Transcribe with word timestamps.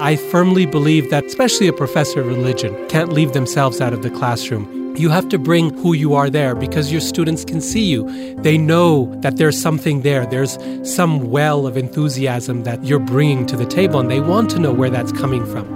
I 0.00 0.16
firmly 0.16 0.66
believe 0.66 1.10
that, 1.10 1.24
especially 1.24 1.68
a 1.68 1.72
professor 1.72 2.20
of 2.20 2.26
religion, 2.26 2.74
can't 2.88 3.12
leave 3.12 3.32
themselves 3.32 3.80
out 3.80 3.92
of 3.92 4.02
the 4.02 4.10
classroom. 4.10 4.96
You 4.96 5.08
have 5.10 5.28
to 5.28 5.38
bring 5.38 5.72
who 5.78 5.92
you 5.92 6.14
are 6.14 6.28
there 6.28 6.54
because 6.54 6.90
your 6.90 7.00
students 7.00 7.44
can 7.44 7.60
see 7.60 7.84
you. 7.84 8.34
They 8.36 8.58
know 8.58 9.14
that 9.22 9.36
there's 9.36 9.60
something 9.60 10.02
there. 10.02 10.26
There's 10.26 10.58
some 10.82 11.30
well 11.30 11.66
of 11.66 11.76
enthusiasm 11.76 12.64
that 12.64 12.84
you're 12.84 12.98
bringing 12.98 13.46
to 13.46 13.56
the 13.56 13.66
table, 13.66 14.00
and 14.00 14.10
they 14.10 14.20
want 14.20 14.50
to 14.50 14.58
know 14.58 14.72
where 14.72 14.90
that's 14.90 15.12
coming 15.12 15.46
from. 15.46 15.66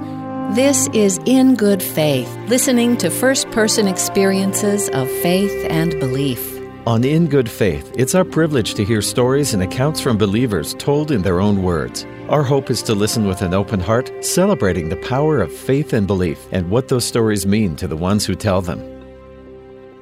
This 0.54 0.88
is 0.94 1.20
In 1.26 1.54
Good 1.54 1.82
Faith, 1.82 2.28
listening 2.48 2.96
to 2.98 3.10
first 3.10 3.50
person 3.50 3.86
experiences 3.86 4.88
of 4.90 5.10
faith 5.22 5.66
and 5.68 5.98
belief. 6.00 6.57
On 6.88 7.04
In 7.04 7.26
Good 7.26 7.50
Faith, 7.50 7.92
it's 7.98 8.14
our 8.14 8.24
privilege 8.24 8.72
to 8.72 8.82
hear 8.82 9.02
stories 9.02 9.52
and 9.52 9.62
accounts 9.62 10.00
from 10.00 10.16
believers 10.16 10.72
told 10.72 11.10
in 11.10 11.20
their 11.20 11.38
own 11.38 11.62
words. 11.62 12.06
Our 12.30 12.42
hope 12.42 12.70
is 12.70 12.80
to 12.84 12.94
listen 12.94 13.26
with 13.26 13.42
an 13.42 13.52
open 13.52 13.78
heart, 13.78 14.10
celebrating 14.24 14.88
the 14.88 14.96
power 14.96 15.42
of 15.42 15.54
faith 15.54 15.92
and 15.92 16.06
belief 16.06 16.38
and 16.50 16.70
what 16.70 16.88
those 16.88 17.04
stories 17.04 17.46
mean 17.46 17.76
to 17.76 17.86
the 17.86 17.94
ones 17.94 18.24
who 18.24 18.34
tell 18.34 18.62
them. 18.62 18.80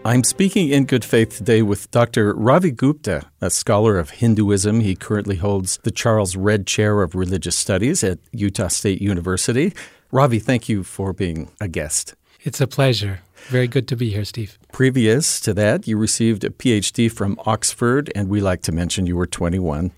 I'm 0.04 0.22
speaking 0.22 0.68
in 0.68 0.84
good 0.84 1.04
faith 1.04 1.38
today 1.38 1.60
with 1.60 1.90
Dr. 1.90 2.32
Ravi 2.34 2.70
Gupta, 2.70 3.22
a 3.40 3.50
scholar 3.50 3.98
of 3.98 4.10
Hinduism. 4.10 4.78
He 4.78 4.94
currently 4.94 5.34
holds 5.34 5.78
the 5.78 5.90
Charles 5.90 6.36
Redd 6.36 6.68
Chair 6.68 7.02
of 7.02 7.16
Religious 7.16 7.56
Studies 7.56 8.04
at 8.04 8.20
Utah 8.30 8.68
State 8.68 9.02
University. 9.02 9.74
Ravi, 10.12 10.38
thank 10.38 10.68
you 10.68 10.84
for 10.84 11.12
being 11.12 11.50
a 11.60 11.66
guest. 11.66 12.14
It's 12.44 12.60
a 12.60 12.68
pleasure. 12.68 13.22
Very 13.48 13.68
good 13.68 13.86
to 13.88 13.96
be 13.96 14.10
here, 14.10 14.24
Steve. 14.24 14.58
Previous 14.72 15.38
to 15.40 15.54
that, 15.54 15.86
you 15.86 15.96
received 15.96 16.42
a 16.44 16.50
PhD 16.50 17.10
from 17.10 17.38
Oxford, 17.46 18.10
and 18.14 18.28
we 18.28 18.40
like 18.40 18.62
to 18.62 18.72
mention 18.72 19.06
you 19.06 19.16
were 19.16 19.26
21. 19.26 19.92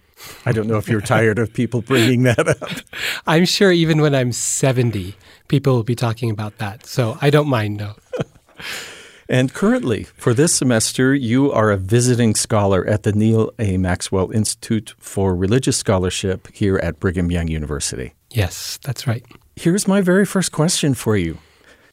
I 0.45 0.53
don't 0.53 0.67
know 0.67 0.77
if 0.77 0.89
you're 0.89 1.01
tired 1.01 1.39
of 1.39 1.53
people 1.53 1.81
bringing 1.81 2.25
that 2.25 2.47
up. 2.47 2.71
I'm 3.27 3.45
sure 3.45 3.73
even 3.73 4.01
when 4.01 4.15
I'm 4.15 4.33
70, 4.33 5.15
people 5.49 5.75
will 5.75 5.85
be 5.85 5.95
talking 5.95 6.31
about 6.31 6.59
that. 6.59 6.87
So 6.87 7.17
I 7.21 7.31
don't 7.31 7.49
mind, 7.49 7.77
no. 7.77 7.95
and 9.29 9.55
currently, 9.55 10.05
for 10.05 10.35
this 10.35 10.55
semester, 10.55 11.15
you 11.15 11.53
are 11.53 11.71
a 11.71 11.77
visiting 11.77 12.35
scholar 12.35 12.87
at 12.87 13.05
the 13.05 13.13
Neal 13.13 13.51
A. 13.59 13.77
Maxwell 13.79 14.31
Institute 14.31 14.95
for 14.99 15.35
Religious 15.35 15.77
Scholarship 15.77 16.49
here 16.53 16.79
at 16.79 17.01
Brigham 17.01 17.31
Young 17.31 17.49
University. 17.49 18.15
Yes, 18.31 18.79
that's 18.83 19.07
right. 19.07 19.25
Here's 19.57 19.89
my 19.89 20.01
very 20.01 20.27
first 20.27 20.53
question 20.53 20.95
for 20.95 21.17
you. 21.17 21.39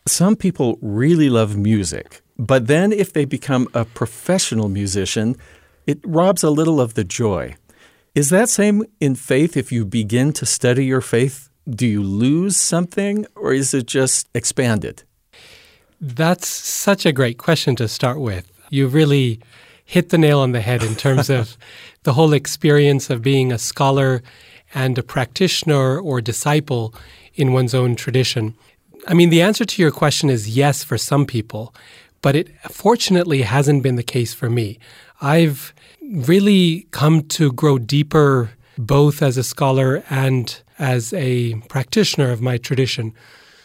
Some 0.08 0.36
people 0.36 0.78
really 0.84 1.32
love 1.32 1.58
music, 1.58 2.22
but 2.38 2.68
then 2.68 2.94
if 2.94 3.12
they 3.12 3.26
become 3.26 3.68
a 3.74 3.86
professional 3.86 4.70
musician, 4.70 5.36
it 5.88 6.00
robs 6.06 6.44
a 6.44 6.52
little 6.52 6.80
of 6.80 6.94
the 6.94 7.04
joy. 7.04 7.56
Is 8.14 8.30
that 8.30 8.50
same 8.50 8.84
in 9.00 9.16
faith 9.16 9.58
if 9.58 9.72
you 9.72 9.84
begin 9.84 10.32
to 10.34 10.46
study 10.46 10.86
your 10.86 11.02
faith? 11.02 11.50
Do 11.68 11.88
you 11.88 12.04
lose 12.04 12.56
something 12.56 13.26
or 13.36 13.52
is 13.52 13.74
it 13.74 13.88
just 13.88 14.30
expanded? 14.36 15.02
That's 16.00 16.48
such 16.48 17.08
a 17.08 17.12
great 17.12 17.40
question 17.40 17.76
to 17.78 17.88
start 17.88 18.20
with. 18.20 18.52
You 18.70 18.88
really 18.88 19.40
hit 19.86 20.10
the 20.10 20.20
nail 20.20 20.40
on 20.40 20.52
the 20.52 20.62
head 20.62 20.84
in 20.84 20.96
terms 20.96 21.32
of 21.32 21.58
the 22.04 22.14
whole 22.14 22.34
experience 22.34 23.10
of 23.10 23.24
being 23.24 23.52
a 23.52 23.58
scholar 23.58 24.22
and 24.76 25.00
a 25.00 25.04
practitioner 25.04 26.00
or 26.00 26.22
disciple 26.22 26.94
in 27.34 27.54
one's 27.54 27.74
own 27.74 27.96
tradition. 27.96 28.56
I 29.08 29.14
mean, 29.14 29.30
the 29.30 29.42
answer 29.42 29.66
to 29.66 29.82
your 29.82 29.92
question 29.92 30.30
is 30.30 30.58
yes 30.58 30.84
for 30.84 30.98
some 30.98 31.26
people, 31.26 31.74
but 32.22 32.36
it 32.36 32.50
fortunately 32.72 33.44
hasn't 33.44 33.84
been 33.84 33.98
the 33.98 34.04
case 34.04 34.34
for 34.34 34.50
me. 34.50 34.80
I've 35.22 35.74
really 36.02 36.88
come 36.92 37.24
to 37.30 37.52
grow 37.52 37.78
deeper 37.78 38.52
both 38.78 39.22
as 39.22 39.38
a 39.38 39.44
scholar 39.44 40.04
and 40.10 40.60
as 40.80 41.14
a 41.14 41.56
practitioner 41.70 42.32
of 42.32 42.42
my 42.42 42.58
tradition. 42.58 43.14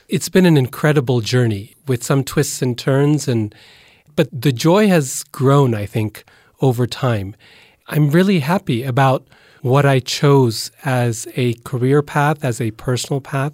It's 0.08 0.28
been 0.28 0.46
an 0.46 0.56
incredible 0.56 1.20
journey 1.20 1.74
with 1.86 2.04
some 2.04 2.22
twists 2.22 2.62
and 2.62 2.78
turns 2.78 3.26
and 3.26 3.54
but 4.16 4.28
the 4.32 4.52
joy 4.52 4.88
has 4.88 5.22
grown, 5.32 5.74
I 5.74 5.86
think, 5.86 6.24
over 6.60 6.86
time. 6.86 7.34
I'm 7.86 8.10
really 8.10 8.40
happy 8.40 8.82
about 8.82 9.26
what 9.62 9.84
I 9.84 10.00
chose 10.00 10.70
as 10.84 11.28
a 11.36 11.54
career 11.64 12.02
path, 12.02 12.44
as 12.44 12.60
a 12.60 12.70
personal 12.72 13.20
path. 13.20 13.52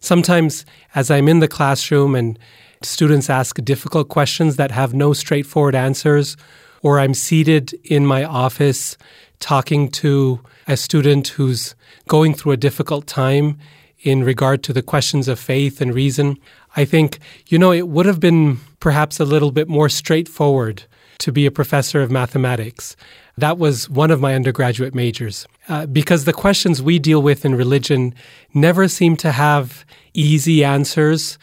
Sometimes, 0.00 0.64
as 0.94 1.10
I'm 1.10 1.28
in 1.28 1.40
the 1.40 1.48
classroom 1.48 2.14
and 2.14 2.38
students 2.82 3.28
ask 3.28 3.62
difficult 3.64 4.08
questions 4.08 4.56
that 4.56 4.70
have 4.70 4.94
no 4.94 5.12
straightforward 5.12 5.74
answers, 5.74 6.36
or 6.82 7.00
I'm 7.00 7.14
seated 7.14 7.74
in 7.84 8.06
my 8.06 8.24
office 8.24 8.96
talking 9.40 9.90
to 9.90 10.40
a 10.66 10.76
student 10.76 11.28
who's 11.28 11.74
going 12.06 12.34
through 12.34 12.52
a 12.52 12.56
difficult 12.56 13.06
time 13.06 13.58
in 14.00 14.22
regard 14.22 14.62
to 14.62 14.72
the 14.72 14.82
questions 14.82 15.26
of 15.26 15.40
faith 15.40 15.80
and 15.80 15.92
reason, 15.92 16.38
I 16.76 16.84
think, 16.84 17.18
you 17.48 17.58
know, 17.58 17.72
it 17.72 17.88
would 17.88 18.06
have 18.06 18.20
been 18.20 18.58
perhaps 18.78 19.18
a 19.18 19.24
little 19.24 19.50
bit 19.50 19.68
more 19.68 19.88
straightforward 19.88 20.84
to 21.18 21.32
be 21.32 21.46
a 21.46 21.50
professor 21.50 22.00
of 22.00 22.10
mathematics. 22.10 22.94
That 23.38 23.58
was 23.58 23.88
one 23.88 24.10
of 24.10 24.20
my 24.20 24.34
undergraduate 24.34 24.94
majors. 24.94 25.46
Uh, 25.68 25.86
because 25.86 26.24
the 26.24 26.32
questions 26.32 26.82
we 26.82 26.98
deal 26.98 27.22
with 27.22 27.44
in 27.44 27.54
religion 27.54 28.14
never 28.52 28.88
seem 28.88 29.16
to 29.18 29.32
have 29.32 29.84
easy 30.14 30.64
answers 30.64 31.38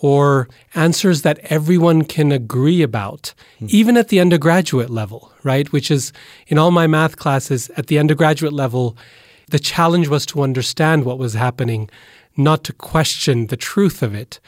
or 0.00 0.48
answers 0.74 1.22
that 1.22 1.38
everyone 1.44 2.04
can 2.04 2.32
agree 2.32 2.82
about, 2.82 3.32
mm. 3.60 3.68
even 3.70 3.96
at 3.96 4.08
the 4.08 4.20
undergraduate 4.20 4.90
level, 4.90 5.32
right? 5.42 5.72
Which 5.72 5.90
is 5.90 6.12
in 6.48 6.58
all 6.58 6.70
my 6.70 6.86
math 6.86 7.16
classes 7.16 7.70
at 7.76 7.86
the 7.86 7.98
undergraduate 7.98 8.52
level, 8.52 8.96
the 9.48 9.58
challenge 9.58 10.08
was 10.08 10.26
to 10.26 10.42
understand 10.42 11.04
what 11.04 11.18
was 11.18 11.34
happening, 11.34 11.88
not 12.36 12.64
to 12.64 12.72
question 12.72 13.46
the 13.46 13.56
truth 13.56 14.02
of 14.02 14.14
it. 14.14 14.40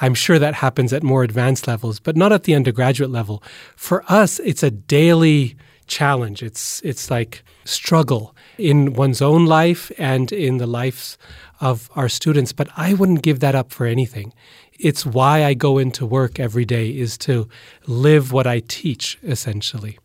I'm 0.00 0.14
sure 0.14 0.38
that 0.38 0.54
happens 0.54 0.92
at 0.92 1.02
more 1.02 1.22
advanced 1.22 1.66
levels, 1.66 2.00
but 2.00 2.16
not 2.16 2.32
at 2.32 2.44
the 2.44 2.54
undergraduate 2.54 3.10
level. 3.10 3.42
For 3.76 4.04
us, 4.08 4.38
it's 4.40 4.62
a 4.62 4.70
daily 4.70 5.56
challenge. 5.88 6.42
It's 6.42 6.80
it's 6.82 7.10
like 7.10 7.42
struggle 7.64 8.34
in 8.56 8.94
one's 8.94 9.22
own 9.22 9.46
life 9.46 9.90
and 9.98 10.32
in 10.32 10.58
the 10.58 10.66
lives 10.66 11.18
of 11.60 11.90
our 11.96 12.08
students, 12.08 12.52
but 12.52 12.68
I 12.76 12.94
wouldn't 12.94 13.22
give 13.22 13.40
that 13.40 13.54
up 13.54 13.72
for 13.72 13.86
anything. 13.86 14.32
It's 14.78 15.04
why 15.04 15.44
I 15.44 15.54
go 15.54 15.78
into 15.78 16.06
work 16.06 16.38
every 16.38 16.64
day 16.64 16.90
is 16.90 17.18
to 17.18 17.48
live 17.86 18.32
what 18.32 18.46
I 18.46 18.60
teach 18.60 19.18
essentially. 19.22 19.98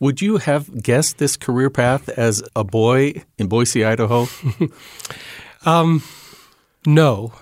Would 0.00 0.20
you 0.20 0.36
have 0.36 0.82
guessed 0.82 1.18
this 1.18 1.36
career 1.36 1.70
path 1.70 2.08
as 2.10 2.42
a 2.54 2.62
boy 2.62 3.24
in 3.36 3.48
Boise, 3.48 3.84
Idaho? 3.84 4.28
um, 5.64 6.02
no. 6.86 7.32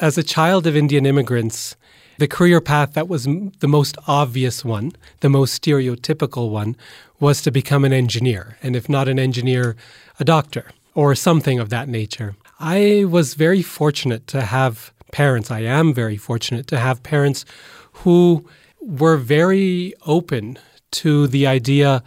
As 0.00 0.18
a 0.18 0.24
child 0.24 0.66
of 0.66 0.74
Indian 0.74 1.06
immigrants, 1.06 1.76
the 2.22 2.28
career 2.28 2.60
path 2.60 2.92
that 2.92 3.08
was 3.08 3.24
the 3.24 3.66
most 3.66 3.98
obvious 4.06 4.64
one, 4.64 4.92
the 5.18 5.28
most 5.28 5.60
stereotypical 5.60 6.50
one, 6.50 6.76
was 7.18 7.42
to 7.42 7.50
become 7.50 7.84
an 7.84 7.92
engineer. 7.92 8.56
And 8.62 8.76
if 8.76 8.88
not 8.88 9.08
an 9.08 9.18
engineer, 9.18 9.74
a 10.20 10.24
doctor 10.24 10.66
or 10.94 11.16
something 11.16 11.58
of 11.58 11.68
that 11.70 11.88
nature. 11.88 12.36
I 12.60 13.06
was 13.08 13.34
very 13.34 13.60
fortunate 13.60 14.28
to 14.28 14.42
have 14.42 14.92
parents. 15.10 15.50
I 15.50 15.62
am 15.62 15.92
very 15.92 16.16
fortunate 16.16 16.68
to 16.68 16.78
have 16.78 17.02
parents 17.02 17.44
who 18.04 18.46
were 18.80 19.16
very 19.16 19.92
open 20.06 20.60
to 21.02 21.26
the 21.26 21.48
idea 21.48 22.04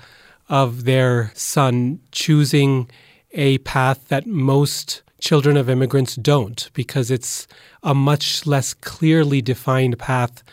of 0.47 0.85
their 0.85 1.33
son 1.35 1.99
choosing 2.13 2.89
a 3.33 3.57
path 3.59 4.07
that 4.07 4.25
most 4.25 5.01
children 5.25 5.57
of 5.57 5.69
immigrants 5.69 6.15
don't, 6.15 6.69
because 6.73 7.09
it's 7.09 7.47
a 7.81 7.95
much 7.95 8.45
less 8.45 8.75
clearly 8.75 9.41
defined 9.41 9.97
path 9.97 10.43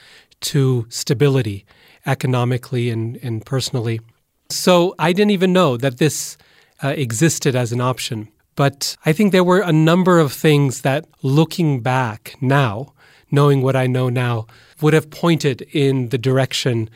to 0.41 0.87
stability 0.89 1.65
economically 2.07 2.91
and, 2.91 3.19
and 3.23 3.45
personally. 3.45 4.01
So 4.49 4.95
I 4.99 5.13
didn't 5.13 5.33
even 5.33 5.53
know 5.53 5.77
that 5.77 5.99
this 5.99 6.39
uh, 6.83 6.95
existed 6.97 7.55
as 7.55 7.73
an 7.73 7.81
option. 7.81 8.29
But 8.55 8.97
I 9.07 9.13
think 9.13 9.33
there 9.33 9.45
were 9.45 9.61
a 9.61 9.73
number 9.73 10.19
of 10.19 10.33
things 10.33 10.81
that, 10.83 11.05
looking 11.23 11.81
back 11.81 12.35
now, 12.41 12.93
knowing 13.31 13.63
what 13.63 13.77
I 13.77 13.87
know 13.87 14.09
now, 14.11 14.47
would 14.81 14.95
have 14.95 15.11
pointed 15.11 15.63
in 15.73 16.09
the 16.09 16.19
direction 16.19 16.89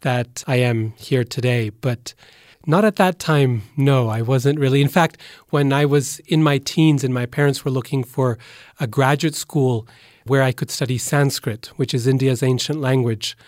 that 0.00 0.44
I 0.46 0.56
am 0.56 0.92
here 0.96 1.24
today. 1.24 1.70
But 1.70 2.14
not 2.68 2.84
at 2.84 2.96
that 2.96 3.18
time, 3.18 3.62
no, 3.78 4.08
I 4.08 4.20
wasn't 4.20 4.58
really. 4.58 4.82
In 4.82 4.88
fact, 4.88 5.16
when 5.48 5.72
I 5.72 5.86
was 5.86 6.18
in 6.26 6.42
my 6.42 6.58
teens 6.58 7.02
and 7.02 7.14
my 7.14 7.24
parents 7.24 7.64
were 7.64 7.70
looking 7.70 8.04
for 8.04 8.38
a 8.78 8.86
graduate 8.86 9.34
school 9.34 9.88
where 10.26 10.42
I 10.42 10.52
could 10.52 10.70
study 10.70 10.98
Sanskrit, 10.98 11.72
which 11.76 11.94
is 11.94 12.06
India's 12.06 12.42
ancient 12.42 12.78
language, 12.78 13.38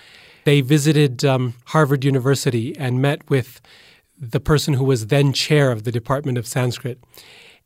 they 0.44 0.62
visited 0.62 1.22
um, 1.22 1.52
Harvard 1.66 2.02
University 2.02 2.74
and 2.78 3.02
met 3.02 3.28
with 3.28 3.60
the 4.18 4.40
person 4.40 4.72
who 4.74 4.84
was 4.84 5.08
then 5.08 5.34
chair 5.34 5.70
of 5.70 5.84
the 5.84 5.92
Department 5.92 6.38
of 6.38 6.46
Sanskrit. 6.46 6.98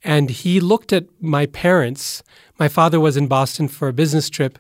And 0.03 0.31
he 0.31 0.59
looked 0.59 0.93
at 0.93 1.07
my 1.21 1.47
parents. 1.47 2.25
My 2.59 2.67
father 2.67 2.99
was 2.99 3.17
in 3.17 3.29
Boston 3.29 3.69
for 3.69 3.87
a 3.87 3.93
business 3.93 4.29
trip, 4.29 4.59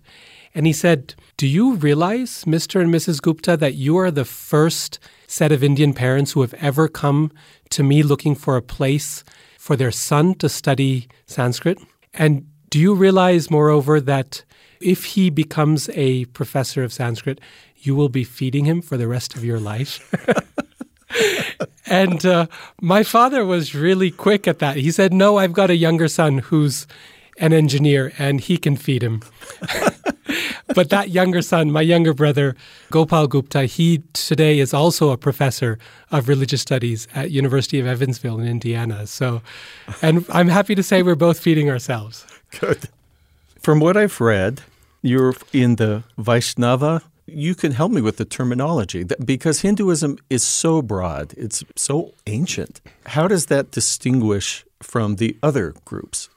and 0.54 0.66
he 0.66 0.72
said, 0.72 1.14
Do 1.36 1.46
you 1.46 1.74
realize, 1.74 2.44
Mr. 2.44 2.80
and 2.80 2.94
Mrs. 2.94 3.20
Gupta, 3.20 3.56
that 3.56 3.74
you 3.74 3.96
are 3.96 4.10
the 4.10 4.24
first 4.24 4.98
set 5.26 5.50
of 5.50 5.64
Indian 5.64 5.92
parents 5.92 6.32
who 6.32 6.42
have 6.42 6.54
ever 6.54 6.86
come 6.88 7.32
to 7.70 7.82
me 7.82 8.02
looking 8.02 8.34
for 8.34 8.56
a 8.56 8.62
place 8.62 9.24
for 9.58 9.74
their 9.76 9.90
son 9.90 10.34
to 10.36 10.48
study 10.48 11.08
Sanskrit? 11.26 11.78
And 12.12 12.46
Do 12.70 12.78
you 12.80 12.94
realize, 12.94 13.50
moreover, 13.50 14.00
that 14.00 14.44
if 14.80 15.04
he 15.04 15.30
becomes 15.30 15.88
a 15.90 16.24
professor 16.26 16.82
of 16.82 16.92
Sanskrit, 16.92 17.40
you 17.76 17.94
will 17.94 18.08
be 18.08 18.24
feeding 18.24 18.64
him 18.64 18.82
for 18.82 18.96
the 18.96 19.08
rest 19.08 19.34
of 19.34 19.44
your 19.44 19.60
life? 19.60 20.00
and 21.86 22.24
uh, 22.26 22.46
my 22.80 23.02
father 23.02 23.44
was 23.44 23.74
really 23.74 24.10
quick 24.10 24.48
at 24.48 24.58
that. 24.58 24.76
He 24.76 24.90
said, 24.90 25.12
No, 25.12 25.38
I've 25.38 25.52
got 25.52 25.70
a 25.70 25.76
younger 25.76 26.08
son 26.08 26.38
who's 26.38 26.86
an 27.38 27.52
engineer 27.52 28.12
and 28.18 28.40
he 28.40 28.56
can 28.56 28.76
feed 28.76 29.02
him. 29.02 29.22
but 30.74 30.90
that 30.90 31.10
younger 31.10 31.42
son, 31.42 31.70
my 31.70 31.80
younger 31.80 32.14
brother, 32.14 32.56
Gopal 32.90 33.26
Gupta, 33.26 33.64
he 33.64 34.02
today 34.12 34.58
is 34.58 34.74
also 34.74 35.10
a 35.10 35.16
professor 35.16 35.78
of 36.10 36.28
religious 36.28 36.62
studies 36.62 37.08
at 37.14 37.30
University 37.30 37.80
of 37.80 37.86
Evansville 37.86 38.38
in 38.40 38.46
Indiana. 38.46 39.06
So, 39.06 39.42
and 40.02 40.24
I'm 40.30 40.48
happy 40.48 40.74
to 40.74 40.82
say 40.82 41.02
we're 41.02 41.14
both 41.14 41.38
feeding 41.38 41.70
ourselves. 41.70 42.26
Good. 42.60 42.88
From 43.60 43.80
what 43.80 43.96
I've 43.96 44.20
read, 44.20 44.62
you're 45.02 45.34
in 45.52 45.76
the 45.76 46.04
Vaishnava 46.18 47.02
you 47.26 47.54
can 47.54 47.72
help 47.72 47.90
me 47.90 48.00
with 48.00 48.16
the 48.16 48.24
terminology 48.24 49.04
because 49.24 49.60
Hinduism 49.60 50.18
is 50.28 50.42
so 50.42 50.82
broad, 50.82 51.34
it's 51.36 51.64
so 51.76 52.14
ancient. 52.26 52.80
How 53.06 53.28
does 53.28 53.46
that 53.46 53.70
distinguish 53.70 54.64
from 54.82 55.16
the 55.16 55.36
other 55.42 55.74
groups? 55.84 56.28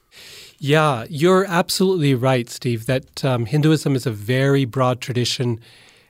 Yeah, 0.60 1.06
you're 1.08 1.46
absolutely 1.46 2.16
right, 2.16 2.50
Steve, 2.50 2.88
that 2.88 3.24
um, 3.24 3.46
Hinduism 3.46 3.96
is 3.96 4.08
a 4.08 4.12
very 4.12 4.66
broad 4.66 5.02
tradition. 5.02 5.60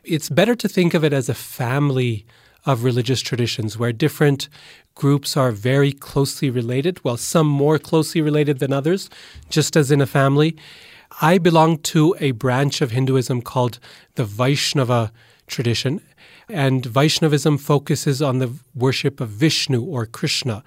It's 0.06 0.30
better 0.30 0.56
to 0.56 0.70
think 0.70 0.94
of 0.94 1.04
it 1.04 1.12
as 1.12 1.28
a 1.28 1.34
family 1.34 2.26
of 2.66 2.86
religious 2.86 3.20
traditions 3.20 3.78
where 3.78 3.92
different 3.92 4.48
groups 4.96 5.36
are 5.36 5.52
very 5.52 5.92
closely 5.92 6.50
related, 6.50 7.04
well, 7.04 7.18
some 7.18 7.46
more 7.48 7.78
closely 7.78 8.22
related 8.22 8.60
than 8.60 8.72
others, 8.72 9.10
just 9.50 9.76
as 9.76 9.92
in 9.92 10.00
a 10.00 10.06
family. 10.06 10.56
I 11.22 11.40
belong 11.40 11.80
to 11.80 12.16
a 12.22 12.32
branch 12.32 12.80
of 12.80 12.92
Hinduism 12.92 13.42
called 13.42 13.80
the 14.16 14.24
Vaishnava 14.24 15.12
tradition, 15.48 16.00
and 16.48 16.86
Vaishnavism 16.86 17.58
focuses 17.58 18.22
on 18.22 18.40
the 18.40 18.54
worship 18.74 19.20
of 19.20 19.28
Vishnu 19.28 19.84
or 19.84 20.06
Krishna, 20.06 20.64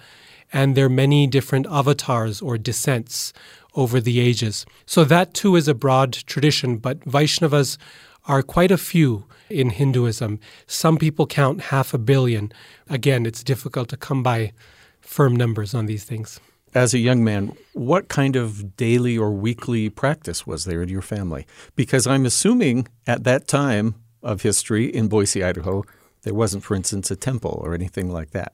and 0.52 0.76
there 0.76 0.86
are 0.86 0.90
many 0.90 1.26
different 1.26 1.66
avatars 1.70 2.42
or 2.42 2.58
descents 2.58 3.32
over 3.74 4.00
the 4.00 4.20
ages. 4.20 4.66
So 4.86 5.04
that 5.04 5.34
too 5.34 5.56
is 5.56 5.68
a 5.68 5.74
broad 5.74 6.12
tradition, 6.12 6.76
but 6.78 7.00
Vaishnavas 7.00 7.78
are 8.26 8.42
quite 8.42 8.70
a 8.70 8.78
few 8.78 9.24
in 9.48 9.70
Hinduism. 9.70 10.38
Some 10.66 10.96
people 10.96 11.26
count 11.26 11.62
half 11.62 11.94
a 11.94 11.98
billion. 11.98 12.52
Again, 12.88 13.26
it's 13.26 13.42
difficult 13.42 13.88
to 13.88 13.96
come 13.96 14.22
by 14.22 14.52
firm 15.00 15.34
numbers 15.34 15.74
on 15.74 15.86
these 15.86 16.04
things 16.04 16.40
as 16.74 16.94
a 16.94 16.98
young 16.98 17.24
man, 17.24 17.52
what 17.72 18.08
kind 18.08 18.36
of 18.36 18.76
daily 18.76 19.18
or 19.18 19.32
weekly 19.32 19.88
practice 19.90 20.46
was 20.46 20.64
there 20.64 20.82
in 20.82 20.88
your 20.88 21.02
family? 21.02 21.46
Because 21.74 22.06
I'm 22.06 22.24
assuming 22.24 22.88
at 23.06 23.24
that 23.24 23.48
time 23.48 23.94
of 24.22 24.42
history 24.42 24.86
in 24.86 25.08
Boise, 25.08 25.42
Idaho, 25.42 25.84
there 26.22 26.34
wasn't, 26.34 26.64
for 26.64 26.74
instance, 26.74 27.10
a 27.10 27.16
temple 27.16 27.60
or 27.64 27.74
anything 27.74 28.12
like 28.12 28.30
that. 28.30 28.52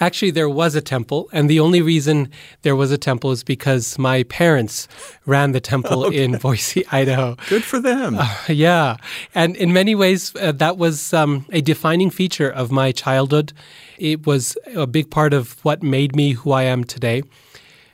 Actually, 0.00 0.30
there 0.30 0.48
was 0.48 0.74
a 0.74 0.80
temple, 0.80 1.28
and 1.32 1.48
the 1.48 1.60
only 1.60 1.80
reason 1.80 2.30
there 2.62 2.76
was 2.76 2.90
a 2.90 2.98
temple 2.98 3.30
is 3.30 3.42
because 3.42 3.98
my 3.98 4.22
parents 4.24 4.88
ran 5.26 5.52
the 5.52 5.60
temple 5.60 6.04
okay. 6.06 6.24
in 6.24 6.38
Boise, 6.38 6.86
Idaho. 6.88 7.36
Good 7.48 7.64
for 7.64 7.80
them. 7.80 8.16
Uh, 8.18 8.36
yeah. 8.48 8.96
And 9.34 9.56
in 9.56 9.72
many 9.72 9.94
ways, 9.94 10.34
uh, 10.36 10.52
that 10.52 10.76
was 10.76 11.14
um, 11.14 11.46
a 11.50 11.60
defining 11.60 12.10
feature 12.10 12.50
of 12.50 12.70
my 12.70 12.92
childhood. 12.92 13.52
It 13.98 14.26
was 14.26 14.56
a 14.74 14.86
big 14.86 15.10
part 15.10 15.32
of 15.32 15.64
what 15.64 15.82
made 15.82 16.16
me 16.16 16.32
who 16.32 16.52
I 16.52 16.64
am 16.64 16.84
today. 16.84 17.22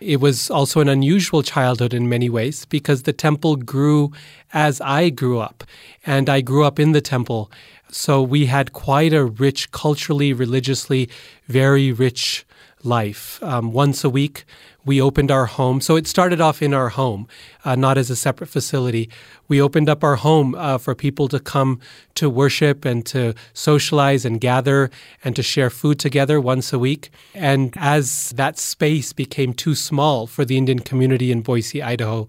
It 0.01 0.21
was 0.21 0.49
also 0.49 0.81
an 0.81 0.89
unusual 0.89 1.43
childhood 1.43 1.93
in 1.93 2.09
many 2.09 2.31
ways 2.31 2.65
because 2.67 3.03
the 3.03 3.13
temple 3.13 3.57
grew 3.57 4.13
as 4.53 4.81
I 4.81 5.11
grew 5.11 5.41
up, 5.41 5.65
and 6.07 6.29
I 6.29 6.41
grew 6.41 6.65
up 6.65 6.79
in 6.79 6.93
the 6.93 7.01
temple. 7.01 7.51
So 7.91 8.23
we 8.23 8.47
had 8.47 8.73
quite 8.73 9.13
a 9.13 9.25
rich, 9.25 9.71
culturally, 9.71 10.33
religiously, 10.33 11.09
very 11.47 11.93
rich 11.93 12.45
life. 12.85 13.43
Um, 13.43 13.73
once 13.73 14.05
a 14.05 14.11
week, 14.11 14.45
we 14.85 15.03
opened 15.03 15.31
our 15.31 15.47
home. 15.47 15.81
So 15.81 15.97
it 15.97 16.07
started 16.07 16.41
off 16.41 16.63
in 16.63 16.73
our 16.73 16.89
home, 16.89 17.29
uh, 17.65 17.75
not 17.75 17.99
as 17.99 18.09
a 18.09 18.17
separate 18.17 18.47
facility. 18.47 19.11
We 19.47 19.61
opened 19.61 19.89
up 19.89 20.03
our 20.03 20.17
home 20.17 20.55
uh, 20.55 20.79
for 20.79 20.95
people 20.95 21.29
to 21.29 21.39
come 21.39 21.81
to 22.15 22.31
worship 22.31 22.85
and 22.87 23.05
to 23.07 23.35
socialize 23.53 24.25
and 24.25 24.41
gather 24.41 24.91
and 25.23 25.37
to 25.37 25.43
share 25.43 25.69
food 25.69 25.99
together 25.99 26.41
once 26.41 26.73
a 26.73 26.79
week. 26.79 27.11
And 27.35 27.75
as 27.77 28.31
that 28.37 28.59
space 28.59 29.13
became 29.13 29.53
too 29.53 29.75
small 29.75 30.27
for 30.27 30.45
the 30.47 30.57
Indian 30.57 30.79
community 30.79 31.31
in 31.31 31.43
Boise, 31.43 31.83
Idaho, 31.83 32.27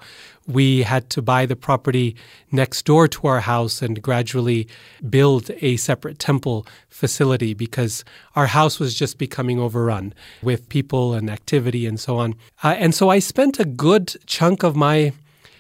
we 0.50 0.81
had 0.81 1.10
to 1.12 1.22
buy 1.22 1.46
the 1.46 1.56
property 1.56 2.16
next 2.51 2.84
door 2.86 3.07
to 3.07 3.28
our 3.28 3.42
house 3.42 3.81
and 3.81 4.01
gradually 4.01 4.68
build 5.10 5.51
a 5.62 5.78
separate 5.78 6.18
temple 6.18 6.66
facility 6.90 7.54
because 7.54 8.04
our 8.36 8.48
house 8.48 8.80
was 8.80 8.96
just 8.96 9.18
becoming 9.18 9.60
overrun 9.60 10.13
with 10.42 10.68
people 10.69 11.13
and 11.13 11.30
activity 11.30 11.86
and 11.86 12.00
so 12.00 12.18
on. 12.18 12.34
Uh, 12.63 12.75
and 12.78 12.96
so 12.96 13.10
I 13.10 13.19
spent 13.19 13.60
a 13.60 13.66
good 13.66 14.16
chunk 14.25 14.63
of 14.63 14.75
my 14.75 15.13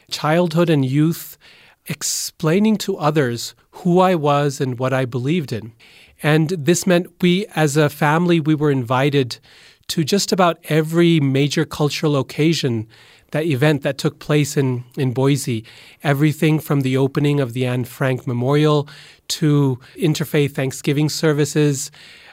childhood 0.09 0.69
and 0.69 0.83
youth 0.83 1.37
explaining 1.85 2.77
to 2.77 2.97
others 2.97 3.53
who 3.71 3.99
I 3.99 4.15
was 4.15 4.59
and 4.59 4.79
what 4.79 4.93
I 4.93 5.05
believed 5.05 5.53
in. 5.53 5.71
And 6.21 6.49
this 6.49 6.85
meant 6.85 7.07
we, 7.21 7.45
as 7.55 7.77
a 7.77 7.89
family, 7.89 8.39
we 8.39 8.55
were 8.55 8.71
invited 8.71 9.39
to 9.89 10.03
just 10.03 10.31
about 10.31 10.59
every 10.65 11.19
major 11.19 11.65
cultural 11.65 12.15
occasion 12.17 12.87
that 13.31 13.45
event 13.45 13.81
that 13.83 13.97
took 13.97 14.19
place 14.19 14.57
in, 14.57 14.83
in 14.97 15.13
Boise. 15.13 15.65
Everything 16.03 16.59
from 16.59 16.81
the 16.81 16.97
opening 16.97 17.39
of 17.39 17.53
the 17.53 17.65
Anne 17.65 17.85
Frank 17.85 18.25
Memorial 18.25 18.87
to 19.29 19.79
interfaith 19.95 20.51
Thanksgiving 20.51 21.09
services 21.09 21.91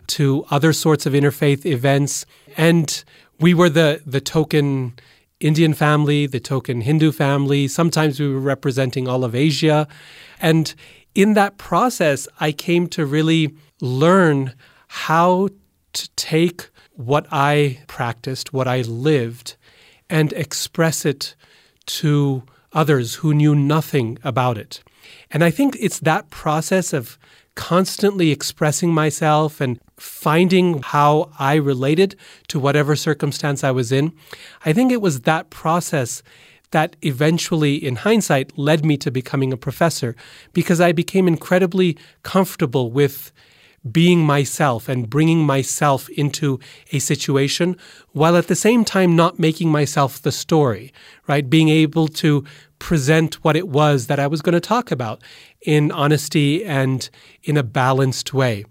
to 0.09 0.45
other 0.51 0.73
sorts 0.73 1.07
of 1.07 1.13
interfaith 1.13 1.67
events. 1.67 2.27
And 2.57 3.05
we 3.41 3.55
were 3.55 3.69
the, 3.69 4.03
the 4.07 4.21
token 4.21 4.95
Indian 5.41 5.75
family, 5.75 6.27
the 6.27 6.41
token 6.41 6.81
Hindu 6.81 7.13
family. 7.13 7.69
Sometimes 7.69 8.19
we 8.19 8.29
were 8.29 8.41
representing 8.41 9.07
all 9.07 9.25
of 9.25 9.35
Asia. 9.35 9.87
And 10.41 10.75
in 11.15 11.35
that 11.35 11.59
process, 11.59 12.27
I 12.41 12.53
came 12.53 12.87
to 12.89 13.05
really 13.05 13.55
learn 13.81 14.55
how 14.89 15.49
to 15.93 16.09
take 16.17 16.71
what 16.93 17.27
I 17.31 17.81
practiced, 17.87 18.53
what 18.53 18.67
I 18.67 18.83
lived, 18.83 19.57
and 20.09 20.33
express 20.33 21.05
it 21.05 21.35
to 21.87 22.43
others 22.73 23.17
who 23.17 23.33
knew 23.33 23.55
nothing 23.55 24.19
about 24.23 24.59
it. 24.59 24.83
And 25.31 25.43
I 25.43 25.51
think 25.51 25.77
it's 25.81 26.01
that 26.01 26.31
process 26.31 26.93
of 26.93 27.19
constantly 27.55 28.31
expressing 28.31 28.93
myself 28.93 29.61
and 29.61 29.81
finding 29.97 30.83
how 30.83 31.31
I 31.39 31.55
related 31.55 32.15
to 32.49 32.61
whatever 32.61 32.95
circumstance 32.95 33.65
I 33.65 33.71
was 33.71 33.91
in. 33.91 34.13
I 34.65 34.73
think 34.73 34.93
it 34.93 35.01
was 35.01 35.23
that 35.23 35.49
process 35.49 36.23
that 36.73 36.97
eventually, 37.03 37.77
in 37.77 37.97
hindsight, 37.97 38.59
led 38.59 38.85
me 38.85 38.97
to 38.99 39.11
becoming 39.11 39.53
a 39.53 39.57
professor 39.57 40.15
because 40.53 40.81
I 40.81 40.93
became 40.93 41.27
incredibly 41.27 41.97
comfortable 42.23 42.91
with 42.91 43.33
being 43.93 44.25
myself 44.25 44.89
and 44.89 45.09
bringing 45.09 45.45
myself 45.45 46.09
into 46.11 46.59
a 46.93 46.99
situation 46.99 47.77
while 48.13 48.37
at 48.37 48.49
the 48.49 48.57
same 48.57 48.85
time 48.85 49.15
not 49.15 49.39
making 49.39 49.71
myself 49.71 50.21
the 50.23 50.33
story, 50.33 50.93
right? 51.27 51.49
Being 51.49 51.69
able 51.69 52.09
to 52.09 52.45
present 52.79 53.43
what 53.45 53.57
it 53.57 53.69
was 53.69 54.07
that 54.07 54.19
I 54.19 54.27
was 54.27 54.43
going 54.43 54.55
to 54.55 54.61
talk 54.61 54.91
about 54.91 55.23
in 55.63 55.91
honesty 55.93 56.65
and 56.65 57.09
in 57.43 57.57
a 57.57 57.63
balanced 57.63 58.35
way. 58.35 58.65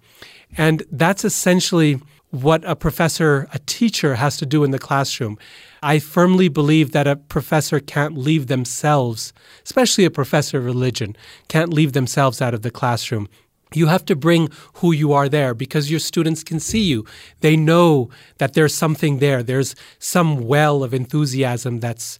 And 0.57 0.83
that's 0.91 1.25
essentially 1.25 2.01
what 2.31 2.63
a 2.65 2.75
professor, 2.75 3.47
a 3.53 3.59
teacher 3.59 4.15
has 4.15 4.37
to 4.37 4.45
do 4.45 4.63
in 4.63 4.71
the 4.71 4.79
classroom. 4.79 5.37
I 5.81 5.99
firmly 5.99 6.49
believe 6.49 6.91
that 6.91 7.07
a 7.07 7.15
professor 7.15 7.79
can't 7.79 8.17
leave 8.17 8.47
themselves, 8.47 9.31
especially 9.63 10.03
a 10.05 10.11
professor 10.11 10.57
of 10.57 10.65
religion, 10.65 11.15
can't 11.47 11.73
leave 11.73 11.93
themselves 11.93 12.41
out 12.41 12.53
of 12.53 12.61
the 12.61 12.71
classroom. 12.71 13.29
You 13.75 13.87
have 13.87 14.05
to 14.05 14.15
bring 14.15 14.49
who 14.75 14.91
you 14.91 15.13
are 15.13 15.29
there 15.29 15.53
because 15.53 15.91
your 15.91 15.99
students 15.99 16.43
can 16.43 16.59
see 16.59 16.83
you. 16.83 17.05
They 17.41 17.55
know 17.55 18.09
that 18.37 18.53
there's 18.53 18.73
something 18.73 19.19
there. 19.19 19.43
There's 19.43 19.75
some 19.99 20.47
well 20.47 20.83
of 20.83 20.93
enthusiasm 20.93 21.79
that's 21.79 22.19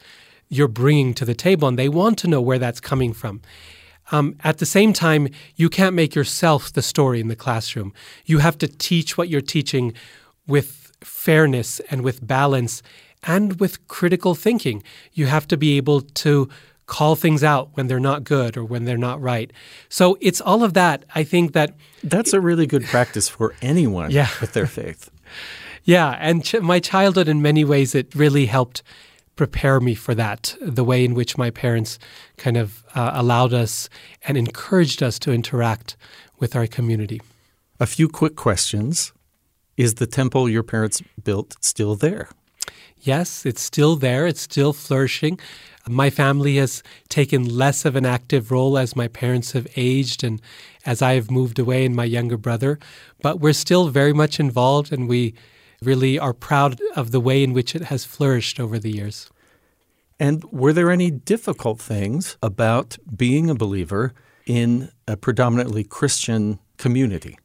you're 0.50 0.68
bringing 0.68 1.14
to 1.16 1.26
the 1.26 1.34
table, 1.34 1.68
and 1.68 1.78
they 1.78 1.90
want 1.90 2.18
to 2.20 2.28
know 2.28 2.42
where 2.42 2.60
that's 2.60 2.80
coming 2.80 3.14
from. 3.14 3.42
Um, 4.12 4.36
at 4.44 4.60
the 4.60 4.66
same 4.66 4.94
time, 4.94 5.30
you 5.56 5.70
can't 5.70 5.96
make 5.96 6.14
yourself 6.14 6.72
the 6.72 6.82
story 6.82 7.20
in 7.20 7.28
the 7.28 7.36
classroom. 7.36 7.94
You 8.26 8.40
have 8.40 8.58
to 8.60 8.68
teach 8.68 9.18
what 9.18 9.30
you're 9.30 9.42
teaching 9.42 9.94
with 10.46 10.92
fairness 11.02 11.80
and 11.90 12.04
with 12.04 12.26
balance 12.26 12.84
and 13.24 13.60
with 13.60 13.88
critical 13.88 14.36
thinking. 14.36 14.84
You 15.14 15.26
have 15.26 15.48
to 15.48 15.58
be 15.58 15.78
able 15.78 16.02
to 16.02 16.50
call 16.88 17.16
things 17.16 17.44
out 17.44 17.70
when 17.74 17.88
they're 17.88 18.00
not 18.00 18.24
good 18.24 18.58
or 18.58 18.64
when 18.64 18.86
they're 18.86 18.98
not 18.98 19.22
right. 19.22 19.52
So 19.90 20.18
it's 20.22 20.42
all 20.42 20.64
of 20.64 20.74
that. 20.74 21.06
I 21.16 21.24
think 21.24 21.54
that 21.54 21.76
that's 22.04 22.34
a 22.34 22.40
really 22.40 22.68
good 22.68 22.86
practice 22.86 23.28
for 23.28 23.56
anyone 23.62 24.12
yeah. 24.12 24.30
with 24.40 24.54
their 24.54 24.68
faith. 24.68 25.10
yeah, 25.84 26.18
and 26.20 26.44
ch- 26.44 26.62
my 26.62 26.80
childhood 26.80 27.28
in 27.28 27.42
many 27.42 27.64
ways 27.64 27.96
it 27.96 28.14
really 28.14 28.46
helped 28.46 28.84
prepare 29.36 29.80
me 29.80 29.96
for 29.96 30.16
that, 30.16 30.56
the 30.62 30.84
way 30.84 31.04
in 31.04 31.14
which 31.14 31.38
my 31.38 31.50
parents 31.50 32.00
kind 32.38 32.58
of 32.58 32.84
uh, 32.96 33.12
allowed 33.14 33.54
us 33.54 33.90
and 34.28 34.38
encouraged 34.38 35.04
us 35.04 35.20
to 35.20 35.32
interact 35.32 35.98
with 36.40 36.56
our 36.56 36.68
community. 36.68 37.22
A 37.80 37.86
few 37.86 38.08
quick 38.08 38.36
questions. 38.36 39.12
Is 39.78 39.96
the 39.96 40.08
temple 40.08 40.48
your 40.48 40.64
parents 40.64 41.02
built 41.22 41.58
still 41.60 41.96
there? 41.96 42.30
Yes, 43.02 43.46
it's 43.46 43.62
still 43.62 43.98
there, 43.98 44.26
it's 44.26 44.40
still 44.42 44.72
flourishing. 44.72 45.38
My 45.88 46.10
family 46.10 46.56
has 46.56 46.82
taken 47.10 47.46
less 47.46 47.86
of 47.86 47.96
an 47.96 48.06
active 48.06 48.50
role 48.50 48.78
as 48.78 48.96
my 48.96 49.08
parents 49.08 49.52
have 49.52 49.68
aged 49.76 50.24
and 50.24 50.42
as 50.84 51.02
I 51.02 51.14
have 51.14 51.30
moved 51.30 51.60
away 51.60 51.86
and 51.86 51.96
my 51.96 52.06
younger 52.06 52.38
brother, 52.38 52.80
but 53.22 53.40
we're 53.40 53.54
still 53.54 53.90
very 53.90 54.14
much 54.14 54.40
involved 54.40 54.92
and 54.92 55.08
we 55.08 55.36
really 55.84 56.18
are 56.18 56.34
proud 56.34 56.80
of 56.96 57.12
the 57.12 57.20
way 57.20 57.44
in 57.44 57.54
which 57.54 57.76
it 57.76 57.84
has 57.84 58.04
flourished 58.04 58.60
over 58.60 58.80
the 58.80 58.92
years. 58.92 59.30
And 60.20 60.44
were 60.46 60.74
there 60.74 60.90
any 60.90 61.12
difficult 61.12 61.80
things 61.80 62.38
about 62.42 62.98
being 63.16 63.50
a 63.50 63.56
believer 63.56 64.14
in 64.48 64.90
a 65.08 65.16
predominantly 65.16 65.84
Christian 65.84 66.60
community? 66.78 67.38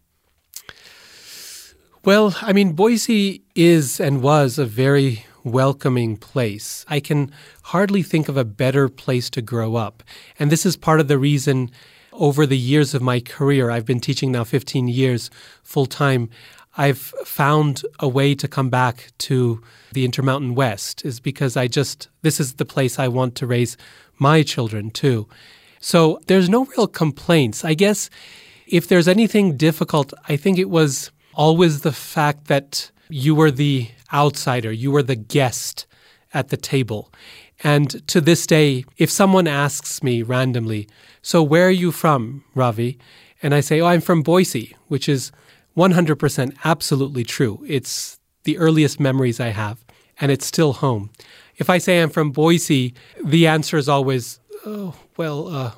Well, 2.04 2.34
I 2.40 2.54
mean, 2.54 2.72
Boise 2.72 3.42
is 3.54 4.00
and 4.00 4.22
was 4.22 4.58
a 4.58 4.64
very 4.64 5.26
welcoming 5.44 6.16
place. 6.16 6.84
I 6.88 7.00
can 7.00 7.30
hardly 7.64 8.02
think 8.02 8.28
of 8.28 8.36
a 8.36 8.44
better 8.44 8.88
place 8.88 9.30
to 9.30 9.42
grow 9.42 9.76
up. 9.76 10.02
And 10.38 10.50
this 10.50 10.66
is 10.66 10.76
part 10.76 11.00
of 11.00 11.08
the 11.08 11.18
reason 11.18 11.70
over 12.12 12.46
the 12.46 12.58
years 12.58 12.94
of 12.94 13.02
my 13.02 13.20
career, 13.20 13.70
I've 13.70 13.86
been 13.86 14.00
teaching 14.00 14.32
now 14.32 14.44
15 14.44 14.88
years 14.88 15.30
full 15.62 15.86
time. 15.86 16.28
I've 16.76 16.98
found 16.98 17.82
a 17.98 18.08
way 18.08 18.34
to 18.34 18.48
come 18.48 18.70
back 18.70 19.08
to 19.18 19.62
the 19.92 20.04
Intermountain 20.04 20.54
West 20.54 21.04
is 21.04 21.20
because 21.20 21.56
I 21.56 21.66
just, 21.66 22.08
this 22.22 22.38
is 22.38 22.54
the 22.54 22.64
place 22.64 22.98
I 22.98 23.08
want 23.08 23.34
to 23.36 23.46
raise 23.46 23.76
my 24.18 24.42
children 24.42 24.90
too. 24.90 25.28
So 25.80 26.20
there's 26.26 26.48
no 26.48 26.66
real 26.66 26.86
complaints. 26.86 27.64
I 27.64 27.74
guess 27.74 28.10
if 28.66 28.86
there's 28.86 29.08
anything 29.08 29.56
difficult, 29.56 30.12
I 30.28 30.36
think 30.36 30.58
it 30.58 30.70
was 30.70 31.10
always 31.34 31.80
the 31.80 31.92
fact 31.92 32.46
that 32.46 32.90
you 33.10 33.34
were 33.34 33.50
the 33.50 33.88
outsider, 34.12 34.72
you 34.72 34.90
were 34.90 35.02
the 35.02 35.16
guest 35.16 35.86
at 36.32 36.48
the 36.48 36.56
table. 36.56 37.12
And 37.62 38.06
to 38.08 38.20
this 38.20 38.46
day, 38.46 38.84
if 38.96 39.10
someone 39.10 39.46
asks 39.46 40.02
me 40.02 40.22
randomly, 40.22 40.88
So 41.22 41.42
where 41.42 41.66
are 41.68 41.70
you 41.70 41.92
from, 41.92 42.44
Ravi? 42.54 42.98
And 43.42 43.54
I 43.54 43.60
say, 43.60 43.80
Oh, 43.80 43.86
I'm 43.86 44.00
from 44.00 44.22
Boise, 44.22 44.76
which 44.88 45.08
is 45.08 45.32
100% 45.76 46.56
absolutely 46.64 47.24
true. 47.24 47.64
It's 47.66 48.18
the 48.44 48.58
earliest 48.58 48.98
memories 48.98 49.40
I 49.40 49.48
have, 49.48 49.84
and 50.20 50.32
it's 50.32 50.46
still 50.46 50.72
home. 50.74 51.10
If 51.56 51.68
I 51.68 51.78
say 51.78 52.00
I'm 52.00 52.10
from 52.10 52.32
Boise, 52.32 52.94
the 53.22 53.46
answer 53.46 53.76
is 53.76 53.88
always, 53.88 54.40
Oh, 54.64 54.94
well, 55.16 55.48
uh, 55.48 55.72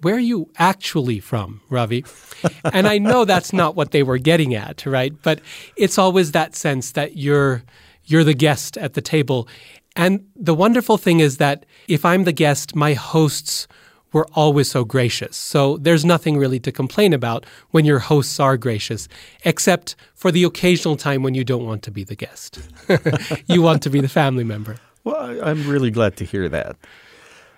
where 0.00 0.14
are 0.14 0.20
you 0.20 0.50
actually 0.58 1.20
from, 1.20 1.60
Ravi? 1.68 2.04
and 2.72 2.86
I 2.86 2.98
know 2.98 3.24
that's 3.24 3.52
not 3.52 3.76
what 3.76 3.90
they 3.90 4.02
were 4.02 4.18
getting 4.18 4.54
at, 4.54 4.84
right? 4.86 5.12
But 5.22 5.40
it's 5.76 5.98
always 5.98 6.32
that 6.32 6.54
sense 6.54 6.92
that 6.92 7.16
you're 7.16 7.62
you're 8.06 8.24
the 8.24 8.34
guest 8.34 8.76
at 8.76 8.94
the 8.94 9.00
table. 9.00 9.48
And 9.96 10.26
the 10.36 10.54
wonderful 10.54 10.98
thing 10.98 11.20
is 11.20 11.38
that 11.38 11.64
if 11.88 12.04
I'm 12.04 12.24
the 12.24 12.32
guest, 12.32 12.74
my 12.74 12.94
hosts 12.94 13.66
were 14.12 14.26
always 14.34 14.70
so 14.70 14.84
gracious. 14.84 15.36
So 15.36 15.76
there's 15.78 16.04
nothing 16.04 16.38
really 16.38 16.60
to 16.60 16.72
complain 16.72 17.12
about 17.12 17.44
when 17.70 17.84
your 17.84 17.98
hosts 17.98 18.38
are 18.38 18.56
gracious, 18.56 19.08
except 19.44 19.96
for 20.14 20.30
the 20.30 20.44
occasional 20.44 20.96
time 20.96 21.22
when 21.22 21.34
you 21.34 21.44
don't 21.44 21.66
want 21.66 21.82
to 21.82 21.90
be 21.90 22.04
the 22.04 22.14
guest. 22.14 22.60
you 23.46 23.60
want 23.60 23.82
to 23.82 23.90
be 23.90 24.00
the 24.00 24.08
family 24.08 24.44
member. 24.44 24.76
Well, 25.02 25.44
I'm 25.44 25.68
really 25.68 25.90
glad 25.90 26.16
to 26.18 26.24
hear 26.24 26.48
that. 26.48 26.76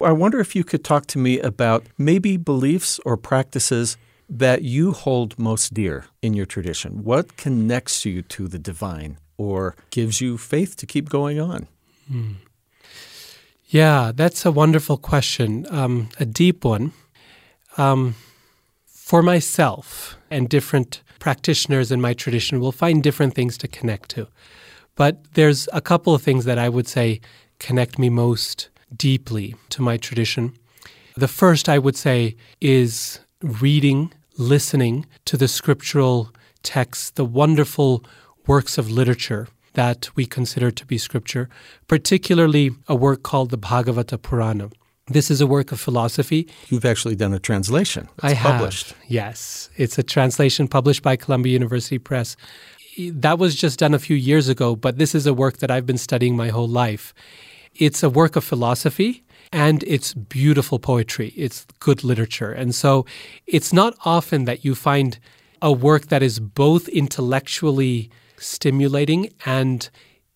I 0.01 0.13
wonder 0.13 0.41
if 0.41 0.55
you 0.55 0.65
could 0.65 0.85
talk 0.85 1.07
to 1.07 1.19
me 1.19 1.41
about 1.41 1.87
maybe 1.97 2.37
beliefs 2.37 3.01
or 3.05 3.17
practices 3.17 3.97
that 4.29 4.63
you 4.63 4.93
hold 4.93 5.39
most 5.39 5.73
dear 5.73 6.07
in 6.21 6.35
your 6.35 6.47
tradition. 6.47 7.05
What 7.05 7.37
connects 7.37 8.05
you 8.05 8.23
to 8.23 8.49
the 8.49 8.59
divine 8.59 9.19
or 9.39 9.75
gives 9.91 10.21
you 10.21 10.37
faith 10.37 10.77
to 10.77 10.87
keep 10.87 11.09
going 11.09 11.41
on? 11.41 11.69
Hmm. 12.09 12.33
Yeah, 13.69 14.13
that's 14.15 14.45
a 14.45 14.53
wonderful 14.53 14.97
question, 14.97 15.67
um, 15.71 16.09
a 16.21 16.25
deep 16.25 16.65
one. 16.65 16.93
Um, 17.77 18.15
for 18.87 19.23
myself 19.23 20.17
and 20.31 20.49
different 20.49 21.03
practitioners 21.19 21.91
in 21.91 22.01
my 22.01 22.15
tradition 22.15 22.61
will 22.61 22.73
find 22.73 23.03
different 23.03 23.35
things 23.35 23.59
to 23.59 23.69
connect 23.69 24.11
to. 24.11 24.29
But 24.95 25.35
there's 25.35 25.69
a 25.73 25.81
couple 25.81 26.15
of 26.15 26.23
things 26.23 26.45
that 26.45 26.59
I 26.59 26.69
would 26.69 26.89
say 26.89 27.21
connect 27.59 27.99
me 27.99 28.09
most 28.09 28.69
deeply 28.95 29.55
to 29.71 29.83
my 29.83 29.97
tradition. 29.97 30.55
The 31.17 31.29
first, 31.29 31.69
I 31.69 31.79
would 31.79 31.97
say, 31.97 32.37
is 32.61 33.21
reading, 33.43 34.13
listening 34.37 35.07
to 35.25 35.37
the 35.37 35.49
scriptural 35.49 36.31
texts, 36.63 37.11
the 37.11 37.25
wonderful 37.25 38.05
works 38.47 38.79
of 38.79 38.91
literature 38.91 39.49
that 39.75 40.09
we 40.17 40.27
consider 40.27 40.71
to 40.71 40.87
be 40.87 40.99
scripture, 40.99 41.49
particularly 41.87 42.71
a 42.89 42.95
work 42.95 43.23
called 43.23 43.51
the 43.51 43.59
Bhagavata 43.59 44.21
Purana. 44.21 44.71
This 45.09 45.31
is 45.31 45.41
a 45.41 45.47
work 45.47 45.71
of 45.71 45.79
philosophy. 45.79 46.49
You've 46.69 46.85
actually 46.85 47.15
done 47.15 47.33
a 47.33 47.39
translation. 47.39 48.09
It's 48.17 48.25
I 48.25 48.35
have. 48.35 48.53
published. 48.53 48.95
Yes. 49.07 49.71
It's 49.77 49.99
a 49.99 50.03
translation 50.03 50.67
published 50.67 51.03
by 51.03 51.15
Columbia 51.17 51.53
University 51.53 51.99
Press. 51.99 52.37
That 52.99 53.39
was 53.39 53.55
just 53.55 53.79
done 53.79 53.95
a 53.95 53.99
few 53.99 54.17
years 54.17 54.49
ago, 54.49 54.75
but 54.75 54.99
this 54.99 55.15
is 55.15 55.27
a 55.27 55.35
work 55.35 55.59
that 55.59 55.71
I've 55.71 55.87
been 55.87 55.99
studying 55.99 56.35
my 56.37 56.49
whole 56.49 56.69
life. 56.69 57.15
It's 57.79 58.03
a 58.03 58.11
work 58.11 58.37
of 58.37 58.45
philosophy 58.45 59.25
and 59.53 59.83
it's 59.85 60.15
beautiful 60.15 60.79
poetry. 60.79 61.33
It's 61.37 61.67
good 61.81 62.05
literature. 62.05 62.53
And 62.53 62.75
so 62.75 63.07
it's 63.47 63.73
not 63.73 63.97
often 64.05 64.45
that 64.45 64.65
you 64.65 64.75
find 64.75 65.19
a 65.63 65.73
work 65.73 66.07
that 66.09 66.23
is 66.23 66.41
both 66.41 66.89
intellectually 66.89 68.11
stimulating 68.39 69.33
and 69.45 69.89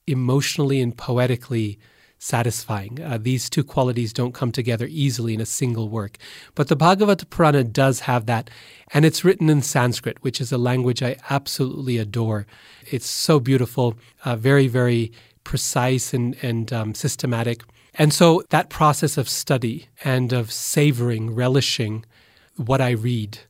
emotionally 0.07 0.81
and 0.81 0.97
poetically 0.97 1.79
satisfying. 2.19 3.03
Uh, 3.03 3.19
these 3.19 3.49
two 3.49 3.65
qualities 3.65 4.13
don't 4.13 4.35
come 4.35 4.53
together 4.53 4.87
easily 4.91 5.33
in 5.33 5.41
a 5.41 5.47
single 5.47 5.89
work. 5.89 6.19
But 6.55 6.69
the 6.69 6.77
Bhagavata 6.77 7.29
Purana 7.29 7.65
does 7.65 8.01
have 8.01 8.27
that, 8.27 8.51
and 8.93 9.07
it's 9.07 9.25
written 9.25 9.49
in 9.49 9.63
Sanskrit, 9.63 10.23
which 10.23 10.41
is 10.41 10.53
a 10.53 10.59
language 10.59 11.03
I 11.03 11.17
absolutely 11.31 11.97
adore. 11.97 12.47
It's 12.91 13.09
so 13.09 13.41
beautiful, 13.41 13.97
uh, 14.25 14.37
very, 14.37 14.69
very 14.69 15.13
precise 15.51 16.15
and, 16.15 16.37
and 16.43 16.73
um, 16.73 16.95
systematic. 16.95 17.65
And 17.95 18.15
so 18.15 18.45
that 18.51 18.71
process 18.71 19.19
of 19.19 19.29
study 19.29 19.89
and 20.05 20.33
of 20.33 20.53
savoring, 20.53 21.35
relishing 21.35 22.05
what 22.55 22.81
I 22.81 22.91
read, 22.91 23.41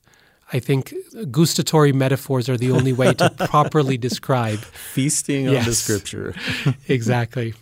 I 0.51 0.57
think 0.59 0.95
gustatory 1.29 1.93
metaphors 1.93 2.49
are 2.49 2.57
the 2.57 2.71
only 2.71 2.91
way 2.91 3.13
to 3.13 3.29
properly 3.49 3.99
describe 3.99 4.57
feasting 4.95 5.45
yes, 5.45 5.59
on 5.59 5.69
the 5.69 5.75
scripture. 5.75 6.33
exactly. 6.87 7.53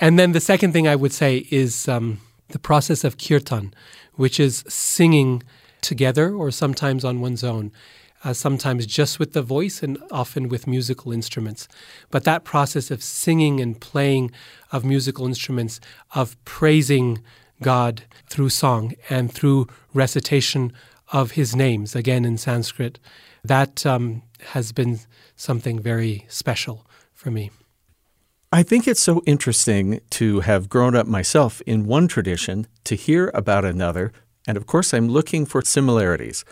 And 0.00 0.18
then 0.18 0.32
the 0.32 0.40
second 0.40 0.72
thing 0.72 0.88
I 0.88 0.96
would 0.96 1.12
say 1.12 1.46
is 1.52 1.86
um, 1.86 2.18
the 2.48 2.58
process 2.58 3.04
of 3.04 3.18
kirtan, 3.18 3.72
which 4.14 4.40
is 4.40 4.64
singing 4.66 5.44
together 5.80 6.34
or 6.34 6.50
sometimes 6.50 7.04
on 7.04 7.20
one's 7.20 7.44
own 7.44 7.70
uh, 8.24 8.32
sometimes 8.32 8.86
just 8.86 9.18
with 9.18 9.32
the 9.32 9.42
voice 9.42 9.82
and 9.82 9.98
often 10.10 10.48
with 10.48 10.66
musical 10.66 11.12
instruments. 11.12 11.68
But 12.10 12.24
that 12.24 12.44
process 12.44 12.90
of 12.90 13.02
singing 13.02 13.60
and 13.60 13.80
playing 13.80 14.32
of 14.72 14.84
musical 14.84 15.26
instruments, 15.26 15.80
of 16.14 16.42
praising 16.44 17.22
God 17.62 18.02
through 18.28 18.50
song 18.50 18.94
and 19.08 19.32
through 19.32 19.68
recitation 19.94 20.72
of 21.12 21.32
his 21.32 21.54
names, 21.54 21.94
again 21.94 22.24
in 22.24 22.36
Sanskrit, 22.36 22.98
that 23.44 23.86
um, 23.86 24.22
has 24.48 24.72
been 24.72 24.98
something 25.36 25.78
very 25.78 26.26
special 26.28 26.86
for 27.14 27.30
me. 27.30 27.50
I 28.52 28.62
think 28.62 28.88
it's 28.88 29.00
so 29.00 29.22
interesting 29.26 30.00
to 30.10 30.40
have 30.40 30.68
grown 30.68 30.96
up 30.96 31.06
myself 31.06 31.60
in 31.66 31.86
one 31.86 32.08
tradition, 32.08 32.66
to 32.84 32.94
hear 32.94 33.30
about 33.34 33.64
another, 33.64 34.12
and 34.46 34.56
of 34.56 34.66
course, 34.66 34.94
I'm 34.94 35.08
looking 35.08 35.44
for 35.44 35.62
similarities 35.62 36.44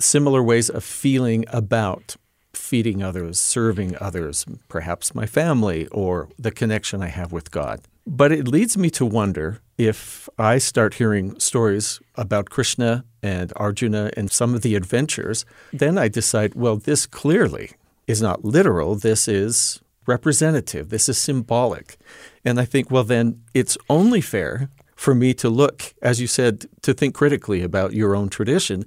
similar 0.00 0.42
ways 0.42 0.68
of 0.70 0.84
feeling 0.84 1.44
about 1.48 2.16
feeding 2.52 3.02
others, 3.02 3.38
serving 3.38 3.96
others, 4.00 4.44
perhaps 4.68 5.14
my 5.14 5.26
family, 5.26 5.86
or 5.88 6.28
the 6.38 6.50
connection 6.50 7.02
I 7.02 7.08
have 7.08 7.32
with 7.32 7.50
God. 7.50 7.80
But 8.06 8.32
it 8.32 8.48
leads 8.48 8.76
me 8.76 8.90
to 8.90 9.06
wonder 9.06 9.60
if 9.78 10.28
I 10.38 10.58
start 10.58 10.94
hearing 10.94 11.38
stories 11.38 12.00
about 12.16 12.50
Krishna 12.50 13.04
and 13.22 13.52
Arjuna 13.56 14.10
and 14.16 14.30
some 14.30 14.54
of 14.54 14.62
the 14.62 14.74
adventures, 14.74 15.44
then 15.72 15.96
I 15.98 16.08
decide, 16.08 16.54
well, 16.54 16.76
this 16.76 17.06
clearly 17.06 17.72
is 18.06 18.20
not 18.20 18.44
literal. 18.44 18.94
This 18.94 19.28
is 19.28 19.80
representative. 20.06 20.88
This 20.88 21.08
is 21.08 21.18
symbolic. 21.18 21.96
And 22.44 22.58
I 22.58 22.64
think, 22.64 22.90
well, 22.90 23.04
then 23.04 23.42
it's 23.54 23.78
only 23.88 24.20
fair 24.20 24.68
for 24.96 25.14
me 25.14 25.32
to 25.34 25.48
look, 25.48 25.94
as 26.02 26.20
you 26.20 26.26
said, 26.26 26.66
to 26.82 26.92
think 26.92 27.14
critically 27.14 27.62
about 27.62 27.94
your 27.94 28.14
own 28.14 28.28
tradition 28.28 28.84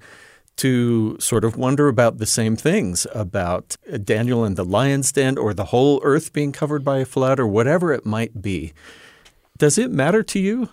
to 0.57 1.17
sort 1.19 1.43
of 1.43 1.57
wonder 1.57 1.87
about 1.87 2.17
the 2.17 2.25
same 2.25 2.55
things 2.55 3.07
about 3.13 3.75
Daniel 4.03 4.43
and 4.43 4.55
the 4.55 4.63
lion's 4.63 5.11
den 5.11 5.37
or 5.37 5.53
the 5.53 5.65
whole 5.65 5.99
earth 6.03 6.31
being 6.33 6.51
covered 6.51 6.83
by 6.83 6.99
a 6.99 7.05
flood 7.05 7.39
or 7.39 7.47
whatever 7.47 7.91
it 7.91 8.05
might 8.05 8.41
be. 8.41 8.73
Does 9.57 9.77
it 9.77 9.91
matter 9.91 10.23
to 10.23 10.39
you? 10.39 10.69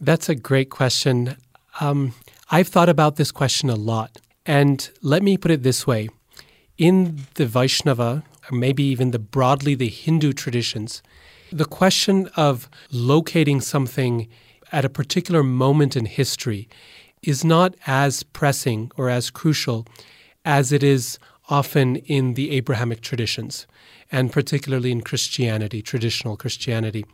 That's 0.00 0.28
a 0.28 0.34
great 0.34 0.70
question. 0.70 1.36
Um, 1.80 2.14
I've 2.50 2.68
thought 2.68 2.88
about 2.88 3.16
this 3.16 3.30
question 3.30 3.70
a 3.70 3.76
lot. 3.76 4.18
And 4.46 4.90
let 5.02 5.22
me 5.22 5.36
put 5.36 5.50
it 5.50 5.62
this 5.62 5.86
way 5.86 6.08
in 6.78 7.26
the 7.34 7.46
Vaishnava, 7.46 8.24
or 8.50 8.56
maybe 8.56 8.82
even 8.82 9.10
the 9.10 9.18
broadly 9.18 9.74
the 9.74 9.88
Hindu 9.88 10.32
traditions, 10.32 11.02
the 11.52 11.66
question 11.66 12.28
of 12.36 12.68
locating 12.90 13.60
something 13.60 14.28
at 14.72 14.84
a 14.84 14.88
particular 14.88 15.42
moment 15.42 15.96
in 15.96 16.06
history 16.06 16.68
is 17.22 17.44
not 17.44 17.74
as 17.86 18.22
pressing 18.22 18.90
or 18.96 19.08
as 19.10 19.30
crucial 19.30 19.86
as 20.44 20.72
it 20.72 20.82
is 20.82 21.18
often 21.48 21.96
in 21.96 22.34
the 22.34 22.52
Abrahamic 22.52 23.00
traditions, 23.00 23.66
and 24.10 24.32
particularly 24.32 24.92
in 24.92 25.00
Christianity, 25.00 25.82
traditional 25.82 26.36
Christianity. 26.36 27.04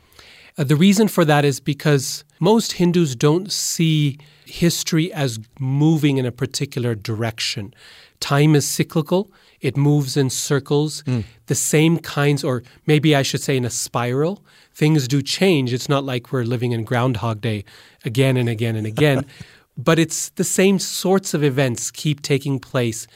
Uh, 0.58 0.64
the 0.64 0.76
reason 0.76 1.08
for 1.08 1.24
that 1.24 1.44
is 1.44 1.60
because 1.60 2.24
most 2.40 2.72
Hindus 2.72 3.14
don't 3.14 3.50
see 3.50 4.18
history 4.46 5.12
as 5.12 5.38
moving 5.58 6.18
in 6.18 6.26
a 6.26 6.32
particular 6.32 6.94
direction. 6.94 7.74
Time 8.20 8.54
is 8.54 8.66
cyclical, 8.66 9.30
it 9.60 9.76
moves 9.76 10.16
in 10.16 10.30
circles, 10.30 11.02
mm. 11.02 11.24
the 11.46 11.54
same 11.54 11.98
kinds, 11.98 12.44
or 12.44 12.62
maybe 12.86 13.14
I 13.14 13.22
should 13.22 13.42
say 13.42 13.56
in 13.56 13.64
a 13.64 13.70
spiral. 13.70 14.44
Things 14.72 15.08
do 15.08 15.22
change. 15.22 15.72
It's 15.72 15.88
not 15.88 16.04
like 16.04 16.32
we're 16.32 16.44
living 16.44 16.72
in 16.72 16.84
Groundhog 16.84 17.40
Day 17.40 17.64
again 18.04 18.36
and 18.36 18.48
again 18.48 18.76
and 18.76 18.86
again, 18.86 19.26
but 19.76 19.98
it's 19.98 20.30
the 20.30 20.44
same 20.44 20.78
sorts 20.78 21.34
of 21.34 21.44
events 21.44 21.90
keep 21.90 22.22
taking 22.22 22.58
place. 22.58 23.06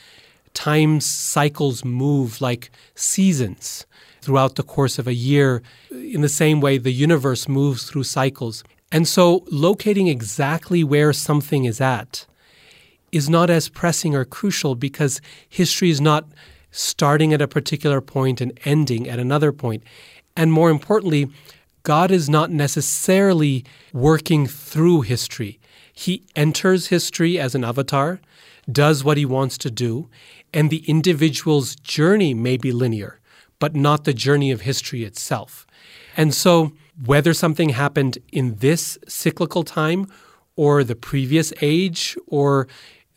Time 0.52 1.00
cycles 1.00 1.84
move 1.84 2.40
like 2.40 2.70
seasons 2.94 3.86
throughout 4.20 4.56
the 4.56 4.62
course 4.62 4.98
of 4.98 5.06
a 5.06 5.14
year, 5.14 5.62
in 5.90 6.20
the 6.20 6.28
same 6.28 6.60
way 6.60 6.76
the 6.76 6.92
universe 6.92 7.48
moves 7.48 7.84
through 7.84 8.04
cycles. 8.04 8.62
And 8.92 9.06
so, 9.06 9.44
locating 9.50 10.08
exactly 10.08 10.84
where 10.84 11.12
something 11.12 11.64
is 11.64 11.80
at 11.80 12.26
is 13.12 13.30
not 13.30 13.50
as 13.50 13.68
pressing 13.68 14.14
or 14.14 14.24
crucial 14.24 14.74
because 14.74 15.20
history 15.48 15.90
is 15.90 16.00
not 16.00 16.26
starting 16.70 17.32
at 17.32 17.42
a 17.42 17.48
particular 17.48 18.00
point 18.00 18.40
and 18.40 18.58
ending 18.64 19.08
at 19.08 19.18
another 19.18 19.52
point. 19.52 19.82
And 20.36 20.52
more 20.52 20.70
importantly, 20.70 21.28
God 21.82 22.10
is 22.10 22.28
not 22.28 22.50
necessarily 22.50 23.64
working 23.92 24.46
through 24.46 25.02
history. 25.02 25.59
He 25.92 26.24
enters 26.36 26.88
history 26.88 27.38
as 27.38 27.54
an 27.54 27.64
avatar, 27.64 28.20
does 28.70 29.02
what 29.02 29.16
he 29.16 29.24
wants 29.24 29.58
to 29.58 29.70
do, 29.70 30.08
and 30.52 30.70
the 30.70 30.84
individual's 30.86 31.76
journey 31.76 32.34
may 32.34 32.56
be 32.56 32.72
linear 32.72 33.20
but 33.60 33.76
not 33.76 34.04
the 34.04 34.14
journey 34.14 34.50
of 34.50 34.62
history 34.62 35.04
itself. 35.04 35.66
And 36.16 36.34
so, 36.34 36.72
whether 37.04 37.32
something 37.32 37.68
happened 37.68 38.18
in 38.32 38.56
this 38.56 38.98
cyclical 39.06 39.62
time 39.62 40.06
or 40.56 40.82
the 40.82 40.96
previous 40.96 41.52
age 41.62 42.16
or 42.26 42.66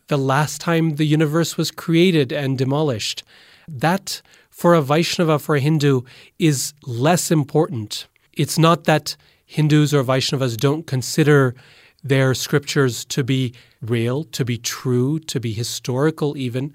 the 0.08 0.18
last 0.18 0.62
time 0.62 0.98
the 0.98 1.06
universe 1.06 1.58
was 1.58 1.72
created 1.72 2.32
and 2.32 2.58
demolished, 2.58 3.24
that 3.68 4.22
for 4.50 4.76
a 4.76 4.82
Vaishnava, 4.82 5.40
for 5.40 5.56
a 5.56 5.60
Hindu, 5.60 6.02
is 6.38 6.74
less 6.86 7.32
important. 7.32 8.08
It's 8.34 8.60
not 8.60 8.84
that 8.84 9.16
Hindus 9.46 9.94
or 9.94 10.04
Vaishnavas 10.04 10.58
don't 10.58 10.86
consider 10.86 11.56
their 12.04 12.34
scriptures 12.34 13.06
to 13.06 13.24
be 13.24 13.54
real, 13.82 14.24
to 14.26 14.44
be 14.44 14.58
true, 14.58 15.20
to 15.20 15.40
be 15.40 15.54
historical, 15.54 16.38
even, 16.38 16.74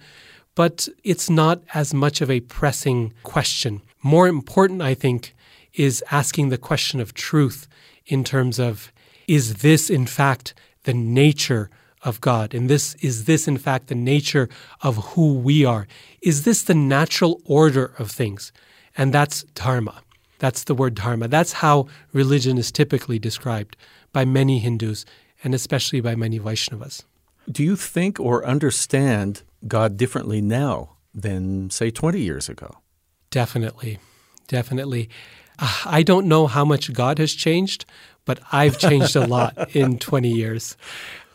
but 0.55 0.89
it's 1.05 1.31
not 1.31 1.63
as 1.75 1.95
much 1.95 2.21
of 2.21 2.31
a 2.31 2.41
pressing 2.41 3.13
question. 3.23 3.83
More 4.03 4.27
important, 4.27 4.83
I 4.83 4.95
think, 4.95 5.35
is 5.75 6.03
asking 6.11 6.49
the 6.49 6.59
question 6.59 6.99
of 7.01 7.15
truth 7.15 7.69
in 8.07 8.25
terms 8.25 8.59
of 8.59 8.93
is 9.27 9.57
this 9.57 9.91
in 9.91 10.07
fact 10.07 10.55
the 10.85 10.95
nature 10.95 11.71
of 12.03 12.21
God? 12.21 12.55
And 12.55 12.71
this 12.71 12.95
is 12.97 13.27
this 13.27 13.47
in 13.47 13.59
fact 13.59 13.89
the 13.89 13.95
nature 13.95 14.49
of 14.81 14.97
who 15.13 15.35
we 15.35 15.65
are? 15.65 15.87
Is 16.23 16.45
this 16.45 16.63
the 16.63 16.75
natural 16.75 17.41
order 17.45 17.93
of 17.99 18.11
things? 18.11 18.53
And 18.97 19.13
that's 19.13 19.45
dharma. 19.55 20.03
That's 20.39 20.65
the 20.65 20.75
word 20.75 20.95
dharma. 20.95 21.29
That's 21.29 21.53
how 21.53 21.89
religion 22.13 22.59
is 22.59 22.73
typically 22.73 23.19
described 23.19 23.77
by 24.13 24.25
many 24.25 24.59
Hindus 24.59 25.05
and 25.43 25.55
especially 25.55 26.01
by 26.01 26.15
many 26.15 26.39
Vaishnavas. 26.39 27.05
Do 27.51 27.63
you 27.63 27.77
think 27.77 28.21
or 28.21 28.45
understand 28.45 29.43
God 29.67 29.97
differently 29.97 30.41
now 30.41 30.97
than, 31.15 31.71
say, 31.71 31.91
20 31.91 32.21
years 32.21 32.49
ago? 32.49 32.79
Definitely. 33.31 33.99
Definitely. 34.49 35.09
Uh, 35.59 35.77
I 35.87 36.03
don't 36.03 36.27
know 36.27 36.47
how 36.47 36.65
much 36.65 36.93
God 36.93 37.19
has 37.19 37.33
changed, 37.33 37.85
but 38.25 38.41
I've 38.53 38.79
changed 38.79 39.17
a 39.17 39.27
lot 39.27 39.71
in 39.75 39.99
20 39.99 40.31
years. 40.31 40.77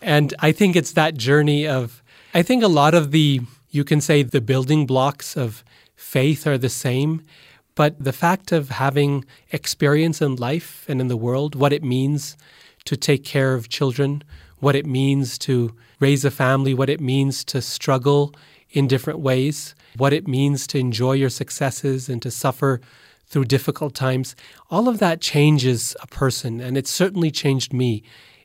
And 0.02 0.34
I 0.40 0.52
think 0.52 0.76
it's 0.76 0.94
that 0.94 1.16
journey 1.16 1.68
of, 1.68 2.04
I 2.34 2.42
think 2.42 2.64
a 2.64 2.68
lot 2.68 2.94
of 2.94 3.12
the, 3.12 3.42
you 3.72 3.84
can 3.84 4.02
say 4.02 4.24
the 4.24 4.42
building 4.42 4.86
blocks 4.86 5.36
of 5.36 5.64
faith 5.96 6.46
are 6.46 6.58
the 6.58 6.70
same, 6.70 7.22
but 7.76 8.04
the 8.04 8.14
fact 8.14 8.52
of 8.52 8.70
having 8.70 9.26
experience 9.52 10.22
in 10.22 10.36
life 10.36 10.86
and 10.88 11.02
in 11.02 11.08
the 11.08 11.18
world, 11.18 11.56
what 11.56 11.74
it 11.74 11.84
means 11.84 12.38
to 12.86 12.98
take 12.98 13.24
care 13.24 13.54
of 13.54 13.70
children, 13.70 14.24
what 14.60 14.76
it 14.76 14.86
means 14.86 15.38
to 15.40 15.76
raise 16.00 16.26
a 16.26 16.32
family, 16.32 16.74
what 16.74 16.90
it 16.90 17.02
means 17.02 17.44
to 17.46 17.62
struggle 17.62 18.34
in 18.72 18.88
different 18.88 19.20
ways, 19.20 19.76
what 19.98 20.14
it 20.14 20.28
means 20.28 20.68
to 20.68 20.80
enjoy 20.80 21.14
your 21.14 21.30
successes 21.30 22.10
and 22.10 22.22
to 22.22 22.32
suffer 22.32 22.82
through 23.28 23.46
difficult 23.46 23.94
times. 23.94 24.36
All 24.70 24.88
of 24.88 25.00
that 25.00 25.22
changes 25.22 25.96
a 26.02 26.08
person, 26.08 26.60
and 26.60 26.78
it 26.78 26.88
certainly 26.88 27.32
changed 27.32 27.74
me 27.74 28.04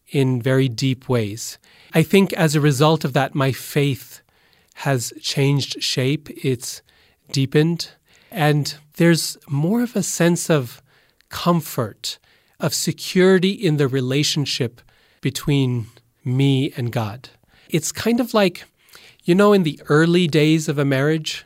in 0.09 0.41
very 0.41 0.69
deep 0.69 1.09
ways. 1.09 1.59
I 1.93 2.03
think 2.03 2.33
as 2.33 2.55
a 2.55 2.61
result 2.61 3.05
of 3.05 3.13
that, 3.13 3.35
my 3.35 3.53
faith 3.53 4.23
has 4.75 5.13
changed 5.21 5.83
shape, 5.83 6.31
it's 6.45 6.83
deepened, 7.33 7.91
and 8.31 8.75
there's 8.97 9.37
more 9.49 9.83
of 9.83 9.97
a 9.97 10.03
sense 10.03 10.49
of 10.49 10.83
comfort, 11.29 12.19
of 12.61 12.75
security 12.75 13.51
in 13.51 13.77
the 13.77 13.89
relationship 13.89 14.81
between 15.21 15.87
me 16.25 16.73
and 16.77 16.93
God. 16.93 17.31
It's 17.69 17.93
kind 17.93 18.21
of 18.21 18.35
like, 18.35 18.65
you 19.25 19.35
know, 19.35 19.53
in 19.53 19.63
the 19.63 19.81
early 19.89 20.27
days 20.27 20.69
of 20.69 20.79
a 20.79 20.85
marriage 20.85 21.45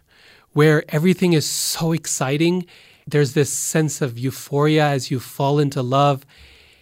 where 0.52 0.84
everything 0.88 1.32
is 1.32 1.46
so 1.46 1.92
exciting, 1.92 2.66
there's 3.06 3.32
this 3.34 3.52
sense 3.52 4.00
of 4.00 4.18
euphoria 4.18 4.86
as 4.86 5.10
you 5.10 5.18
fall 5.18 5.58
into 5.58 5.82
love, 5.82 6.24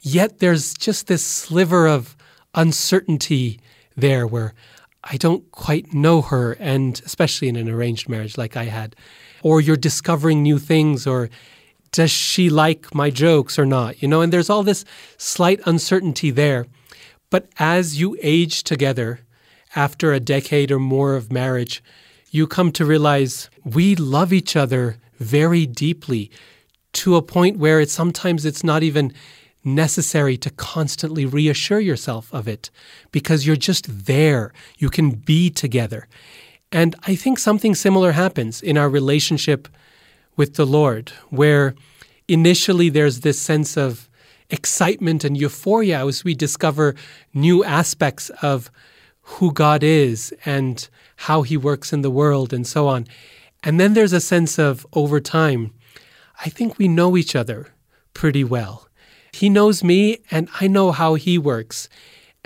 yet 0.02 0.38
there's 0.38 0.74
just 0.74 1.06
this 1.06 1.24
sliver 1.24 1.86
of 1.86 2.16
uncertainty 2.54 3.60
there 3.96 4.26
where 4.26 4.54
I 5.02 5.16
don't 5.16 5.50
quite 5.50 5.94
know 5.94 6.20
her, 6.22 6.52
and 6.52 7.00
especially 7.06 7.48
in 7.48 7.56
an 7.56 7.70
arranged 7.70 8.08
marriage 8.08 8.36
like 8.36 8.56
I 8.56 8.64
had. 8.64 8.94
Or 9.42 9.60
you're 9.60 9.76
discovering 9.76 10.42
new 10.42 10.58
things, 10.58 11.06
or 11.06 11.30
does 11.92 12.10
she 12.10 12.50
like 12.50 12.94
my 12.94 13.10
jokes 13.10 13.58
or 13.58 13.66
not? 13.66 14.00
You 14.02 14.08
know, 14.08 14.20
and 14.20 14.32
there's 14.32 14.50
all 14.50 14.62
this 14.62 14.84
slight 15.16 15.60
uncertainty 15.66 16.30
there. 16.30 16.66
But 17.30 17.48
as 17.58 18.00
you 18.00 18.16
age 18.22 18.62
together, 18.64 19.20
after 19.76 20.12
a 20.12 20.20
decade 20.20 20.70
or 20.70 20.78
more 20.78 21.14
of 21.14 21.32
marriage, 21.32 21.82
you 22.30 22.46
come 22.46 22.72
to 22.72 22.84
realize 22.84 23.50
we 23.64 23.94
love 23.96 24.32
each 24.32 24.56
other 24.56 24.98
very 25.18 25.66
deeply 25.66 26.30
to 26.92 27.16
a 27.16 27.22
point 27.22 27.58
where 27.58 27.80
it's 27.80 27.92
sometimes 27.92 28.44
it's 28.44 28.64
not 28.64 28.82
even 28.82 29.12
necessary 29.62 30.36
to 30.38 30.50
constantly 30.50 31.26
reassure 31.26 31.80
yourself 31.80 32.32
of 32.32 32.48
it 32.48 32.70
because 33.12 33.46
you're 33.46 33.56
just 33.56 34.06
there. 34.06 34.52
You 34.78 34.88
can 34.88 35.10
be 35.10 35.50
together. 35.50 36.08
And 36.72 36.94
I 37.06 37.14
think 37.14 37.38
something 37.38 37.74
similar 37.74 38.12
happens 38.12 38.62
in 38.62 38.78
our 38.78 38.88
relationship 38.88 39.68
with 40.40 40.54
the 40.54 40.64
Lord, 40.64 41.10
where 41.28 41.74
initially 42.26 42.88
there's 42.88 43.20
this 43.20 43.38
sense 43.38 43.76
of 43.76 44.08
excitement 44.48 45.22
and 45.22 45.36
euphoria 45.36 46.06
as 46.06 46.24
we 46.24 46.34
discover 46.34 46.94
new 47.34 47.62
aspects 47.62 48.30
of 48.40 48.70
who 49.20 49.52
God 49.52 49.82
is 49.82 50.34
and 50.46 50.88
how 51.28 51.42
he 51.42 51.58
works 51.58 51.92
in 51.92 52.00
the 52.00 52.16
world 52.20 52.54
and 52.54 52.66
so 52.66 52.88
on. 52.88 53.06
And 53.62 53.78
then 53.78 53.92
there's 53.92 54.14
a 54.14 54.26
sense 54.34 54.58
of 54.58 54.86
over 54.94 55.20
time, 55.20 55.74
I 56.46 56.48
think 56.48 56.78
we 56.78 56.88
know 56.88 57.18
each 57.18 57.36
other 57.36 57.74
pretty 58.14 58.42
well. 58.42 58.88
He 59.32 59.50
knows 59.50 59.84
me 59.84 60.20
and 60.30 60.48
I 60.58 60.68
know 60.68 60.90
how 60.90 61.16
he 61.16 61.36
works. 61.36 61.90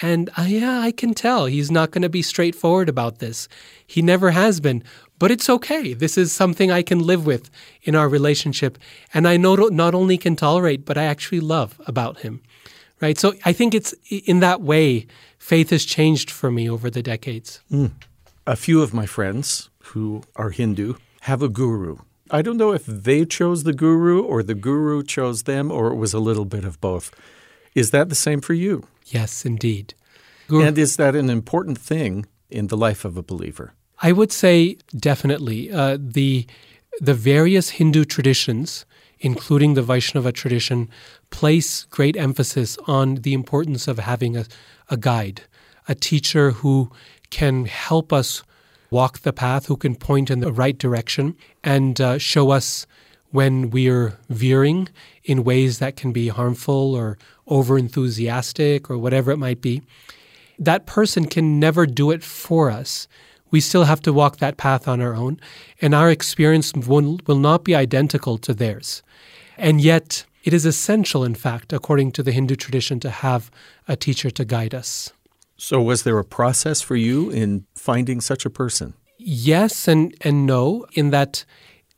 And 0.01 0.31
uh, 0.37 0.47
yeah, 0.49 0.81
I 0.81 0.91
can 0.91 1.15
tell 1.15 1.47
he's 1.47 1.71
not 1.71 1.93
going 1.93 2.03
to 2.03 2.09
be 2.09 2.23
straightforward 2.23 2.89
about 2.89 3.21
this. 3.21 3.47
He 3.87 4.03
never 4.03 4.33
has 4.33 4.59
been, 4.59 4.83
but 5.19 5.31
it's 5.31 5.49
okay. 5.49 5.95
This 5.95 6.19
is 6.19 6.33
something 6.33 6.71
I 6.71 6.83
can 6.83 6.99
live 6.99 7.27
with 7.27 7.51
in 7.83 7.95
our 7.95 8.09
relationship. 8.09 8.79
And 9.13 9.29
I 9.29 9.37
know 9.37 9.55
not 9.55 9.95
only 9.95 10.19
can 10.19 10.37
tolerate, 10.37 10.85
but 10.85 10.99
I 10.99 11.05
actually 11.05 11.41
love 11.41 11.81
about 11.87 12.21
him. 12.21 12.43
Right? 13.01 13.19
So 13.19 13.35
I 13.45 13.53
think 13.53 13.75
it's 13.75 13.95
in 14.09 14.41
that 14.41 14.61
way 14.61 15.07
faith 15.39 15.71
has 15.71 15.85
changed 15.85 16.31
for 16.31 16.51
me 16.51 16.71
over 16.71 16.91
the 16.91 17.03
decades. 17.03 17.61
Mm. 17.71 17.93
A 18.47 18.57
few 18.57 18.83
of 18.83 18.95
my 18.95 19.07
friends 19.07 19.71
who 19.93 20.23
are 20.37 20.51
Hindu 20.51 20.95
have 21.23 21.43
a 21.43 21.49
guru. 21.49 21.99
I 22.31 22.43
don't 22.43 22.57
know 22.57 22.73
if 22.73 22.87
they 22.87 23.25
chose 23.25 23.65
the 23.65 23.75
guru 23.75 24.23
or 24.23 24.43
the 24.43 24.55
guru 24.55 25.03
chose 25.03 25.43
them 25.43 25.71
or 25.71 25.89
it 25.89 25.97
was 25.97 26.15
a 26.15 26.19
little 26.19 26.45
bit 26.45 26.65
of 26.65 26.81
both. 26.81 27.11
Is 27.75 27.91
that 27.91 28.09
the 28.09 28.15
same 28.15 28.41
for 28.41 28.55
you? 28.55 28.87
Yes, 29.07 29.45
indeed. 29.45 29.95
Guru- 30.49 30.65
and 30.65 30.79
is 30.79 30.97
that 30.97 31.15
an 31.15 31.29
important 31.31 31.79
thing 31.79 32.27
in 32.51 32.69
the 32.69 32.77
life 32.77 33.05
of 33.05 33.17
a 33.17 33.23
believer? 33.23 33.75
I 34.05 34.13
would 34.13 34.33
say 34.33 34.77
definitely. 34.95 35.73
Uh, 35.73 35.97
the 35.99 36.47
the 37.01 37.15
various 37.15 37.71
Hindu 37.71 38.05
traditions, 38.05 38.85
including 39.19 39.73
the 39.75 39.83
Vaishnava 39.83 40.31
tradition, 40.31 40.91
place 41.31 41.85
great 41.85 42.15
emphasis 42.15 42.77
on 42.87 43.17
the 43.17 43.33
importance 43.33 43.89
of 43.89 43.99
having 43.99 44.37
a, 44.37 44.45
a 44.91 44.99
guide, 44.99 45.41
a 45.89 45.95
teacher 45.95 46.51
who 46.51 46.93
can 47.31 47.65
help 47.65 48.13
us 48.13 48.43
walk 48.91 49.21
the 49.21 49.33
path, 49.33 49.67
who 49.67 49.77
can 49.77 49.97
point 49.97 50.31
in 50.31 50.41
the 50.41 50.53
right 50.53 50.77
direction 50.77 51.35
and 51.65 51.99
uh, 51.99 52.19
show 52.19 52.51
us 52.51 52.87
when 53.31 53.71
we're 53.71 54.19
veering 54.29 54.89
in 55.25 55.45
ways 55.45 55.79
that 55.79 55.97
can 55.97 56.13
be 56.13 56.29
harmful 56.29 56.95
or 56.95 57.17
over 57.47 57.79
enthusiastic 57.79 58.91
or 58.91 58.99
whatever 58.99 59.33
it 59.33 59.39
might 59.39 59.63
be. 59.63 59.83
That 60.59 60.85
person 60.85 61.25
can 61.27 61.59
never 61.59 61.87
do 61.87 62.11
it 62.11 62.23
for 62.23 62.71
us. 62.71 63.09
We 63.55 63.61
still 63.61 63.85
have 63.85 64.01
to 64.01 64.13
walk 64.13 64.39
that 64.39 64.57
path 64.57 64.89
on 64.89 65.01
our 65.01 65.15
own, 65.15 65.39
and 65.81 65.95
our 65.95 66.11
experience 66.11 66.73
will, 66.75 67.21
will 67.29 67.39
not 67.39 67.63
be 67.63 67.73
identical 67.73 68.37
to 68.39 68.53
theirs. 68.53 69.05
And 69.57 69.81
yet, 69.81 70.25
it 70.43 70.53
is 70.53 70.67
essential, 70.67 71.23
in 71.23 71.37
fact, 71.37 71.73
according 71.73 72.11
to 72.17 72.25
the 72.25 72.33
Hindu 72.33 72.57
tradition, 72.57 72.99
to 72.99 73.11
have 73.11 73.53
a 73.87 73.95
teacher 73.95 74.29
to 74.29 74.45
guide 74.45 74.75
us. 74.75 75.13
So, 75.57 75.81
was 75.81 76.03
there 76.03 76.19
a 76.19 76.25
process 76.25 76.81
for 76.81 76.97
you 76.97 77.31
in 77.31 77.65
finding 77.77 78.21
such 78.21 78.45
a 78.45 78.51
person? 78.51 78.95
Yes, 79.19 79.87
and, 79.87 80.13
and 80.23 80.47
no, 80.47 80.85
in 80.95 81.11
that 81.11 81.45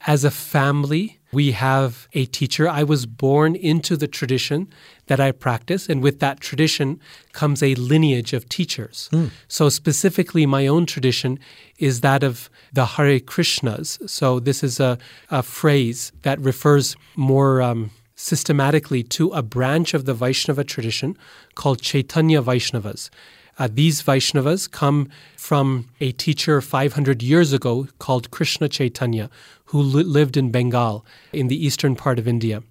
as 0.06 0.24
a 0.24 0.30
family, 0.30 1.20
we 1.32 1.52
have 1.52 2.06
a 2.12 2.26
teacher. 2.26 2.68
I 2.68 2.82
was 2.82 3.06
born 3.06 3.56
into 3.56 3.96
the 3.96 4.08
tradition 4.08 4.68
that 5.06 5.20
I 5.20 5.32
practice, 5.32 5.88
and 5.88 6.02
with 6.02 6.20
that 6.20 6.40
tradition 6.40 7.00
comes 7.32 7.62
a 7.62 7.74
lineage 7.76 8.32
of 8.32 8.48
teachers. 8.48 9.08
Mm. 9.12 9.30
So, 9.48 9.68
specifically, 9.68 10.46
my 10.46 10.66
own 10.66 10.86
tradition 10.86 11.38
is 11.78 12.00
that 12.00 12.22
of 12.22 12.50
the 12.72 12.86
Hare 12.86 13.20
Krishnas. 13.20 14.08
So, 14.08 14.40
this 14.40 14.62
is 14.62 14.80
a, 14.80 14.98
a 15.30 15.42
phrase 15.42 16.12
that 16.22 16.40
refers 16.40 16.96
more 17.14 17.62
um, 17.62 17.90
systematically 18.16 19.02
to 19.02 19.30
a 19.30 19.42
branch 19.42 19.94
of 19.94 20.06
the 20.06 20.14
Vaishnava 20.14 20.64
tradition 20.64 21.16
called 21.54 21.80
Chaitanya 21.80 22.42
Vaishnavas. 22.42 23.10
Uh, 23.58 23.68
these 23.72 24.02
Vaishnavas 24.02 24.70
come 24.70 25.08
from 25.36 25.88
a 26.00 26.12
teacher 26.12 26.60
500 26.60 27.22
years 27.22 27.52
ago 27.52 27.88
called 27.98 28.30
Krishna 28.30 28.68
Chaitanya, 28.68 29.30
who 29.66 29.80
li- 29.80 30.02
lived 30.02 30.36
in 30.36 30.50
Bengal 30.50 31.06
in 31.32 31.48
the 31.48 31.64
eastern 31.64 31.96
part 31.96 32.18
of 32.18 32.28
India. 32.28 32.62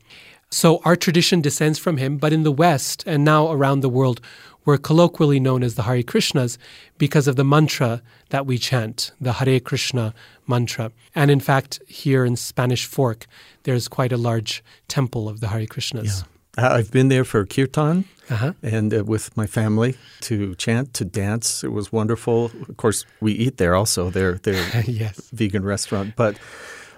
So 0.51 0.81
our 0.85 0.95
tradition 0.95 1.41
descends 1.41 1.79
from 1.79 1.97
him, 1.97 2.17
but 2.17 2.31
in 2.31 2.43
the 2.43 2.51
West 2.51 3.03
and 3.05 3.23
now 3.23 3.51
around 3.51 3.81
the 3.81 3.89
world, 3.89 4.21
we're 4.65 4.77
colloquially 4.77 5.39
known 5.39 5.63
as 5.63 5.75
the 5.75 5.83
Hare 5.83 6.01
Krishnas 6.01 6.57
because 6.97 7.27
of 7.27 7.35
the 7.35 7.43
mantra 7.43 8.01
that 8.29 8.45
we 8.45 8.57
chant, 8.57 9.11
the 9.21 9.33
Hare 9.33 9.59
Krishna 9.59 10.13
mantra. 10.47 10.91
And 11.13 11.29
in 11.29 11.39
fact, 11.39 11.79
here 11.87 12.25
in 12.25 12.35
Spanish 12.35 12.85
Fork, 12.85 13.27
there's 13.63 13.87
quite 13.87 14.11
a 14.11 14.17
large 14.17 14.63
temple 14.87 15.29
of 15.29 15.39
the 15.39 15.49
Hare 15.49 15.67
Krishnas. 15.67 16.23
Yeah. 16.23 16.29
I've 16.57 16.89
been 16.89 17.09
there 17.09 17.25
for 17.25 17.45
kirtan 17.45 18.05
uh-huh. 18.29 18.53
and 18.63 18.93
uh, 18.93 19.03
with 19.03 19.35
my 19.35 19.45
family 19.45 19.97
to 20.21 20.55
chant, 20.55 20.93
to 20.93 21.05
dance. 21.05 21.63
It 21.63 21.71
was 21.71 21.91
wonderful. 21.91 22.45
Of 22.69 22.77
course, 22.77 23.05
we 23.19 23.33
eat 23.33 23.57
there 23.57 23.75
also. 23.75 24.09
They're 24.09 24.35
they're 24.35 24.83
yes. 24.87 25.29
vegan 25.31 25.65
restaurant, 25.65 26.15
but 26.15 26.39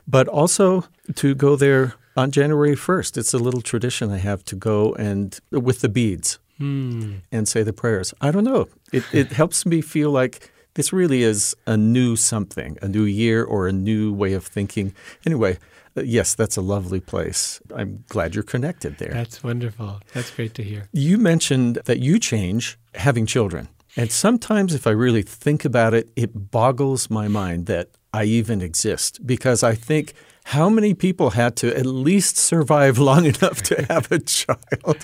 but 0.08 0.28
also 0.28 0.86
to 1.16 1.34
go 1.34 1.56
there 1.56 1.96
on 2.18 2.32
January 2.32 2.76
first. 2.76 3.18
It's 3.18 3.34
a 3.34 3.38
little 3.38 3.62
tradition 3.62 4.12
I 4.12 4.18
have 4.18 4.44
to 4.46 4.56
go 4.56 4.94
and 4.96 5.40
with 5.52 5.82
the 5.82 5.90
beads 5.90 6.40
mm. 6.60 7.22
and 7.32 7.48
say 7.48 7.64
the 7.64 7.74
prayers. 7.74 8.14
I 8.20 8.32
don't 8.32 8.44
know. 8.44 8.68
It 8.92 9.04
it 9.14 9.32
helps 9.32 9.66
me 9.66 9.82
feel 9.82 10.12
like 10.12 10.52
this 10.74 10.92
really 10.92 11.24
is 11.24 11.56
a 11.66 11.78
new 11.78 12.16
something, 12.16 12.78
a 12.82 12.88
new 12.88 13.06
year 13.06 13.44
or 13.44 13.68
a 13.68 13.72
new 13.72 14.12
way 14.14 14.34
of 14.34 14.46
thinking. 14.46 14.94
Anyway. 15.26 15.58
Uh, 15.96 16.02
yes, 16.04 16.36
that's 16.36 16.58
a 16.58 16.62
lovely 16.62 17.00
place. 17.00 17.60
I'm 17.76 18.04
glad 18.08 18.36
you're 18.36 18.44
connected 18.44 19.00
there. 19.00 19.14
That's 19.14 19.44
wonderful. 19.44 20.00
That's 20.14 20.30
great 20.30 20.54
to 20.54 20.64
hear. 20.64 20.90
You 20.94 21.18
mentioned 21.18 21.80
that 21.86 21.98
you 21.98 22.20
change 22.20 22.78
having 22.94 23.26
children. 23.26 23.68
And 23.96 24.12
sometimes, 24.12 24.76
if 24.76 24.86
I 24.86 24.92
really 24.92 25.24
think 25.24 25.66
about 25.66 25.96
it, 25.96 26.12
it 26.16 26.52
boggles 26.52 27.10
my 27.10 27.28
mind 27.28 27.66
that 27.66 27.90
I 28.14 28.26
even 28.26 28.62
exist 28.62 29.26
because 29.26 29.64
I 29.64 29.74
think 29.74 30.14
how 30.48 30.70
many 30.70 30.94
people 30.94 31.32
had 31.32 31.58
to 31.58 31.78
at 31.78 31.86
least 31.86 32.38
survive 32.38 32.98
long 32.98 33.26
enough 33.36 33.62
to 33.62 33.86
have 33.90 34.10
a 34.12 34.20
child 34.20 34.98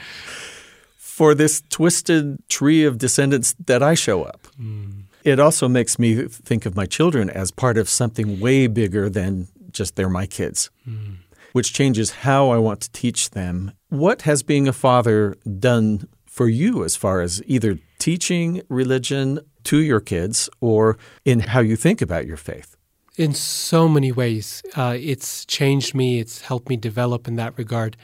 for 0.95 1.35
this 1.35 1.61
twisted 1.69 2.37
tree 2.47 2.85
of 2.85 2.97
descendants 2.97 3.53
that 3.65 3.83
I 3.83 3.93
show 3.93 4.23
up. 4.23 4.47
Mm. 4.57 5.03
It 5.25 5.41
also 5.41 5.67
makes 5.67 5.99
me 5.99 6.27
think 6.29 6.65
of 6.65 6.77
my 6.77 6.85
children 6.85 7.29
as 7.29 7.51
part 7.51 7.77
of 7.77 7.89
something 7.89 8.39
way 8.39 8.67
bigger 8.67 9.09
than 9.09 9.49
just 9.71 9.97
they're 9.97 10.09
my 10.09 10.27
kids, 10.27 10.69
mm. 10.87 11.17
which 11.51 11.73
changes 11.73 12.11
how 12.11 12.49
I 12.49 12.57
want 12.57 12.79
to 12.81 12.91
teach 12.91 13.31
them. 13.31 13.73
What 13.89 14.21
has 14.21 14.43
being 14.43 14.69
a 14.69 14.73
father 14.73 15.35
done 15.59 16.07
for 16.25 16.47
you 16.47 16.85
as 16.85 16.95
far 16.95 17.19
as 17.19 17.43
either 17.47 17.79
teaching 17.99 18.61
religion 18.69 19.41
to 19.65 19.77
your 19.79 19.99
kids 19.99 20.49
or 20.61 20.97
in 21.25 21.41
how 21.41 21.59
you 21.59 21.75
think 21.75 22.01
about 22.01 22.25
your 22.25 22.37
faith? 22.37 22.77
In 23.15 23.35
so 23.35 23.87
many 23.87 24.11
ways, 24.11 24.63
uh, 24.75 24.97
it's 24.99 25.45
changed 25.45 25.93
me. 25.93 26.19
It's 26.19 26.41
helped 26.41 26.67
me 26.67 26.77
develop 26.77 27.27
in 27.27 27.35
that 27.35 27.55
regard. 27.59 27.95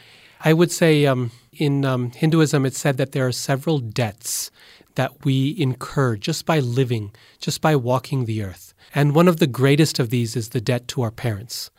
I 0.41 0.53
would 0.53 0.71
say 0.71 1.07
um, 1.07 1.31
in 1.51 1.83
um, 1.83 2.11
Hinduism, 2.11 2.63
it's 2.63 2.77
said 2.77 2.97
that 2.97 3.11
there 3.11 3.25
are 3.25 3.31
several 3.31 3.79
debts 3.79 4.51
that 4.93 5.25
we 5.25 5.55
incur 5.57 6.15
just 6.15 6.45
by 6.45 6.59
living, 6.59 7.11
just 7.39 7.59
by 7.59 7.75
walking 7.75 8.25
the 8.25 8.43
earth. 8.43 8.75
And 8.93 9.15
one 9.15 9.27
of 9.27 9.37
the 9.37 9.47
greatest 9.47 9.97
of 9.97 10.11
these 10.11 10.35
is 10.35 10.49
the 10.49 10.61
debt 10.61 10.87
to 10.89 11.01
our 11.01 11.11
parents. 11.11 11.71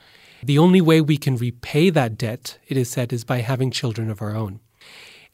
The 0.42 0.58
only 0.58 0.80
way 0.80 1.00
we 1.00 1.16
can 1.16 1.36
repay 1.36 1.88
that 1.90 2.18
debt, 2.18 2.58
it 2.66 2.76
is 2.76 2.90
said, 2.90 3.12
is 3.12 3.22
by 3.22 3.42
having 3.42 3.70
children 3.70 4.10
of 4.10 4.20
our 4.20 4.34
own. 4.34 4.58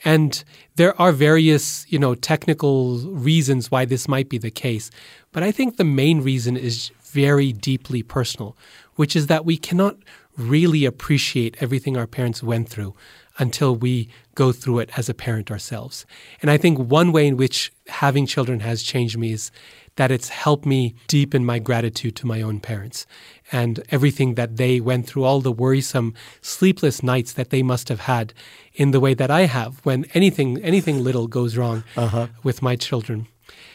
And 0.05 0.45
there 0.75 1.01
are 1.01 1.13
various, 1.13 1.87
you 1.91 1.99
know, 1.99 2.15
technical 2.15 2.99
reasons 2.99 3.71
why 3.71 3.87
this 3.87 4.07
might 4.07 4.29
be 4.29 4.37
the 4.37 4.51
case, 4.51 4.91
but 5.33 5.43
I 5.43 5.51
think 5.51 5.77
the 5.77 5.85
main 5.85 6.21
reason 6.21 6.57
is 6.57 6.91
very 7.17 7.51
deeply 7.71 8.03
personal, 8.03 8.51
which 8.97 9.17
is 9.17 9.27
that 9.27 9.47
we 9.47 9.57
cannot 9.57 9.97
really 10.37 10.85
appreciate 10.85 11.57
everything 11.61 11.97
our 11.97 12.07
parents 12.07 12.43
went 12.43 12.69
through 12.69 12.93
until 13.39 13.75
we 13.75 14.09
go 14.35 14.53
through 14.53 14.81
it 14.81 14.91
as 14.99 15.09
a 15.09 15.15
parent 15.15 15.51
ourselves. 15.51 16.05
And 16.43 16.51
I 16.51 16.59
think 16.59 16.79
one 16.79 17.13
way 17.13 17.27
in 17.27 17.39
which 17.39 17.73
having 17.89 18.27
children 18.27 18.61
has 18.61 18.83
changed 18.83 19.17
me 19.17 19.33
is 19.33 19.51
that 19.97 20.11
it's 20.11 20.29
helped 20.29 20.67
me 20.67 20.95
deepen 21.07 21.43
my 21.45 21.59
gratitude 21.59 22.15
to 22.17 22.27
my 22.27 22.43
own 22.43 22.61
parents 22.61 23.07
and 23.51 23.83
everything 23.91 24.35
that 24.35 24.57
they 24.57 24.79
went 24.79 25.07
through, 25.07 25.25
all 25.25 25.41
the 25.41 25.59
worrisome, 25.65 26.13
sleepless 26.43 27.03
nights 27.03 27.33
that 27.33 27.49
they 27.49 27.63
must 27.63 27.89
have 27.89 28.01
had 28.01 28.35
in 28.75 28.91
the 28.91 29.01
way 29.01 29.15
that 29.15 29.31
I 29.31 29.43
have 29.47 29.81
when 29.85 30.05
anything 30.13 30.63
anything 30.63 31.03
little 31.03 31.29
goes 31.29 31.57
wrong 31.57 31.83
uh-huh. 31.97 32.27
with 32.43 32.61
my 32.61 32.77
children. 32.77 33.27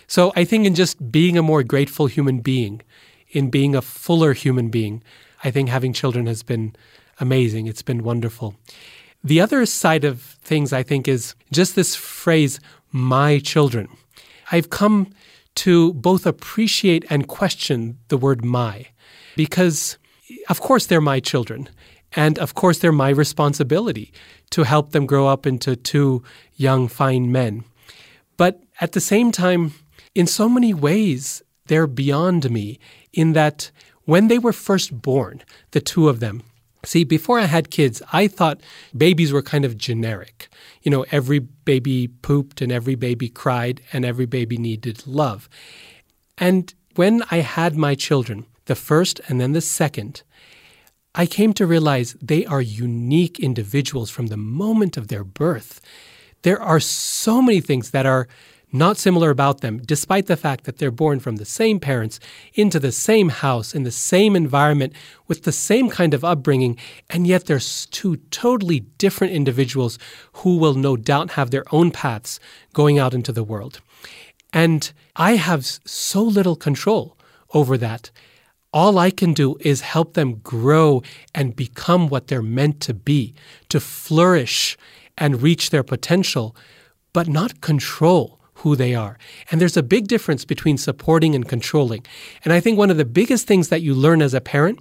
So 0.08 0.32
I 0.36 0.44
think 0.44 0.66
in 0.66 0.76
just 0.76 0.96
being 1.12 1.38
a 1.38 1.42
more 1.52 1.64
grateful 1.64 2.08
human 2.08 2.40
being, 2.42 2.82
in 3.32 3.50
being 3.50 3.76
a 3.76 3.82
fuller 3.82 4.34
human 4.34 4.70
being, 4.70 5.04
I 5.44 5.52
think 5.52 5.70
having 5.70 5.94
children 5.94 6.28
has 6.28 6.44
been 6.44 6.76
amazing. 7.20 7.68
It's 7.68 7.82
been 7.82 8.04
wonderful. 8.04 8.56
The 9.24 9.42
other 9.42 9.66
side 9.66 10.04
of 10.04 10.22
things, 10.22 10.74
I 10.74 10.84
think, 10.84 11.08
is 11.08 11.36
just 11.52 11.76
this 11.76 11.96
phrase, 11.96 12.60
my 12.92 13.40
children. 13.40 13.88
I've 14.52 14.70
come 14.70 15.14
to 15.56 15.94
both 15.94 16.26
appreciate 16.26 17.06
and 17.10 17.28
question 17.28 17.98
the 18.08 18.18
word 18.18 18.44
my, 18.44 18.88
because 19.36 19.98
of 20.50 20.62
course 20.62 20.86
they're 20.86 21.02
my 21.02 21.20
children. 21.20 21.70
And 22.14 22.38
of 22.40 22.56
course, 22.56 22.80
they're 22.80 22.92
my 22.92 23.10
responsibility 23.10 24.12
to 24.50 24.64
help 24.64 24.92
them 24.92 25.06
grow 25.06 25.28
up 25.28 25.48
into 25.48 25.76
two 25.76 26.24
young, 26.56 26.90
fine 26.90 27.32
men. 27.32 27.64
But 28.36 28.62
at 28.82 28.92
the 28.92 29.00
same 29.00 29.32
time, 29.32 29.74
in 30.14 30.28
so 30.28 30.50
many 30.50 30.74
ways, 30.74 31.42
they're 31.68 31.88
beyond 31.88 32.52
me 32.52 32.80
in 33.14 33.34
that 33.34 33.72
when 34.06 34.28
they 34.28 34.40
were 34.40 34.54
first 34.54 35.02
born, 35.02 35.44
the 35.72 35.82
two 35.82 36.10
of 36.10 36.20
them, 36.20 36.44
See, 36.84 37.04
before 37.04 37.40
I 37.40 37.46
had 37.46 37.70
kids, 37.70 38.02
I 38.12 38.28
thought 38.28 38.62
babies 38.96 39.32
were 39.32 39.44
kind 39.44 39.66
of 39.66 39.78
generic. 39.78 40.50
You 40.82 40.90
know, 40.90 41.06
every 41.12 41.40
baby 41.40 42.08
pooped 42.08 42.62
and 42.62 42.72
every 42.72 42.96
baby 42.96 43.30
cried 43.30 43.82
and 43.94 44.04
every 44.04 44.26
baby 44.26 44.58
needed 44.58 45.06
love. 45.06 45.48
And 46.38 46.74
when 46.96 47.24
I 47.30 47.38
had 47.38 47.76
my 47.76 47.94
children, 47.94 48.48
the 48.66 48.76
first 48.76 49.22
and 49.28 49.40
then 49.40 49.52
the 49.52 49.62
second, 49.62 50.24
I 51.14 51.26
came 51.26 51.54
to 51.54 51.68
realize 51.68 52.16
they 52.22 52.46
are 52.46 52.62
unique 52.62 53.40
individuals 53.40 54.10
from 54.10 54.28
the 54.28 54.38
moment 54.38 54.98
of 54.98 55.08
their 55.10 55.24
birth. 55.24 55.82
There 56.42 56.62
are 56.62 56.80
so 56.80 57.42
many 57.44 57.62
things 57.62 57.92
that 57.92 58.08
are 58.08 58.28
not 58.72 58.98
similar 58.98 59.30
about 59.30 59.62
them, 59.62 59.80
despite 59.80 60.28
the 60.28 60.38
fact 60.38 60.64
that 60.64 60.78
they're 60.78 60.92
born 60.92 61.20
from 61.20 61.38
the 61.38 61.46
same 61.46 61.80
parents, 61.80 62.20
into 62.54 62.80
the 62.80 62.92
same 62.92 63.30
house, 63.30 63.76
in 63.76 63.84
the 63.84 63.92
same 63.92 64.36
environment, 64.36 64.94
with 65.28 65.44
the 65.44 65.52
same 65.52 65.90
kind 65.90 66.14
of 66.14 66.24
upbringing, 66.24 66.78
and 67.10 67.28
yet 67.28 67.46
they're 67.46 67.60
two 67.60 68.18
totally 68.32 68.82
different 68.98 69.34
individuals 69.34 70.00
who 70.34 70.58
will 70.58 70.74
no 70.74 70.96
doubt 70.96 71.32
have 71.32 71.52
their 71.52 71.66
own 71.72 71.92
paths 71.92 72.40
going 72.74 72.98
out 72.98 73.14
into 73.14 73.32
the 73.32 73.44
world. 73.44 73.82
And 74.54 74.92
I 75.16 75.36
have 75.36 75.66
so 75.66 76.22
little 76.22 76.56
control 76.56 77.18
over 77.54 77.78
that. 77.78 78.12
All 78.74 78.98
I 78.98 79.12
can 79.12 79.34
do 79.34 79.58
is 79.60 79.82
help 79.82 80.14
them 80.14 80.36
grow 80.36 81.04
and 81.36 81.56
become 81.56 82.08
what 82.08 82.28
they're 82.28 82.42
meant 82.42 82.80
to 82.82 82.94
be, 82.94 83.34
to 83.70 83.80
flourish 83.80 84.78
and 85.18 85.42
reach 85.42 85.70
their 85.70 85.84
potential, 85.84 86.56
but 87.12 87.28
not 87.28 87.60
control 87.60 88.41
who 88.62 88.76
they 88.76 88.96
are. 88.96 89.18
And 89.50 89.60
there's 89.60 89.78
a 89.78 89.84
big 89.84 90.08
difference 90.08 90.46
between 90.46 90.78
supporting 90.78 91.36
and 91.36 91.48
controlling. 91.48 92.06
And 92.44 92.54
I 92.54 92.60
think 92.60 92.78
one 92.78 92.90
of 92.90 92.98
the 92.98 93.06
biggest 93.06 93.48
things 93.48 93.70
that 93.70 93.82
you 93.82 93.94
learn 93.94 94.22
as 94.22 94.34
a 94.34 94.42
parent 94.42 94.80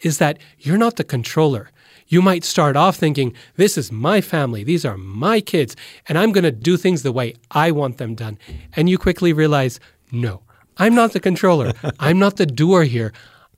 is 0.00 0.18
that 0.18 0.38
you're 0.58 0.76
not 0.76 0.96
the 0.96 1.04
controller. 1.04 1.70
You 2.08 2.22
might 2.22 2.44
start 2.44 2.76
off 2.76 2.96
thinking, 2.96 3.34
this 3.56 3.76
is 3.76 3.90
my 3.90 4.20
family, 4.20 4.62
these 4.62 4.84
are 4.84 4.96
my 4.96 5.40
kids, 5.40 5.74
and 6.08 6.16
I'm 6.16 6.30
going 6.30 6.44
to 6.44 6.52
do 6.52 6.76
things 6.76 7.02
the 7.02 7.10
way 7.10 7.34
I 7.50 7.72
want 7.72 7.98
them 7.98 8.14
done. 8.14 8.38
And 8.74 8.88
you 8.88 8.96
quickly 8.96 9.32
realize, 9.32 9.80
no, 10.12 10.42
I'm 10.76 10.94
not 10.94 11.12
the 11.12 11.20
controller. 11.20 11.72
I'm 11.98 12.18
not 12.18 12.36
the 12.36 12.46
doer 12.46 12.84
here. 12.84 13.12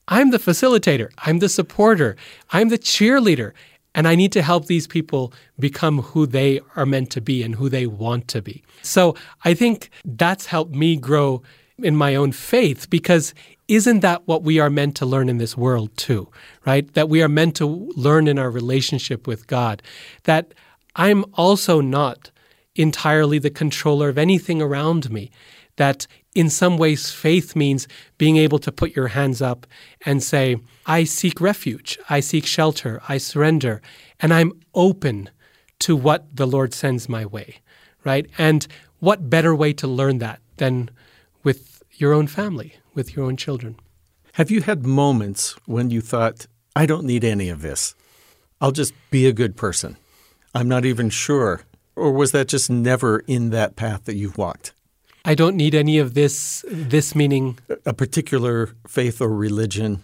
I'm 0.06 0.30
the 0.30 0.38
facilitator. 0.38 1.10
I'm 1.18 1.40
the 1.40 1.48
supporter. 1.50 2.16
I'm 2.50 2.70
the 2.70 2.78
cheerleader. 2.78 3.52
And 3.98 4.06
I 4.06 4.14
need 4.14 4.30
to 4.30 4.42
help 4.42 4.66
these 4.66 4.86
people 4.86 5.32
become 5.58 6.02
who 6.02 6.24
they 6.24 6.60
are 6.76 6.86
meant 6.86 7.10
to 7.10 7.20
be 7.20 7.42
and 7.42 7.56
who 7.56 7.68
they 7.68 7.84
want 7.84 8.28
to 8.28 8.40
be. 8.40 8.62
So 8.82 9.16
I 9.44 9.54
think 9.54 9.90
that's 10.04 10.46
helped 10.46 10.72
me 10.72 10.94
grow 10.96 11.42
in 11.82 11.96
my 11.96 12.14
own 12.14 12.30
faith 12.30 12.88
because 12.90 13.34
isn't 13.66 13.98
that 14.00 14.22
what 14.28 14.44
we 14.44 14.60
are 14.60 14.70
meant 14.70 14.94
to 14.98 15.04
learn 15.04 15.28
in 15.28 15.38
this 15.38 15.56
world 15.56 15.96
too, 15.96 16.28
right? 16.64 16.94
That 16.94 17.08
we 17.08 17.22
are 17.22 17.28
meant 17.28 17.56
to 17.56 17.66
learn 17.96 18.28
in 18.28 18.38
our 18.38 18.52
relationship 18.52 19.26
with 19.26 19.48
God. 19.48 19.82
That 20.22 20.54
I'm 20.94 21.24
also 21.34 21.80
not 21.80 22.30
entirely 22.76 23.40
the 23.40 23.50
controller 23.50 24.08
of 24.08 24.16
anything 24.16 24.62
around 24.62 25.10
me. 25.10 25.32
That 25.74 26.06
in 26.38 26.48
some 26.48 26.76
ways, 26.78 27.10
faith 27.10 27.56
means 27.56 27.88
being 28.16 28.36
able 28.36 28.60
to 28.60 28.70
put 28.70 28.94
your 28.94 29.08
hands 29.08 29.42
up 29.42 29.66
and 30.06 30.22
say, 30.22 30.56
I 30.86 31.02
seek 31.02 31.40
refuge, 31.40 31.98
I 32.08 32.20
seek 32.20 32.46
shelter, 32.46 33.02
I 33.08 33.18
surrender, 33.18 33.82
and 34.20 34.32
I'm 34.32 34.52
open 34.72 35.30
to 35.80 35.96
what 35.96 36.36
the 36.36 36.46
Lord 36.46 36.72
sends 36.72 37.08
my 37.08 37.26
way, 37.26 37.56
right? 38.04 38.24
And 38.38 38.68
what 39.00 39.28
better 39.28 39.52
way 39.52 39.72
to 39.72 39.88
learn 39.88 40.18
that 40.18 40.38
than 40.58 40.90
with 41.42 41.82
your 41.94 42.12
own 42.12 42.28
family, 42.28 42.76
with 42.94 43.16
your 43.16 43.24
own 43.24 43.36
children? 43.36 43.74
Have 44.34 44.48
you 44.48 44.62
had 44.62 44.86
moments 44.86 45.56
when 45.66 45.90
you 45.90 46.00
thought, 46.00 46.46
I 46.76 46.86
don't 46.86 47.04
need 47.04 47.24
any 47.24 47.48
of 47.48 47.62
this? 47.62 47.96
I'll 48.60 48.70
just 48.70 48.94
be 49.10 49.26
a 49.26 49.32
good 49.32 49.56
person. 49.56 49.96
I'm 50.54 50.68
not 50.68 50.84
even 50.84 51.10
sure. 51.10 51.62
Or 51.96 52.12
was 52.12 52.30
that 52.30 52.46
just 52.46 52.70
never 52.70 53.24
in 53.26 53.50
that 53.50 53.74
path 53.74 54.04
that 54.04 54.14
you've 54.14 54.38
walked? 54.38 54.72
I 55.28 55.34
don't 55.34 55.56
need 55.56 55.74
any 55.74 55.98
of 55.98 56.14
this, 56.14 56.64
this 56.70 57.14
meaning. 57.14 57.58
A 57.84 57.92
particular 57.92 58.70
faith 58.86 59.20
or 59.20 59.28
religion. 59.28 60.02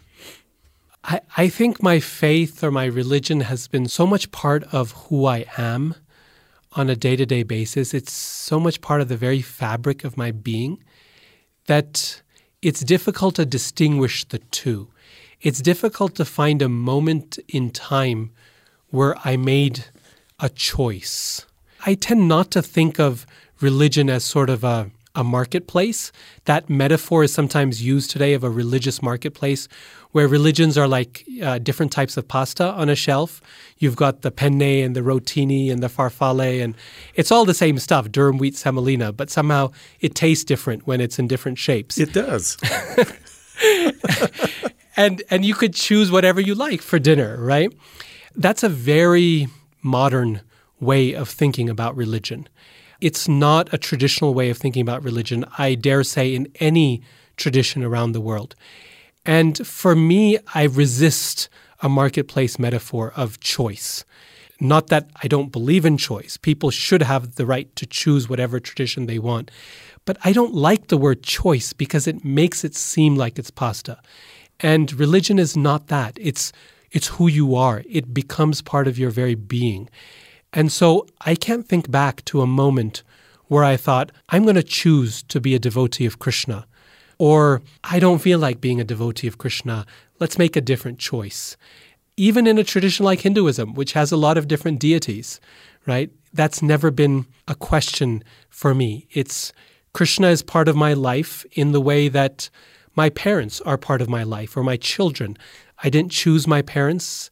I, 1.02 1.22
I 1.38 1.48
think 1.48 1.82
my 1.82 1.98
faith 1.98 2.62
or 2.62 2.70
my 2.70 2.84
religion 2.84 3.40
has 3.40 3.66
been 3.66 3.88
so 3.88 4.06
much 4.06 4.30
part 4.32 4.64
of 4.64 4.92
who 4.92 5.24
I 5.24 5.46
am 5.56 5.94
on 6.72 6.90
a 6.90 6.94
day 6.94 7.16
to 7.16 7.24
day 7.24 7.42
basis. 7.42 7.94
It's 7.94 8.12
so 8.12 8.60
much 8.60 8.82
part 8.82 9.00
of 9.00 9.08
the 9.08 9.16
very 9.16 9.40
fabric 9.40 10.04
of 10.04 10.18
my 10.18 10.30
being 10.30 10.84
that 11.68 12.20
it's 12.60 12.80
difficult 12.80 13.36
to 13.36 13.46
distinguish 13.46 14.26
the 14.26 14.40
two. 14.50 14.88
It's 15.40 15.62
difficult 15.62 16.16
to 16.16 16.26
find 16.26 16.60
a 16.60 16.68
moment 16.68 17.38
in 17.48 17.70
time 17.70 18.30
where 18.90 19.16
I 19.24 19.38
made 19.38 19.86
a 20.38 20.50
choice. 20.50 21.46
I 21.86 21.94
tend 21.94 22.28
not 22.28 22.50
to 22.50 22.60
think 22.60 23.00
of 23.00 23.24
religion 23.62 24.10
as 24.10 24.22
sort 24.22 24.50
of 24.50 24.62
a 24.64 24.90
a 25.14 25.22
marketplace. 25.22 26.10
That 26.44 26.68
metaphor 26.68 27.24
is 27.24 27.32
sometimes 27.32 27.82
used 27.82 28.10
today 28.10 28.34
of 28.34 28.42
a 28.42 28.50
religious 28.50 29.02
marketplace 29.02 29.68
where 30.10 30.28
religions 30.28 30.78
are 30.78 30.86
like 30.88 31.24
uh, 31.42 31.58
different 31.58 31.92
types 31.92 32.16
of 32.16 32.26
pasta 32.28 32.64
on 32.64 32.88
a 32.88 32.94
shelf. 32.94 33.40
You've 33.78 33.96
got 33.96 34.22
the 34.22 34.30
penne 34.30 34.62
and 34.62 34.94
the 34.94 35.00
rotini 35.00 35.70
and 35.72 35.82
the 35.82 35.88
farfalle, 35.88 36.62
and 36.62 36.74
it's 37.14 37.32
all 37.32 37.44
the 37.44 37.54
same 37.54 37.78
stuff, 37.78 38.08
durum 38.08 38.38
wheat 38.38 38.56
semolina, 38.56 39.12
but 39.12 39.30
somehow 39.30 39.72
it 40.00 40.14
tastes 40.14 40.44
different 40.44 40.86
when 40.86 41.00
it's 41.00 41.18
in 41.18 41.28
different 41.28 41.58
shapes. 41.58 41.98
It 41.98 42.12
does. 42.12 42.56
and 44.96 45.22
and 45.30 45.44
you 45.44 45.54
could 45.54 45.74
choose 45.74 46.10
whatever 46.10 46.40
you 46.40 46.54
like 46.54 46.80
for 46.80 46.98
dinner, 46.98 47.36
right? 47.40 47.72
That's 48.36 48.62
a 48.62 48.68
very 48.68 49.48
modern 49.82 50.42
way 50.80 51.12
of 51.12 51.28
thinking 51.28 51.68
about 51.68 51.96
religion. 51.96 52.48
It's 53.00 53.28
not 53.28 53.72
a 53.72 53.78
traditional 53.78 54.34
way 54.34 54.50
of 54.50 54.58
thinking 54.58 54.82
about 54.82 55.04
religion, 55.04 55.44
I 55.58 55.74
dare 55.74 56.04
say, 56.04 56.34
in 56.34 56.48
any 56.60 57.02
tradition 57.36 57.82
around 57.82 58.12
the 58.12 58.20
world. 58.20 58.54
And 59.26 59.66
for 59.66 59.94
me, 59.94 60.38
I 60.54 60.64
resist 60.64 61.48
a 61.80 61.88
marketplace 61.88 62.58
metaphor 62.58 63.12
of 63.16 63.40
choice. 63.40 64.04
Not 64.60 64.88
that 64.88 65.10
I 65.22 65.28
don't 65.28 65.50
believe 65.52 65.84
in 65.84 65.98
choice. 65.98 66.36
People 66.36 66.70
should 66.70 67.02
have 67.02 67.34
the 67.34 67.46
right 67.46 67.74
to 67.76 67.86
choose 67.86 68.28
whatever 68.28 68.60
tradition 68.60 69.06
they 69.06 69.18
want. 69.18 69.50
But 70.04 70.18
I 70.24 70.32
don't 70.32 70.54
like 70.54 70.88
the 70.88 70.96
word 70.96 71.22
choice 71.22 71.72
because 71.72 72.06
it 72.06 72.24
makes 72.24 72.64
it 72.64 72.74
seem 72.74 73.16
like 73.16 73.38
it's 73.38 73.50
pasta. 73.50 74.00
And 74.60 74.92
religion 74.92 75.38
is 75.38 75.56
not 75.56 75.88
that. 75.88 76.16
It's 76.20 76.52
it's 76.92 77.08
who 77.08 77.26
you 77.26 77.56
are. 77.56 77.82
It 77.90 78.14
becomes 78.14 78.62
part 78.62 78.86
of 78.86 78.98
your 78.98 79.10
very 79.10 79.34
being. 79.34 79.90
And 80.54 80.70
so 80.70 81.06
I 81.20 81.34
can't 81.34 81.66
think 81.66 81.90
back 81.90 82.24
to 82.26 82.40
a 82.40 82.46
moment 82.46 83.02
where 83.48 83.64
I 83.64 83.76
thought, 83.76 84.12
I'm 84.30 84.44
going 84.44 84.54
to 84.54 84.62
choose 84.62 85.22
to 85.24 85.40
be 85.40 85.54
a 85.54 85.58
devotee 85.58 86.06
of 86.06 86.20
Krishna. 86.20 86.66
Or 87.18 87.60
I 87.82 87.98
don't 87.98 88.22
feel 88.22 88.38
like 88.38 88.60
being 88.60 88.80
a 88.80 88.84
devotee 88.84 89.26
of 89.26 89.36
Krishna. 89.36 89.84
Let's 90.20 90.38
make 90.38 90.56
a 90.56 90.60
different 90.60 90.98
choice. 90.98 91.56
Even 92.16 92.46
in 92.46 92.56
a 92.58 92.64
tradition 92.64 93.04
like 93.04 93.20
Hinduism, 93.20 93.74
which 93.74 93.92
has 93.92 94.12
a 94.12 94.16
lot 94.16 94.38
of 94.38 94.48
different 94.48 94.78
deities, 94.78 95.40
right? 95.86 96.10
That's 96.32 96.62
never 96.62 96.90
been 96.92 97.26
a 97.48 97.54
question 97.56 98.22
for 98.48 98.74
me. 98.74 99.06
It's 99.10 99.52
Krishna 99.92 100.28
is 100.28 100.42
part 100.42 100.68
of 100.68 100.76
my 100.76 100.92
life 100.92 101.44
in 101.52 101.72
the 101.72 101.80
way 101.80 102.08
that 102.08 102.48
my 102.94 103.10
parents 103.10 103.60
are 103.62 103.76
part 103.76 104.00
of 104.00 104.08
my 104.08 104.22
life 104.22 104.56
or 104.56 104.62
my 104.62 104.76
children. 104.76 105.36
I 105.82 105.90
didn't 105.90 106.12
choose 106.12 106.46
my 106.46 106.62
parents. 106.62 107.30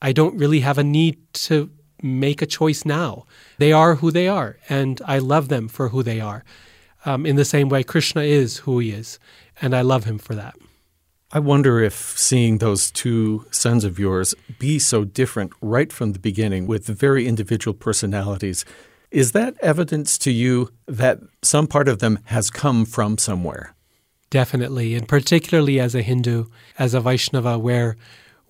I 0.00 0.12
don't 0.12 0.36
really 0.36 0.60
have 0.60 0.78
a 0.78 0.84
need 0.84 1.18
to 1.34 1.70
make 2.02 2.42
a 2.42 2.46
choice 2.46 2.84
now. 2.84 3.24
They 3.58 3.72
are 3.72 3.96
who 3.96 4.10
they 4.10 4.28
are, 4.28 4.58
and 4.68 5.00
I 5.04 5.18
love 5.18 5.48
them 5.48 5.68
for 5.68 5.88
who 5.88 6.02
they 6.02 6.20
are. 6.20 6.44
Um, 7.04 7.24
in 7.24 7.36
the 7.36 7.44
same 7.44 7.68
way, 7.68 7.82
Krishna 7.82 8.22
is 8.22 8.58
who 8.58 8.78
he 8.78 8.90
is, 8.90 9.18
and 9.60 9.74
I 9.74 9.80
love 9.82 10.04
him 10.04 10.18
for 10.18 10.34
that. 10.34 10.54
I 11.32 11.38
wonder 11.38 11.80
if 11.80 12.18
seeing 12.18 12.58
those 12.58 12.90
two 12.90 13.46
sons 13.50 13.84
of 13.84 13.98
yours 13.98 14.34
be 14.58 14.78
so 14.78 15.04
different 15.04 15.52
right 15.60 15.92
from 15.92 16.12
the 16.12 16.18
beginning 16.18 16.66
with 16.66 16.86
very 16.86 17.28
individual 17.28 17.72
personalities, 17.72 18.64
is 19.10 19.32
that 19.32 19.56
evidence 19.60 20.18
to 20.18 20.32
you 20.32 20.70
that 20.86 21.20
some 21.42 21.66
part 21.66 21.88
of 21.88 22.00
them 22.00 22.18
has 22.24 22.50
come 22.50 22.84
from 22.84 23.16
somewhere? 23.16 23.74
Definitely, 24.30 24.94
and 24.94 25.08
particularly 25.08 25.80
as 25.80 25.94
a 25.94 26.02
Hindu, 26.02 26.46
as 26.78 26.94
a 26.94 27.00
Vaishnava, 27.00 27.58
where 27.58 27.96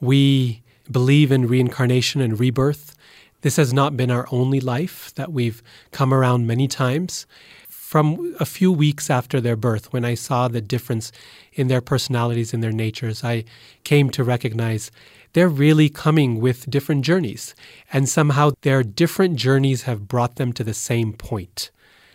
we 0.01 0.63
believe 0.91 1.31
in 1.31 1.47
reincarnation 1.47 2.21
and 2.21 2.39
rebirth. 2.39 2.97
This 3.43 3.57
has 3.57 3.73
not 3.73 3.97
been 3.97 4.11
our 4.11 4.27
only 4.31 4.61
life, 4.61 5.15
that 5.15 5.33
we've 5.33 5.63
come 5.93 6.13
around 6.13 6.47
many 6.47 6.69
times. 6.69 7.27
From 7.69 8.37
a 8.39 8.45
few 8.45 8.71
weeks 8.71 9.11
after 9.11 9.41
their 9.41 9.57
birth, 9.57 9.93
when 9.93 10.05
I 10.05 10.15
saw 10.15 10.47
the 10.47 10.61
difference 10.61 11.11
in 11.53 11.69
their 11.69 11.81
personalities 11.81 12.53
and 12.53 12.63
their 12.63 12.73
natures, 12.73 13.25
I 13.25 13.45
came 13.83 14.11
to 14.11 14.23
recognize 14.23 14.91
they're 15.33 15.49
really 15.49 15.89
coming 15.89 16.41
with 16.41 16.71
different 16.71 17.05
journeys. 17.05 17.55
And 17.93 18.09
somehow 18.09 18.53
their 18.63 18.83
different 18.83 19.37
journeys 19.37 19.83
have 19.83 20.07
brought 20.07 20.37
them 20.37 20.53
to 20.53 20.65
the 20.65 20.75
same 20.75 21.13
point 21.15 21.71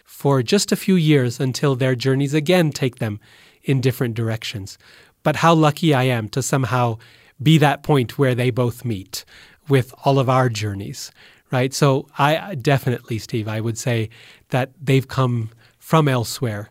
for 0.06 0.44
just 0.44 0.72
a 0.72 0.78
few 0.78 0.96
years 0.96 1.40
until 1.40 1.76
their 1.76 1.96
journeys 1.96 2.34
again 2.34 2.72
take 2.72 2.98
them 2.98 3.20
in 3.64 3.82
different 3.82 4.14
directions. 4.14 4.78
But 5.24 5.38
how 5.38 5.54
lucky 5.56 5.94
I 5.94 6.04
am 6.04 6.30
to 6.30 6.44
somehow 6.44 7.00
be 7.42 7.58
that 7.58 7.84
point 7.84 8.18
where 8.18 8.36
they 8.36 8.50
both 8.50 8.86
meet 8.86 9.26
with 9.69 9.93
all 10.04 10.19
of 10.19 10.30
our 10.30 10.49
journeys, 10.49 11.12
right? 11.51 11.73
So 11.73 12.08
I 12.17 12.56
definitely, 12.56 13.19
Steve, 13.19 13.47
I 13.47 13.62
would 13.62 13.78
say 13.78 14.10
that 14.49 14.71
they've 14.82 15.08
come 15.08 15.49
from 15.80 16.08
elsewhere 16.08 16.69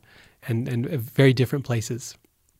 and, 0.48 0.68
and 0.68 0.88
very 0.88 1.32
different 1.32 1.64
places. 1.64 2.16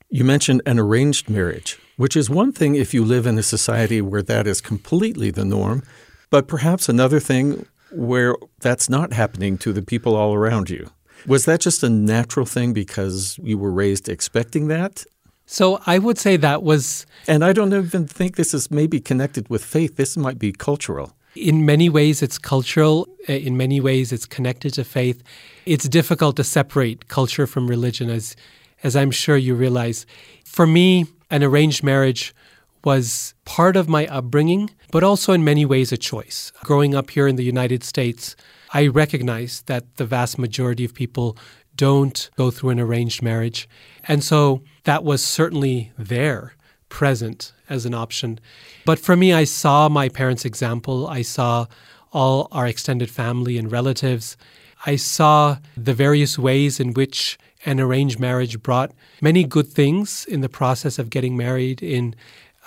You 0.08 0.24
mentioned 0.24 0.62
an 0.66 0.78
arranged 0.78 1.28
marriage, 1.28 1.78
which 1.96 2.16
is 2.16 2.30
one 2.30 2.52
thing 2.52 2.76
if 2.76 2.94
you 2.94 3.04
live 3.04 3.26
in 3.26 3.38
a 3.38 3.42
society 3.42 4.00
where 4.00 4.22
that 4.22 4.46
is 4.46 4.60
completely 4.60 5.30
the 5.30 5.44
norm, 5.44 5.82
but 6.30 6.46
perhaps 6.46 6.88
another 6.88 7.20
thing 7.20 7.66
where 7.90 8.36
that's 8.60 8.88
not 8.88 9.12
happening 9.12 9.58
to 9.58 9.72
the 9.72 9.82
people 9.82 10.16
all 10.16 10.34
around 10.34 10.70
you. 10.70 10.90
Was 11.26 11.46
that 11.46 11.60
just 11.60 11.82
a 11.82 11.88
natural 11.88 12.44
thing 12.46 12.72
because 12.72 13.38
you 13.42 13.56
were 13.56 13.70
raised 13.70 14.08
expecting 14.08 14.68
that? 14.68 15.04
So 15.46 15.80
I 15.86 15.98
would 15.98 16.18
say 16.18 16.36
that 16.36 16.62
was. 16.62 17.06
And 17.28 17.44
I 17.44 17.52
don't 17.52 17.72
even 17.72 18.06
think 18.06 18.36
this 18.36 18.54
is 18.54 18.70
maybe 18.70 19.00
connected 19.00 19.48
with 19.48 19.64
faith. 19.64 19.96
This 19.96 20.16
might 20.16 20.38
be 20.38 20.52
cultural. 20.52 21.12
In 21.36 21.66
many 21.66 21.88
ways, 21.88 22.22
it's 22.22 22.38
cultural. 22.38 23.08
Eh, 23.28 23.36
in 23.36 23.56
many 23.56 23.80
ways, 23.80 24.12
it's 24.12 24.26
connected 24.26 24.74
to 24.74 24.84
faith. 24.84 25.22
It's 25.66 25.88
difficult 25.88 26.36
to 26.36 26.44
separate 26.44 27.08
culture 27.08 27.46
from 27.46 27.68
religion, 27.68 28.08
as, 28.08 28.36
as 28.82 28.94
I'm 28.94 29.10
sure 29.10 29.36
you 29.36 29.54
realize. 29.54 30.06
For 30.44 30.66
me, 30.66 31.06
an 31.30 31.42
arranged 31.42 31.82
marriage 31.82 32.34
was 32.84 33.34
part 33.44 33.76
of 33.76 33.88
my 33.88 34.06
upbringing, 34.06 34.70
but 34.92 35.02
also 35.02 35.32
in 35.32 35.42
many 35.42 35.64
ways 35.64 35.90
a 35.90 35.96
choice. 35.96 36.52
Growing 36.62 36.94
up 36.94 37.10
here 37.10 37.26
in 37.26 37.36
the 37.36 37.42
United 37.42 37.82
States, 37.82 38.36
I 38.72 38.86
recognize 38.86 39.62
that 39.66 39.96
the 39.96 40.04
vast 40.04 40.38
majority 40.38 40.84
of 40.84 40.94
people 40.94 41.36
don't 41.76 42.30
go 42.36 42.50
through 42.50 42.70
an 42.70 42.80
arranged 42.80 43.22
marriage. 43.22 43.68
And 44.06 44.22
so 44.22 44.62
that 44.84 45.04
was 45.04 45.24
certainly 45.24 45.92
there, 45.98 46.54
present 46.88 47.52
as 47.68 47.86
an 47.86 47.94
option. 47.94 48.38
But 48.84 48.98
for 48.98 49.16
me, 49.16 49.32
I 49.32 49.44
saw 49.44 49.88
my 49.88 50.08
parents' 50.08 50.44
example. 50.44 51.06
I 51.06 51.22
saw 51.22 51.66
all 52.12 52.48
our 52.52 52.66
extended 52.66 53.10
family 53.10 53.58
and 53.58 53.72
relatives. 53.72 54.36
I 54.86 54.96
saw 54.96 55.58
the 55.76 55.94
various 55.94 56.38
ways 56.38 56.78
in 56.78 56.94
which 56.94 57.38
an 57.66 57.80
arranged 57.80 58.20
marriage 58.20 58.62
brought 58.62 58.92
many 59.20 59.44
good 59.44 59.68
things 59.68 60.26
in 60.26 60.42
the 60.42 60.48
process 60.48 60.98
of 60.98 61.10
getting 61.10 61.36
married, 61.36 61.82
in 61.82 62.14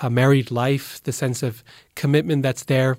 a 0.02 0.10
married 0.10 0.52
life, 0.52 1.02
the 1.04 1.12
sense 1.12 1.44
of 1.44 1.64
commitment 1.96 2.44
that's 2.44 2.66
there. 2.66 2.98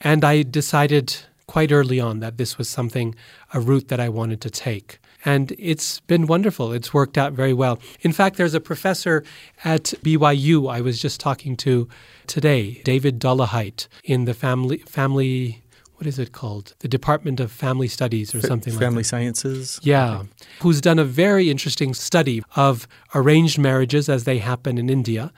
And 0.00 0.24
I 0.24 0.42
decided 0.42 1.16
quite 1.46 1.72
early 1.72 2.00
on 2.00 2.20
that 2.20 2.36
this 2.36 2.58
was 2.58 2.68
something, 2.68 3.14
a 3.52 3.60
route 3.60 3.88
that 3.88 4.00
I 4.00 4.08
wanted 4.08 4.40
to 4.42 4.50
take. 4.50 4.98
And 5.24 5.52
it's 5.58 6.00
been 6.00 6.26
wonderful. 6.26 6.72
It's 6.72 6.94
worked 6.94 7.18
out 7.18 7.32
very 7.32 7.52
well. 7.52 7.78
In 8.02 8.12
fact, 8.12 8.36
there's 8.36 8.54
a 8.54 8.60
professor 8.60 9.24
at 9.64 9.84
BYU 10.02 10.70
I 10.70 10.80
was 10.80 11.00
just 11.00 11.20
talking 11.20 11.56
to 11.58 11.88
today, 12.26 12.80
David 12.84 13.18
Dollahite, 13.18 13.88
in 14.04 14.24
the 14.26 14.34
family 14.34 14.78
family 14.78 15.62
what 15.98 16.06
is 16.06 16.20
it 16.20 16.30
called? 16.30 16.74
The 16.78 16.86
Department 16.86 17.40
of 17.40 17.50
Family 17.50 17.88
Studies 17.88 18.32
or 18.32 18.40
something 18.40 18.72
Family 18.72 18.98
like 18.98 19.04
that. 19.04 19.08
Sciences? 19.08 19.80
Yeah. 19.82 20.22
Who's 20.60 20.80
done 20.80 21.00
a 21.00 21.04
very 21.04 21.50
interesting 21.50 21.92
study 21.92 22.40
of 22.54 22.86
arranged 23.16 23.58
marriages 23.58 24.08
as 24.08 24.22
they 24.22 24.38
happen 24.38 24.78
in 24.78 24.88
India 24.88 25.32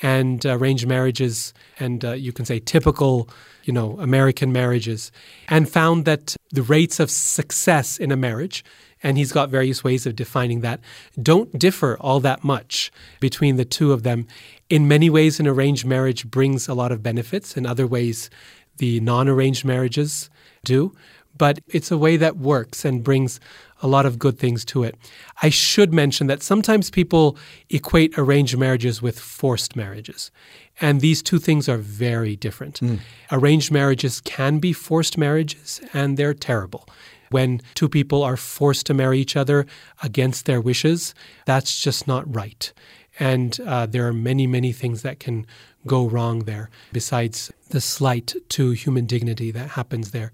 and 0.00 0.44
arranged 0.46 0.86
marriages 0.86 1.52
and 1.78 2.02
uh, 2.02 2.12
you 2.12 2.32
can 2.32 2.46
say 2.46 2.58
typical, 2.58 3.28
you 3.64 3.74
know, 3.74 4.00
American 4.00 4.52
marriages 4.52 5.12
and 5.48 5.68
found 5.68 6.06
that 6.06 6.34
the 6.50 6.62
rates 6.62 6.98
of 6.98 7.10
success 7.10 7.98
in 7.98 8.10
a 8.10 8.16
marriage 8.16 8.64
and 9.06 9.16
he's 9.16 9.30
got 9.30 9.50
various 9.50 9.84
ways 9.84 10.04
of 10.04 10.16
defining 10.16 10.62
that, 10.62 10.80
don't 11.22 11.56
differ 11.56 11.96
all 12.00 12.18
that 12.18 12.42
much 12.42 12.90
between 13.20 13.54
the 13.54 13.64
two 13.64 13.92
of 13.92 14.02
them. 14.02 14.26
In 14.68 14.88
many 14.88 15.08
ways, 15.08 15.38
an 15.38 15.46
arranged 15.46 15.86
marriage 15.86 16.28
brings 16.28 16.66
a 16.66 16.74
lot 16.74 16.90
of 16.90 17.04
benefits. 17.04 17.56
In 17.56 17.66
other 17.66 17.86
ways, 17.86 18.30
the 18.78 18.98
non 18.98 19.28
arranged 19.28 19.64
marriages 19.64 20.28
do. 20.64 20.92
But 21.38 21.60
it's 21.68 21.92
a 21.92 21.98
way 21.98 22.16
that 22.16 22.36
works 22.36 22.84
and 22.84 23.04
brings 23.04 23.38
a 23.80 23.86
lot 23.86 24.06
of 24.06 24.18
good 24.18 24.40
things 24.40 24.64
to 24.64 24.82
it. 24.82 24.96
I 25.40 25.50
should 25.50 25.92
mention 25.92 26.26
that 26.26 26.42
sometimes 26.42 26.90
people 26.90 27.36
equate 27.70 28.18
arranged 28.18 28.58
marriages 28.58 29.02
with 29.02 29.20
forced 29.20 29.76
marriages. 29.76 30.32
And 30.80 31.00
these 31.00 31.22
two 31.22 31.38
things 31.38 31.68
are 31.68 31.76
very 31.76 32.34
different. 32.34 32.80
Mm. 32.80 32.98
Arranged 33.30 33.70
marriages 33.70 34.20
can 34.22 34.58
be 34.58 34.72
forced 34.72 35.16
marriages, 35.16 35.80
and 35.92 36.16
they're 36.16 36.34
terrible. 36.34 36.88
When 37.36 37.60
two 37.74 37.90
people 37.90 38.22
are 38.22 38.38
forced 38.38 38.86
to 38.86 38.94
marry 38.94 39.18
each 39.20 39.36
other 39.36 39.66
against 40.02 40.46
their 40.46 40.58
wishes, 40.58 41.14
that's 41.44 41.78
just 41.78 42.08
not 42.08 42.24
right. 42.34 42.72
And 43.20 43.60
uh, 43.60 43.84
there 43.84 44.06
are 44.08 44.14
many, 44.14 44.46
many 44.46 44.72
things 44.72 45.02
that 45.02 45.20
can 45.20 45.46
go 45.86 46.08
wrong 46.08 46.44
there, 46.44 46.70
besides 46.94 47.52
the 47.68 47.82
slight 47.82 48.34
to 48.48 48.70
human 48.70 49.04
dignity 49.04 49.50
that 49.50 49.72
happens 49.72 50.12
there. 50.12 50.32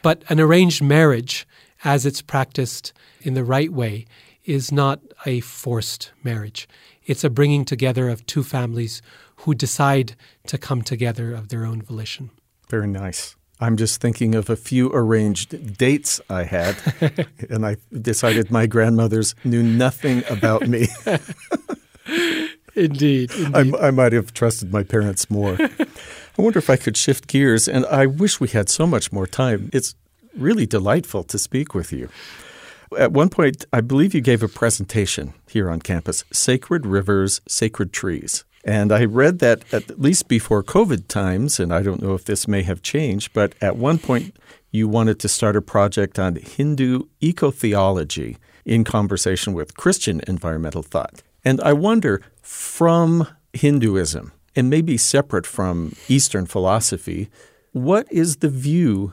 But 0.00 0.22
an 0.28 0.38
arranged 0.38 0.80
marriage, 0.80 1.44
as 1.82 2.06
it's 2.06 2.22
practiced 2.22 2.92
in 3.20 3.34
the 3.34 3.42
right 3.42 3.72
way, 3.72 4.06
is 4.44 4.70
not 4.70 5.00
a 5.26 5.40
forced 5.40 6.12
marriage. 6.22 6.68
It's 7.04 7.24
a 7.24 7.30
bringing 7.30 7.64
together 7.64 8.08
of 8.08 8.24
two 8.26 8.44
families 8.44 9.02
who 9.38 9.56
decide 9.56 10.14
to 10.46 10.56
come 10.56 10.82
together 10.82 11.34
of 11.34 11.48
their 11.48 11.64
own 11.66 11.82
volition. 11.82 12.30
Very 12.68 12.86
nice. 12.86 13.34
I'm 13.64 13.78
just 13.78 13.98
thinking 13.98 14.34
of 14.34 14.50
a 14.50 14.56
few 14.56 14.92
arranged 14.92 15.78
dates 15.78 16.20
I 16.28 16.42
had, 16.42 16.76
and 17.48 17.64
I 17.64 17.78
decided 17.98 18.50
my 18.50 18.66
grandmothers 18.66 19.34
knew 19.42 19.62
nothing 19.62 20.22
about 20.28 20.68
me. 20.68 20.88
indeed. 22.06 22.50
indeed. 23.30 23.32
I, 23.54 23.86
I 23.86 23.90
might 23.90 24.12
have 24.12 24.34
trusted 24.34 24.70
my 24.70 24.82
parents 24.82 25.30
more. 25.30 25.56
I 26.38 26.42
wonder 26.42 26.58
if 26.58 26.68
I 26.68 26.76
could 26.76 26.94
shift 26.94 27.26
gears, 27.26 27.66
and 27.66 27.86
I 27.86 28.04
wish 28.04 28.38
we 28.38 28.48
had 28.48 28.68
so 28.68 28.86
much 28.86 29.12
more 29.12 29.26
time. 29.26 29.70
It's 29.72 29.94
really 30.36 30.66
delightful 30.66 31.24
to 31.24 31.38
speak 31.38 31.74
with 31.74 31.90
you. 31.90 32.10
At 32.98 33.12
one 33.12 33.30
point, 33.30 33.64
I 33.72 33.80
believe 33.80 34.12
you 34.12 34.20
gave 34.20 34.42
a 34.42 34.48
presentation 34.48 35.32
here 35.48 35.70
on 35.70 35.80
campus 35.80 36.22
Sacred 36.34 36.84
Rivers, 36.84 37.40
Sacred 37.48 37.94
Trees. 37.94 38.44
And 38.64 38.92
I 38.92 39.04
read 39.04 39.40
that 39.40 39.62
at 39.74 40.00
least 40.00 40.26
before 40.26 40.62
COVID 40.62 41.06
times, 41.06 41.60
and 41.60 41.72
I 41.72 41.82
don't 41.82 42.02
know 42.02 42.14
if 42.14 42.24
this 42.24 42.48
may 42.48 42.62
have 42.62 42.80
changed, 42.80 43.34
but 43.34 43.54
at 43.60 43.76
one 43.76 43.98
point 43.98 44.34
you 44.70 44.88
wanted 44.88 45.20
to 45.20 45.28
start 45.28 45.54
a 45.54 45.62
project 45.62 46.18
on 46.18 46.36
Hindu 46.36 47.02
ecotheology 47.20 48.38
in 48.64 48.82
conversation 48.82 49.52
with 49.52 49.76
Christian 49.76 50.22
environmental 50.26 50.82
thought. 50.82 51.22
And 51.44 51.60
I 51.60 51.74
wonder 51.74 52.22
from 52.40 53.28
Hinduism, 53.52 54.32
and 54.56 54.70
maybe 54.70 54.96
separate 54.96 55.46
from 55.46 55.94
Eastern 56.08 56.46
philosophy, 56.46 57.28
what 57.72 58.10
is 58.10 58.36
the 58.36 58.48
view 58.48 59.12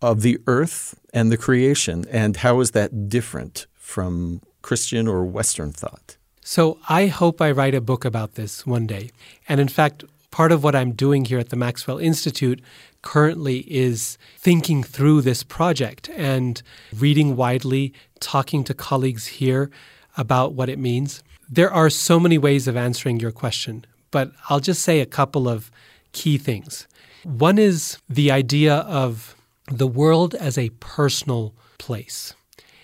of 0.00 0.22
the 0.22 0.38
earth 0.46 0.98
and 1.12 1.32
the 1.32 1.36
creation, 1.36 2.04
and 2.10 2.36
how 2.38 2.60
is 2.60 2.70
that 2.70 3.08
different 3.08 3.66
from 3.74 4.40
Christian 4.62 5.08
or 5.08 5.24
Western 5.24 5.72
thought? 5.72 6.16
So 6.44 6.78
I 6.88 7.06
hope 7.06 7.40
I 7.40 7.52
write 7.52 7.74
a 7.74 7.80
book 7.80 8.04
about 8.04 8.34
this 8.34 8.66
one 8.66 8.86
day. 8.86 9.10
And 9.48 9.60
in 9.60 9.68
fact, 9.68 10.04
part 10.32 10.50
of 10.50 10.64
what 10.64 10.74
I'm 10.74 10.92
doing 10.92 11.24
here 11.24 11.38
at 11.38 11.50
the 11.50 11.56
Maxwell 11.56 11.98
Institute 11.98 12.60
currently 13.00 13.60
is 13.72 14.18
thinking 14.38 14.82
through 14.82 15.22
this 15.22 15.44
project 15.44 16.10
and 16.10 16.60
reading 16.96 17.36
widely, 17.36 17.92
talking 18.18 18.64
to 18.64 18.74
colleagues 18.74 19.26
here 19.26 19.70
about 20.16 20.52
what 20.52 20.68
it 20.68 20.78
means. 20.78 21.22
There 21.48 21.72
are 21.72 21.90
so 21.90 22.18
many 22.18 22.38
ways 22.38 22.66
of 22.66 22.76
answering 22.76 23.20
your 23.20 23.32
question, 23.32 23.84
but 24.10 24.32
I'll 24.48 24.60
just 24.60 24.82
say 24.82 25.00
a 25.00 25.06
couple 25.06 25.48
of 25.48 25.70
key 26.12 26.38
things. 26.38 26.88
One 27.22 27.56
is 27.58 27.98
the 28.08 28.32
idea 28.32 28.76
of 28.76 29.36
the 29.66 29.86
world 29.86 30.34
as 30.34 30.58
a 30.58 30.70
personal 30.80 31.54
place. 31.78 32.34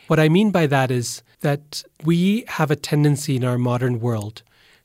What 0.07 0.21
I 0.21 0.29
mean 0.29 0.53
by 0.53 0.67
that 0.69 0.91
is 0.91 1.23
that 1.41 1.83
we 2.05 2.45
have 2.49 2.71
a 2.71 2.77
tendency 2.77 3.37
in 3.37 3.45
our 3.45 3.59
modern 3.59 4.01
world 4.01 4.43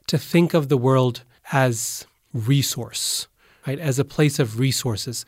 to 0.07 0.17
think 0.17 0.53
of 0.53 0.69
the 0.69 0.77
world 0.77 1.23
as 1.51 2.05
resource, 2.33 3.27
right? 3.67 3.79
As 3.79 3.99
a 3.99 4.05
place 4.05 4.39
of 4.39 4.59
resources, 4.59 5.25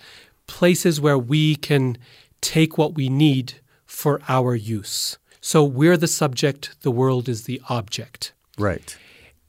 places 0.48 1.02
where 1.02 1.18
we 1.18 1.56
can 1.56 1.98
take 2.42 2.78
what 2.78 2.94
we 2.96 3.10
need 3.10 3.56
for 3.86 4.22
our 4.28 4.56
use. 4.56 5.18
So 5.42 5.64
we're 5.64 5.98
the 5.98 6.08
subject, 6.08 6.76
the 6.82 6.92
world 6.92 7.30
is 7.30 7.44
the 7.44 7.62
object. 7.70 8.34
Right. 8.58 8.98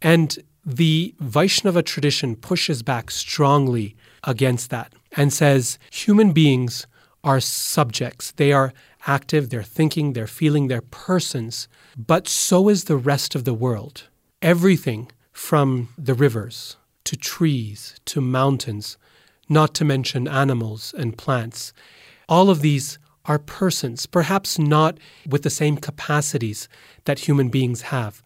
And 0.03 0.39
the 0.65 1.15
Vaishnava 1.21 1.83
tradition 1.83 2.37
pushes 2.37 2.83
back 2.83 3.11
strongly 3.11 3.97
against 4.25 4.71
that 4.71 4.93
and 5.17 5.33
says 5.33 5.79
human 5.91 6.33
beings 6.33 6.87
are 7.25 7.41
subjects. 7.41 8.33
They 8.33 8.53
are 8.53 8.73
active, 9.07 9.51
they're 9.51 9.63
thinking, 9.63 10.13
they're 10.13 10.27
feeling, 10.27 10.69
they're 10.69 10.81
persons, 10.81 11.69
but 11.97 12.29
so 12.29 12.69
is 12.69 12.85
the 12.85 12.97
rest 12.97 13.35
of 13.35 13.45
the 13.45 13.55
world. 13.55 14.05
Everything 14.43 15.11
from 15.33 15.89
the 15.97 16.15
rivers 16.15 16.77
to 17.05 17.17
trees 17.17 17.95
to 18.05 18.21
mountains, 18.21 18.97
not 19.49 19.75
to 19.75 19.85
mention 19.85 20.27
animals 20.27 20.95
and 20.97 21.17
plants. 21.17 21.73
All 22.29 22.51
of 22.51 22.61
these 22.61 22.99
are 23.27 23.39
persons, 23.39 24.07
perhaps 24.07 24.59
not 24.59 24.99
with 25.27 25.43
the 25.43 25.51
same 25.51 25.77
capacities 25.77 26.69
that 27.05 27.21
human 27.21 27.49
beings 27.49 27.83
have, 27.83 28.23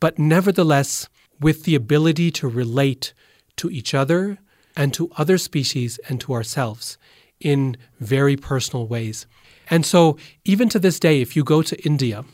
but 0.00 0.18
nevertheless 0.18 1.08
with 1.40 1.64
the 1.64 1.74
ability 1.74 2.30
to 2.30 2.48
relate 2.48 3.12
to 3.56 3.70
each 3.70 3.94
other 3.94 4.38
and 4.76 4.92
to 4.94 5.10
other 5.16 5.38
species 5.38 5.98
and 6.08 6.20
to 6.20 6.32
ourselves 6.32 6.98
in 7.40 7.76
very 8.00 8.36
personal 8.36 8.86
ways. 8.86 9.26
And 9.68 9.84
so, 9.84 10.16
even 10.44 10.68
to 10.70 10.78
this 10.78 11.00
day, 11.00 11.20
if 11.20 11.36
you 11.36 11.44
go 11.44 11.62
to 11.62 11.76
India 11.84 12.24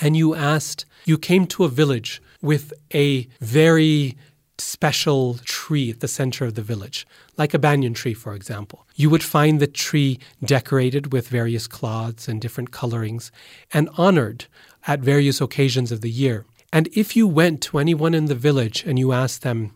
and 0.00 0.16
you 0.16 0.34
asked, 0.34 0.84
you 1.04 1.18
came 1.18 1.46
to 1.48 1.64
a 1.64 1.68
village 1.68 2.22
with 2.42 2.72
a 2.94 3.28
very 3.40 4.16
special 4.58 5.38
tree 5.44 5.90
at 5.90 6.00
the 6.00 6.08
center 6.08 6.44
of 6.44 6.54
the 6.54 6.62
village, 6.62 7.06
like 7.36 7.52
a 7.52 7.58
banyan 7.58 7.92
tree, 7.94 8.14
for 8.14 8.34
example. 8.34 8.86
You 8.94 9.10
would 9.10 9.22
find 9.22 9.60
the 9.60 9.66
tree 9.66 10.18
decorated 10.44 11.12
with 11.12 11.28
various 11.28 11.66
cloths 11.66 12.28
and 12.28 12.40
different 12.40 12.70
colorings 12.70 13.30
and 13.72 13.90
honored 13.98 14.46
at 14.86 15.00
various 15.00 15.40
occasions 15.40 15.92
of 15.92 16.00
the 16.00 16.10
year. 16.10 16.46
And 16.72 16.88
if 16.92 17.16
you 17.16 17.26
went 17.26 17.60
to 17.62 17.78
anyone 17.78 18.14
in 18.14 18.26
the 18.26 18.34
village 18.34 18.84
and 18.84 18.98
you 18.98 19.12
asked 19.12 19.42
them, 19.42 19.74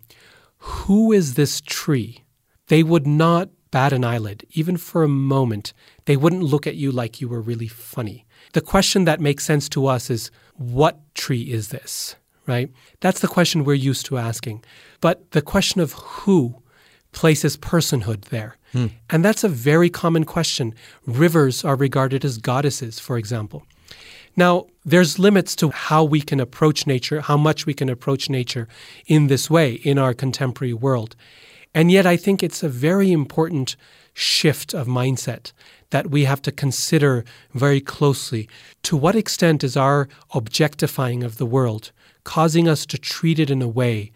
Who 0.59 1.13
is 1.13 1.35
this 1.35 1.61
tree? 1.61 2.25
they 2.71 2.85
would 2.85 3.07
not 3.07 3.51
bat 3.71 3.93
an 3.93 4.05
eyelid, 4.05 4.45
even 4.51 4.77
for 4.77 5.03
a 5.03 5.09
moment. 5.09 5.73
They 6.05 6.17
wouldn't 6.17 6.43
look 6.43 6.67
at 6.67 6.77
you 6.77 6.91
like 6.91 7.21
you 7.21 7.29
were 7.29 7.41
really 7.41 7.69
funny. 7.69 8.27
The 8.53 8.61
question 8.61 9.05
that 9.05 9.21
makes 9.21 9.45
sense 9.45 9.69
to 9.71 9.87
us 9.87 10.11
is, 10.11 10.31
What 10.57 10.99
tree 11.15 11.43
is 11.43 11.69
this? 11.69 12.17
Right? 12.47 12.71
That's 13.01 13.21
the 13.21 13.29
question 13.29 13.65
we're 13.65 13.75
used 13.75 14.07
to 14.07 14.19
asking. 14.19 14.65
But 15.01 15.31
the 15.31 15.43
question 15.43 15.81
of 15.81 15.93
who 15.93 16.63
places 17.13 17.57
personhood 17.57 18.27
there. 18.27 18.57
Hmm. 18.73 18.87
And 19.09 19.25
that's 19.25 19.45
a 19.45 19.49
very 19.49 19.91
common 19.91 20.25
question. 20.25 20.75
Rivers 21.07 21.65
are 21.65 21.77
regarded 21.77 22.25
as 22.25 22.39
goddesses, 22.39 22.99
for 22.99 23.19
example. 23.19 23.65
Now, 24.37 24.67
there's 24.85 25.19
limits 25.19 25.57
to 25.57 25.71
how 25.71 26.05
we 26.05 26.21
can 26.21 26.41
approach 26.41 26.87
nature, 26.87 27.21
how 27.21 27.37
much 27.37 27.67
we 27.67 27.75
can 27.75 27.89
approach 27.89 28.31
nature 28.31 28.69
in 29.07 29.27
this 29.27 29.51
way 29.51 29.73
in 29.73 29.99
our 29.99 30.15
contemporary 30.15 30.73
world. 30.73 31.17
And 31.75 31.91
yet, 31.91 32.07
I 32.07 32.17
think 32.17 32.43
it's 32.43 32.63
a 32.63 32.69
very 32.69 33.13
important 33.13 33.77
shift 34.13 34.75
of 34.75 34.87
mindset 34.87 35.53
that 35.91 36.11
we 36.11 36.25
have 36.25 36.43
to 36.43 36.53
consider 36.53 37.25
very 37.55 37.81
closely. 37.81 38.49
To 38.85 38.97
what 38.97 39.15
extent 39.15 39.63
is 39.63 39.77
our 39.77 40.09
objectifying 40.35 41.23
of 41.23 41.39
the 41.39 41.47
world 41.47 41.93
causing 42.25 42.69
us 42.69 42.85
to 42.87 42.99
treat 42.99 43.39
it 43.39 43.51
in 43.51 43.63
a 43.63 43.69
way 43.69 44.13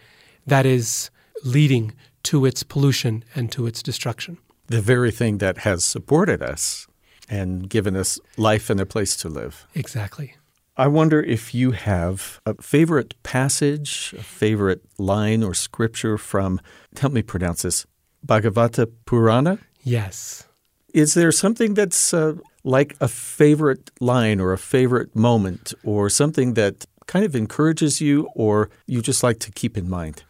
that 0.46 0.66
is 0.66 1.10
leading 1.44 1.92
to 2.24 2.44
its 2.44 2.62
pollution 2.62 3.24
and 3.34 3.50
to 3.52 3.66
its 3.66 3.82
destruction? 3.82 4.38
The 4.66 4.80
very 4.80 5.10
thing 5.10 5.38
that 5.38 5.58
has 5.58 5.84
supported 5.84 6.42
us 6.42 6.86
and 7.28 7.68
given 7.68 7.96
us 7.96 8.18
life 8.36 8.70
and 8.70 8.80
a 8.80 8.86
place 8.86 9.16
to 9.18 9.28
live. 9.28 9.66
Exactly. 9.74 10.34
I 10.76 10.88
wonder 10.88 11.22
if 11.22 11.54
you 11.54 11.70
have 11.70 12.40
a 12.44 12.60
favorite 12.60 13.14
passage, 13.22 14.12
a 14.18 14.22
favorite 14.22 14.82
line 14.98 15.44
or 15.44 15.54
scripture 15.54 16.18
from, 16.18 16.60
help 16.98 17.12
me 17.12 17.22
pronounce 17.22 17.62
this, 17.62 17.86
Bhagavata 18.26 18.90
Purana? 19.06 19.58
Yes. 19.84 20.48
Is 20.92 21.14
there 21.14 21.30
something 21.30 21.74
that's 21.74 22.12
uh, 22.12 22.34
like 22.64 22.96
a 23.00 23.06
favorite 23.06 23.90
line 24.00 24.40
or 24.40 24.52
a 24.52 24.58
favorite 24.58 25.14
moment 25.14 25.74
or 25.84 26.10
something 26.10 26.54
that 26.54 26.86
kind 27.06 27.24
of 27.24 27.36
encourages 27.36 28.00
you 28.00 28.28
or 28.34 28.70
you 28.86 29.00
just 29.00 29.22
like 29.22 29.38
to 29.40 29.52
keep 29.52 29.78
in 29.78 29.88
mind? 29.88 30.24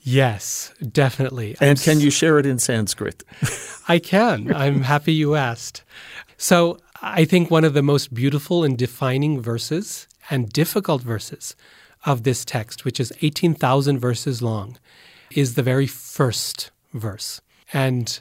Yes, 0.00 0.72
definitely. 0.92 1.56
And 1.60 1.70
I'm 1.70 1.76
can 1.76 1.98
you 1.98 2.10
share 2.10 2.38
it 2.38 2.46
in 2.46 2.60
Sanskrit? 2.60 3.24
I 3.88 3.98
can. 3.98 4.54
I'm 4.54 4.82
happy 4.82 5.12
you 5.12 5.34
asked. 5.34 5.82
So, 6.36 6.78
I 7.05 7.25
think 7.25 7.49
one 7.49 7.63
of 7.63 7.73
the 7.73 7.81
most 7.81 8.13
beautiful 8.13 8.63
and 8.63 8.77
defining 8.77 9.41
verses 9.41 10.07
and 10.29 10.49
difficult 10.49 11.01
verses 11.01 11.55
of 12.05 12.23
this 12.23 12.45
text, 12.45 12.85
which 12.85 12.99
is 12.99 13.11
18,000 13.21 13.99
verses 13.99 14.41
long, 14.41 14.77
is 15.31 15.55
the 15.55 15.63
very 15.63 15.87
first 15.87 16.69
verse. 16.93 17.41
And 17.73 18.19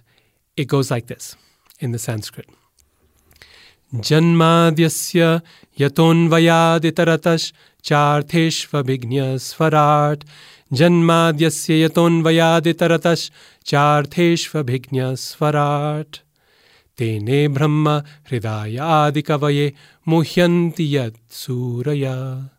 it 0.57 0.66
goes 0.66 0.90
like 0.90 1.09
this 1.09 1.36
in 1.78 1.92
the 1.92 1.98
Sanskrit. 1.98 2.48
जन्माद्यस्य 3.94 5.40
यतोऽन्वयादितरतश् 5.80 7.53
चार्थेष्वभिज्ञस्वराट् 7.82 10.24
जन्माद्यस्य 10.72 11.84
यतोऽन्वयादितरतश् 11.84 13.30
चार्थेष्वभिज्ञस्वराट् 13.64 16.16
तेने 16.97 17.47
ब्रह्म 17.47 17.89
हृदयादिकवये 18.31 19.73
मुह्यन्ति 20.07 20.97
यत्सूरया 20.97 22.49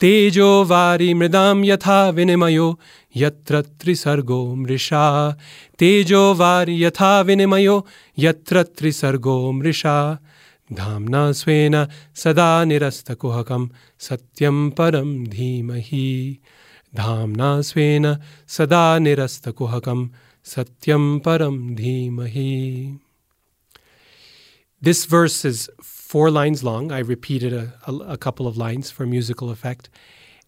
तेजो 0.00 0.64
वारि 0.64 1.14
मृदां 1.14 1.64
यथा 1.64 2.08
विनिमयो, 2.08 2.78
यत्र 3.16 3.62
त्रिसर्गो 3.62 4.54
मृषा। 4.54 5.36
तेजो 5.78 6.34
वारि 6.34 6.84
यथा 6.84 7.20
विनिमयो, 7.20 7.86
यत्र 8.18 8.62
त्रिसर्गो 8.62 9.52
मृषा। 9.52 10.18
धाम्ना 10.72 11.32
स्वेन 11.32 11.86
सदा 12.14 12.64
निरस्तकुहकं, 12.64 13.68
सत्यं 13.98 14.70
परं 14.70 15.24
धीमहि। 15.24 16.38
धाम्ना 16.94 17.60
स्वेन 17.60 18.16
सदा 18.48 18.98
निरस्तकुहकं, 18.98 20.08
सत्यं 20.44 21.18
परं 21.18 21.74
धीमहि। 21.74 22.98
This 24.82 25.04
verse 25.04 25.44
is 25.44 25.70
four 25.80 26.28
lines 26.28 26.64
long. 26.64 26.90
I 26.90 26.98
repeated 26.98 27.52
a, 27.52 27.72
a, 27.86 27.94
a 27.94 28.16
couple 28.16 28.48
of 28.48 28.56
lines 28.56 28.90
for 28.90 29.06
musical 29.06 29.48
effect. 29.50 29.88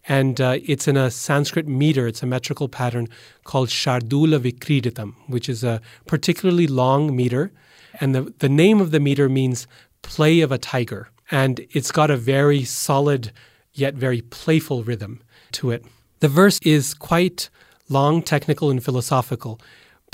And 0.06 0.40
uh, 0.40 0.58
it's 0.64 0.86
in 0.86 0.96
a 0.96 1.10
Sanskrit 1.10 1.66
meter, 1.66 2.06
it's 2.06 2.22
a 2.22 2.26
metrical 2.26 2.68
pattern 2.68 3.08
called 3.44 3.68
Shardula 3.68 4.40
Vikriditam, 4.40 5.14
which 5.28 5.48
is 5.48 5.64
a 5.64 5.80
particularly 6.06 6.66
long 6.66 7.14
meter. 7.14 7.52
And 8.00 8.14
the, 8.14 8.34
the 8.40 8.48
name 8.48 8.80
of 8.80 8.90
the 8.90 9.00
meter 9.00 9.28
means 9.28 9.68
play 10.02 10.40
of 10.40 10.52
a 10.52 10.58
tiger. 10.58 11.08
And 11.30 11.64
it's 11.70 11.92
got 11.92 12.10
a 12.10 12.16
very 12.16 12.64
solid 12.64 13.32
yet 13.74 13.94
very 13.94 14.22
playful 14.22 14.84
rhythm 14.84 15.20
to 15.52 15.70
it. 15.70 15.84
The 16.20 16.28
verse 16.28 16.58
is 16.62 16.94
quite 16.94 17.50
long, 17.88 18.22
technical, 18.22 18.70
and 18.70 18.82
philosophical. 18.82 19.60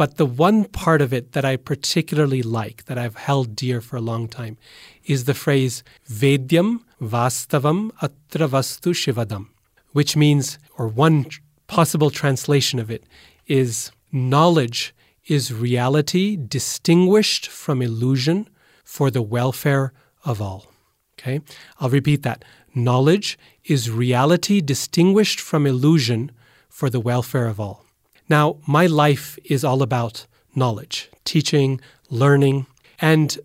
But 0.00 0.16
the 0.16 0.24
one 0.24 0.64
part 0.64 1.02
of 1.02 1.12
it 1.12 1.32
that 1.32 1.44
I 1.44 1.56
particularly 1.56 2.42
like, 2.42 2.86
that 2.86 2.96
I've 2.96 3.16
held 3.16 3.54
dear 3.54 3.82
for 3.82 3.96
a 3.96 4.00
long 4.00 4.28
time, 4.28 4.56
is 5.04 5.26
the 5.26 5.34
phrase 5.34 5.84
Vedyam 6.08 6.78
Vastavam 7.02 7.90
Atra 8.00 8.48
Shivadam, 8.48 9.48
which 9.92 10.16
means, 10.16 10.58
or 10.78 10.88
one 10.88 11.26
possible 11.66 12.08
translation 12.08 12.78
of 12.78 12.90
it 12.90 13.04
is 13.46 13.92
knowledge 14.10 14.94
is 15.26 15.52
reality 15.52 16.34
distinguished 16.34 17.48
from 17.48 17.82
illusion 17.82 18.48
for 18.82 19.10
the 19.10 19.20
welfare 19.20 19.92
of 20.24 20.40
all. 20.40 20.72
Okay? 21.18 21.42
I'll 21.78 21.90
repeat 21.90 22.22
that. 22.22 22.42
Knowledge 22.74 23.38
is 23.64 23.90
reality 23.90 24.62
distinguished 24.62 25.40
from 25.40 25.66
illusion 25.66 26.32
for 26.70 26.88
the 26.88 27.00
welfare 27.00 27.48
of 27.48 27.60
all. 27.60 27.84
Now, 28.30 28.58
my 28.64 28.86
life 28.86 29.40
is 29.44 29.64
all 29.64 29.82
about 29.82 30.26
knowledge, 30.54 31.10
teaching, 31.24 31.80
learning, 32.10 32.66
and 33.00 33.36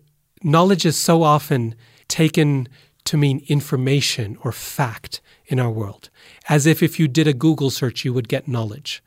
knowledge 0.44 0.86
is 0.86 0.96
so 0.96 1.24
often 1.24 1.74
taken 2.06 2.68
to 3.06 3.16
mean 3.16 3.44
information 3.48 4.38
or 4.44 4.52
fact 4.52 5.20
in 5.46 5.58
our 5.58 5.72
world, 5.72 6.08
as 6.48 6.66
if 6.66 6.84
if 6.84 7.00
you 7.00 7.08
did 7.08 7.26
a 7.26 7.32
Google 7.32 7.70
search, 7.70 8.04
you 8.04 8.12
would 8.12 8.28
get 8.28 8.46
knowledge. 8.46 9.02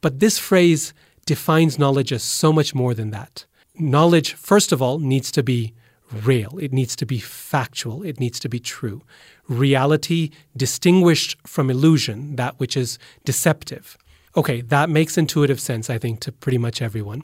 But 0.00 0.18
this 0.18 0.38
phrase 0.38 0.94
defines 1.26 1.78
knowledge 1.78 2.10
as 2.10 2.22
so 2.22 2.50
much 2.50 2.74
more 2.74 2.94
than 2.94 3.10
that. 3.10 3.44
Knowledge, 3.78 4.32
first 4.32 4.72
of 4.72 4.80
all, 4.80 4.98
needs 4.98 5.30
to 5.32 5.42
be 5.42 5.74
real, 6.10 6.58
it 6.58 6.72
needs 6.72 6.96
to 6.96 7.04
be 7.04 7.18
factual, 7.18 8.02
it 8.02 8.18
needs 8.18 8.40
to 8.40 8.48
be 8.48 8.60
true. 8.60 9.02
Reality 9.46 10.30
distinguished 10.56 11.36
from 11.46 11.68
illusion, 11.68 12.36
that 12.36 12.58
which 12.58 12.78
is 12.78 12.98
deceptive. 13.26 13.98
Okay, 14.36 14.60
that 14.62 14.90
makes 14.90 15.18
intuitive 15.18 15.60
sense, 15.60 15.90
I 15.90 15.98
think, 15.98 16.20
to 16.20 16.32
pretty 16.32 16.58
much 16.58 16.82
everyone. 16.82 17.22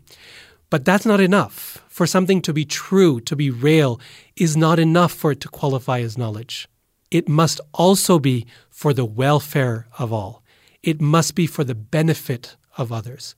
But 0.71 0.85
that's 0.85 1.07
not 1.07 1.21
enough. 1.21 1.85
For 1.89 2.07
something 2.07 2.43
to 2.43 2.53
be 2.53 2.65
true, 2.65 3.21
to 3.21 3.37
be 3.37 3.51
real, 3.51 4.01
is 4.37 4.57
not 4.57 4.79
enough 4.79 5.13
for 5.13 5.33
it 5.33 5.41
to 5.43 5.49
qualify 5.49 6.01
as 6.01 6.19
knowledge. 6.19 6.69
It 7.11 7.29
must 7.29 7.61
also 7.73 8.19
be 8.19 8.47
for 8.71 8.93
the 8.93 9.05
welfare 9.05 9.87
of 9.99 10.13
all. 10.13 10.43
It 10.83 11.01
must 11.01 11.35
be 11.35 11.47
for 11.47 11.63
the 11.63 11.75
benefit 11.75 12.57
of 12.77 12.91
others. 12.91 13.35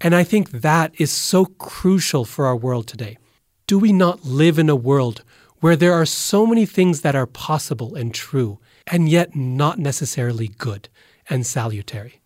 And 0.00 0.14
I 0.14 0.24
think 0.24 0.50
that 0.50 0.94
is 0.98 1.10
so 1.10 1.44
crucial 1.44 2.24
for 2.24 2.46
our 2.46 2.56
world 2.56 2.86
today. 2.86 3.18
Do 3.66 3.78
we 3.78 3.92
not 3.92 4.24
live 4.24 4.58
in 4.58 4.70
a 4.70 4.76
world 4.76 5.22
where 5.60 5.76
there 5.76 5.92
are 5.92 6.06
so 6.06 6.46
many 6.46 6.64
things 6.64 7.02
that 7.02 7.14
are 7.14 7.26
possible 7.26 7.94
and 7.94 8.14
true, 8.14 8.60
and 8.86 9.08
yet 9.08 9.36
not 9.36 9.78
necessarily 9.78 10.48
good 10.48 10.88
and 11.28 11.46
salutary? 11.46 12.22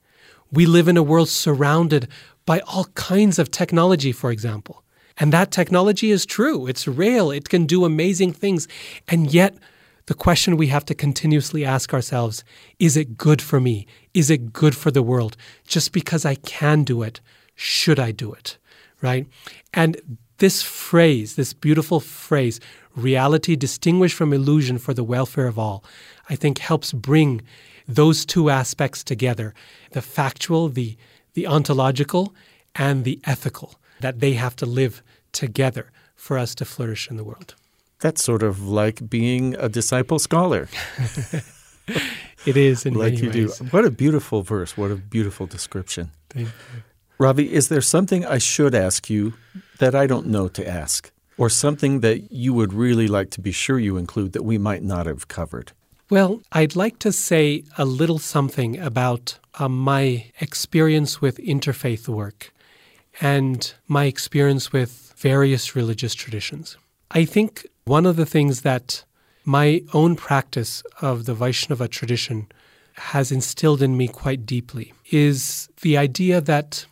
We 0.53 0.66
live 0.66 0.86
in 0.86 0.98
a 0.98 1.03
world 1.03 1.30
surrounded 1.30 2.09
by 2.44 2.61
all 2.61 2.84
kinds 2.94 3.38
of 3.38 3.50
technology, 3.50 4.12
for 4.12 4.30
example. 4.30 4.84
And 5.18 5.32
that 5.32 5.50
technology 5.50 6.11
is 6.11 6.26
true, 6.26 6.66
it's 6.66 6.86
real, 6.86 7.30
it 7.30 7.48
can 7.48 7.66
do 7.66 7.84
amazing 7.84 8.32
things. 8.34 8.68
And 9.09 9.32
yet, 9.32 9.57
the 10.07 10.14
question 10.14 10.57
we 10.57 10.66
have 10.66 10.84
to 10.86 10.94
continuously 10.94 11.64
ask 11.64 11.94
ourselves 11.94 12.44
is 12.78 12.96
it 12.96 13.16
good 13.16 13.40
for 13.40 13.61
me? 13.61 13.86
Is 14.12 14.30
it 14.30 14.53
good 14.53 14.76
for 14.76 14.90
the 14.90 15.03
world? 15.03 15.36
Just 15.66 15.92
because 15.92 16.24
I 16.24 16.34
can 16.34 16.84
do 16.84 17.03
it, 17.03 17.20
should 17.55 17.98
I 17.98 18.11
do 18.11 18.32
it? 18.32 18.59
Right? 19.00 19.26
And 19.72 20.18
this 20.38 20.61
phrase, 20.62 21.36
this 21.36 21.53
beautiful 21.53 22.00
phrase, 22.00 22.61
reality 22.96 23.57
distinguished 23.57 24.16
from 24.16 24.32
illusion 24.32 24.76
for 24.78 24.92
the 24.92 25.05
welfare 25.05 25.46
of 25.46 25.59
all, 25.59 25.84
I 26.28 26.36
think 26.36 26.59
helps 26.59 26.92
bring 26.92 27.42
those 27.89 28.24
two 28.24 28.51
aspects 28.51 29.05
together 29.05 29.55
the 29.93 30.03
factual, 30.03 30.68
the, 30.68 30.97
the 31.35 31.47
ontological, 31.47 32.35
and 32.74 33.05
the 33.05 33.20
ethical, 33.24 33.74
that 34.01 34.20
they 34.20 34.33
have 34.35 34.57
to 34.57 34.66
live 34.66 35.03
together 35.33 35.91
for 36.14 36.39
us 36.39 36.55
to 36.55 36.64
flourish 36.64 37.11
in 37.11 37.16
the 37.16 37.24
world. 37.24 37.55
That's 38.01 38.22
sort 38.22 38.43
of 38.43 38.66
like 38.66 39.09
being 39.09 39.55
a 39.57 39.68
disciple 39.68 40.18
scholar. 40.18 40.68
it 42.47 42.57
is 42.57 42.87
in 42.87 42.95
like 42.95 43.14
many 43.14 43.39
you 43.39 43.47
ways. 43.47 43.59
do. 43.59 43.64
What 43.66 43.85
a 43.85 43.91
beautiful 43.91 44.43
verse. 44.43 44.76
What 44.76 44.91
a 44.91 44.97
beautiful 44.97 45.47
description. 45.47 46.11
Thank 46.30 46.49
you. 46.49 46.83
Ravi, 47.18 47.53
is 47.53 47.68
there 47.68 47.80
something 47.80 48.26
I 48.26 48.39
should 48.39 48.74
ask 48.74 49.09
you 49.09 49.35
that 49.78 49.95
I 49.95 50.07
don't 50.07 50.26
know 50.26 50.49
to 50.49 50.66
ask? 50.66 51.12
Or 51.39 51.49
something 51.49 52.01
that 52.01 52.33
you 52.33 52.53
would 52.55 52.72
really 52.72 53.07
like 53.07 53.30
to 53.30 53.41
be 53.41 53.53
sure 53.53 53.78
you 53.78 53.97
include 53.97 54.33
that 54.33 54.43
we 54.43 54.59
might 54.59 54.83
not 54.83 55.07
have 55.07 55.28
covered? 55.28 55.72
Well, 56.13 56.43
I'd 56.53 56.77
like 56.77 56.99
to 56.99 57.11
say 57.11 57.65
a 57.79 57.87
little 57.87 58.19
something 58.19 58.79
about 58.79 59.39
uh, 59.55 59.71
my 59.71 60.27
experience 60.41 61.23
with 61.23 61.39
interfaith 61.39 62.07
work 62.07 62.53
and 63.23 63.73
my 63.89 64.05
experience 64.05 64.75
with 64.75 65.15
various 65.17 65.75
religious 65.75 66.15
traditions. 66.15 66.77
I 67.13 67.25
think 67.25 67.67
one 67.87 68.05
of 68.05 68.17
the 68.17 68.27
things 68.27 68.61
that 68.61 69.05
my 69.47 69.85
own 69.95 70.15
practice 70.15 70.83
of 71.01 71.25
the 71.25 71.33
Vaishnava 71.33 71.89
tradition 71.89 72.47
has 73.15 73.33
instilled 73.33 73.81
in 73.81 73.97
me 73.97 74.07
quite 74.07 74.45
deeply 74.45 74.93
is 75.11 75.71
the 75.81 75.97
idea 75.97 76.43
that 76.43 76.85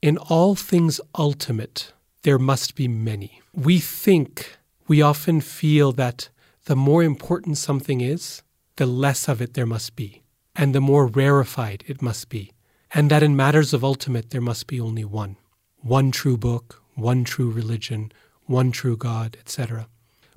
in 0.00 0.16
all 0.16 0.54
things 0.54 0.98
ultimate, 1.18 1.92
there 2.22 2.38
must 2.38 2.74
be 2.74 2.88
many. 2.88 3.42
We 3.52 3.80
think, 3.80 4.56
we 4.88 5.02
often 5.02 5.42
feel 5.42 5.92
that 5.92 6.30
the 6.64 6.76
more 6.76 7.02
important 7.02 7.58
something 7.58 8.00
is, 8.00 8.40
the 8.76 8.86
less 8.86 9.28
of 9.28 9.40
it 9.40 9.54
there 9.54 9.66
must 9.66 9.96
be, 9.96 10.22
and 10.56 10.74
the 10.74 10.80
more 10.80 11.06
rarefied 11.06 11.84
it 11.86 12.02
must 12.02 12.28
be, 12.28 12.52
and 12.94 13.10
that 13.10 13.22
in 13.22 13.36
matters 13.36 13.72
of 13.72 13.84
ultimate, 13.84 14.30
there 14.30 14.40
must 14.40 14.66
be 14.66 14.80
only 14.80 15.04
one 15.04 15.36
one 15.82 16.12
true 16.12 16.36
book, 16.36 16.80
one 16.94 17.24
true 17.24 17.50
religion, 17.50 18.12
one 18.46 18.70
true 18.70 18.96
God, 18.96 19.36
etc. 19.40 19.88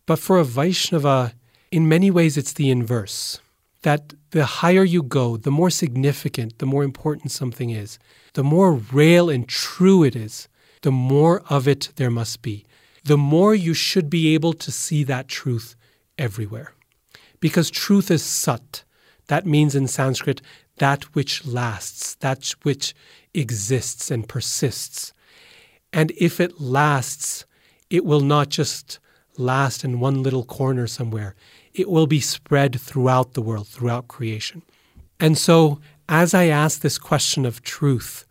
But 0.05 0.19
for 0.19 0.39
a 0.39 0.43
Vaishnava, 0.43 1.33
in 1.71 1.87
many 1.87 2.09
ways, 2.09 2.37
it's 2.37 2.53
the 2.53 2.69
inverse. 2.69 3.39
That 3.83 4.13
the 4.31 4.45
higher 4.45 4.83
you 4.83 5.03
go, 5.03 5.37
the 5.37 5.51
more 5.51 5.69
significant, 5.69 6.57
the 6.57 6.65
more 6.65 6.83
important 6.83 7.31
something 7.31 7.69
is, 7.69 7.99
the 8.33 8.43
more 8.43 8.73
real 8.73 9.29
and 9.29 9.47
true 9.47 10.03
it 10.03 10.15
is, 10.15 10.47
the 10.81 10.91
more 10.91 11.43
of 11.49 11.67
it 11.67 11.89
there 11.95 12.11
must 12.11 12.41
be. 12.41 12.65
The 13.03 13.17
more 13.17 13.53
you 13.53 13.73
should 13.73 14.09
be 14.09 14.33
able 14.33 14.53
to 14.53 14.71
see 14.71 15.03
that 15.03 15.27
truth 15.27 15.75
everywhere. 16.17 16.73
Because 17.45 17.69
truth 17.69 18.09
is 18.09 18.23
sat. 18.23 18.83
That 19.27 19.45
means 19.45 19.75
in 19.75 19.87
Sanskrit, 19.87 20.41
that 20.79 21.03
which 21.13 21.45
lasts, 21.45 22.15
that 22.15 22.55
which 22.63 22.95
exists 23.35 24.09
and 24.09 24.27
persists. 24.27 25.13
And 25.93 26.11
if 26.17 26.39
it 26.39 26.59
lasts, 26.59 27.45
it 27.91 28.03
will 28.03 28.21
not 28.21 28.49
just 28.49 28.97
last 29.37 29.83
in 29.83 29.99
one 29.99 30.23
little 30.23 30.43
corner 30.43 30.87
somewhere. 30.87 31.35
It 31.71 31.87
will 31.87 32.07
be 32.07 32.19
spread 32.19 32.81
throughout 32.81 33.35
the 33.35 33.43
world, 33.43 33.67
throughout 33.67 34.07
creation. 34.07 34.63
And 35.19 35.37
so, 35.37 35.79
as 36.09 36.33
I 36.33 36.45
ask 36.45 36.79
this 36.79 36.97
question 36.97 37.45
of 37.45 37.61
truth 37.61 38.25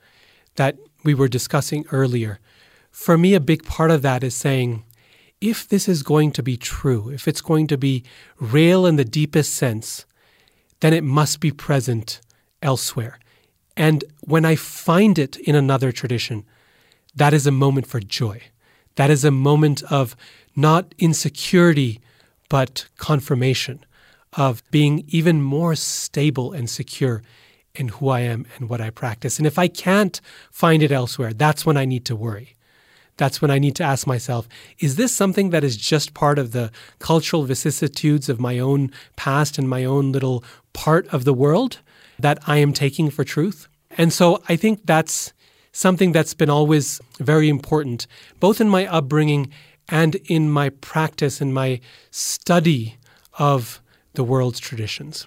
that 0.57 0.77
we 1.05 1.15
were 1.15 1.29
discussing 1.29 1.85
earlier, 1.93 2.41
for 2.91 3.17
me, 3.17 3.35
a 3.35 3.49
big 3.53 3.63
part 3.63 3.93
of 3.93 4.03
that 4.03 4.25
is 4.25 4.35
saying, 4.35 4.83
if 5.45 5.69
this 5.69 5.89
is 5.89 6.03
going 6.03 6.33
to 6.33 6.43
be 6.43 6.57
true, 6.57 7.11
if 7.11 7.29
it's 7.29 7.43
going 7.43 7.67
to 7.67 7.77
be 7.77 8.03
real 8.41 8.87
in 8.87 8.97
the 8.97 9.05
deepest 9.05 9.53
sense, 9.53 10.07
then 10.81 10.95
it 10.95 11.05
must 11.05 11.39
be 11.39 11.51
present 11.51 12.23
elsewhere. 12.63 13.19
And 13.77 14.05
when 14.21 14.47
I 14.47 14.57
find 14.57 15.19
it 15.19 15.37
in 15.37 15.55
another 15.55 15.93
tradition, 15.93 16.47
that 17.15 17.35
is 17.35 17.47
a 17.47 17.51
moment 17.51 17.87
for 17.87 18.01
joy. 18.01 18.41
That 18.95 19.11
is 19.11 19.23
a 19.23 19.31
moment 19.31 19.83
of 19.91 20.17
not 20.57 20.95
insecurity, 20.99 22.01
but 22.49 22.87
confirmation, 22.97 23.85
of 24.33 24.63
being 24.71 25.05
even 25.09 25.43
more 25.43 25.75
stable 25.75 26.53
and 26.53 26.71
secure 26.71 27.23
in 27.75 27.89
who 27.89 28.09
I 28.09 28.21
am 28.21 28.47
and 28.57 28.71
what 28.71 28.81
I 28.81 28.89
practice. 28.89 29.37
And 29.39 29.47
if 29.47 29.59
I 29.59 29.69
can't 29.69 30.21
find 30.51 30.83
it 30.83 30.93
elsewhere, 30.93 31.35
that's 31.35 31.67
when 31.67 31.77
I 31.77 31.85
need 31.85 32.07
to 32.07 32.17
worry. 32.17 32.55
That's 33.17 33.41
when 33.41 33.51
I 33.51 33.59
need 33.59 33.77
to 33.77 33.85
ask 33.85 34.07
myself 34.07 34.49
is 34.79 34.97
this 34.97 35.15
something 35.15 35.51
that 35.51 35.65
is 35.65 35.77
just 35.77 36.15
part 36.15 36.39
of 36.39 36.53
the 36.53 36.71
cultural 36.99 37.45
vicissitudes 37.45 38.29
of 38.29 38.41
my 38.41 38.59
own 38.59 38.91
past 39.17 39.59
and 39.59 39.69
my 39.69 39.85
own 39.85 40.13
little 40.13 40.45
part 40.73 41.07
of 41.09 41.25
the 41.25 41.35
world 41.35 41.79
that 42.19 42.39
I 42.47 42.59
am 42.59 42.73
taking 42.73 43.11
for 43.11 43.25
truth? 43.25 43.69
And 43.97 44.13
so 44.13 44.43
I 44.49 44.57
think 44.57 44.87
that's 44.87 45.33
something 45.73 46.13
that's 46.13 46.35
been 46.35 46.51
always 46.51 47.01
very 47.19 47.49
important, 47.49 48.07
both 48.41 48.61
in 48.61 48.69
my 48.69 48.87
upbringing 48.87 49.51
and 49.89 50.17
in 50.27 50.51
my 50.51 50.71
practice 50.71 51.41
and 51.41 51.53
my 51.53 51.81
study 52.11 52.97
of 53.39 53.81
the 54.15 54.25
world's 54.25 54.61
traditions. 54.61 55.27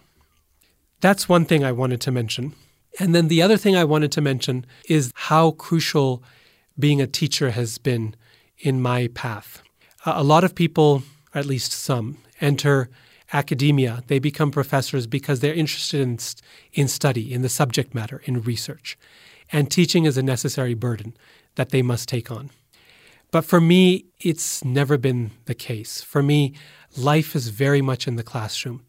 That's 1.02 1.30
one 1.30 1.46
thing 1.46 1.64
I 1.64 1.72
wanted 1.72 2.02
to 2.02 2.12
mention. 2.12 2.54
And 3.00 3.14
then 3.14 3.28
the 3.28 3.42
other 3.42 3.58
thing 3.58 3.76
I 3.76 3.84
wanted 3.84 4.12
to 4.14 4.22
mention 4.22 4.66
is 4.90 5.12
how 5.14 5.52
crucial 5.52 6.24
being 6.80 7.02
a 7.02 7.08
teacher 7.08 7.52
has 7.52 7.78
been 7.78 8.16
in 8.58 8.82
my 8.82 9.08
path. 9.08 9.62
a 10.06 10.24
lot 10.24 10.44
of 10.44 10.56
people, 10.56 11.04
at 11.34 11.46
least 11.46 11.72
some, 11.72 12.18
enter 12.40 12.90
academia. 13.34 14.04
They 14.08 14.20
become 14.20 14.52
professors 14.52 15.06
because 15.06 15.40
they're 15.40 15.54
interested 15.54 16.00
in, 16.02 16.18
in 16.74 16.88
study, 16.88 17.34
in 17.34 17.42
the 17.42 17.50
subject 17.50 17.94
matter, 17.94 18.22
in 18.26 18.42
research. 18.42 18.98
And 19.52 19.70
teaching 19.70 20.06
is 20.06 20.18
a 20.18 20.24
necessary 20.24 20.74
burden 20.74 21.16
that 21.56 21.70
they 21.70 21.82
must 21.82 22.08
take 22.08 22.32
on. 22.32 22.52
But 23.32 23.44
for 23.44 23.60
me, 23.60 24.06
it's 24.20 24.64
never 24.64 24.98
been 24.98 25.32
the 25.46 25.56
case. 25.56 26.02
For 26.02 26.24
me, 26.24 26.54
life 26.96 27.36
is 27.36 27.50
very 27.50 27.82
much 27.82 28.08
in 28.08 28.16
the 28.16 28.24
classroom. 28.24 28.84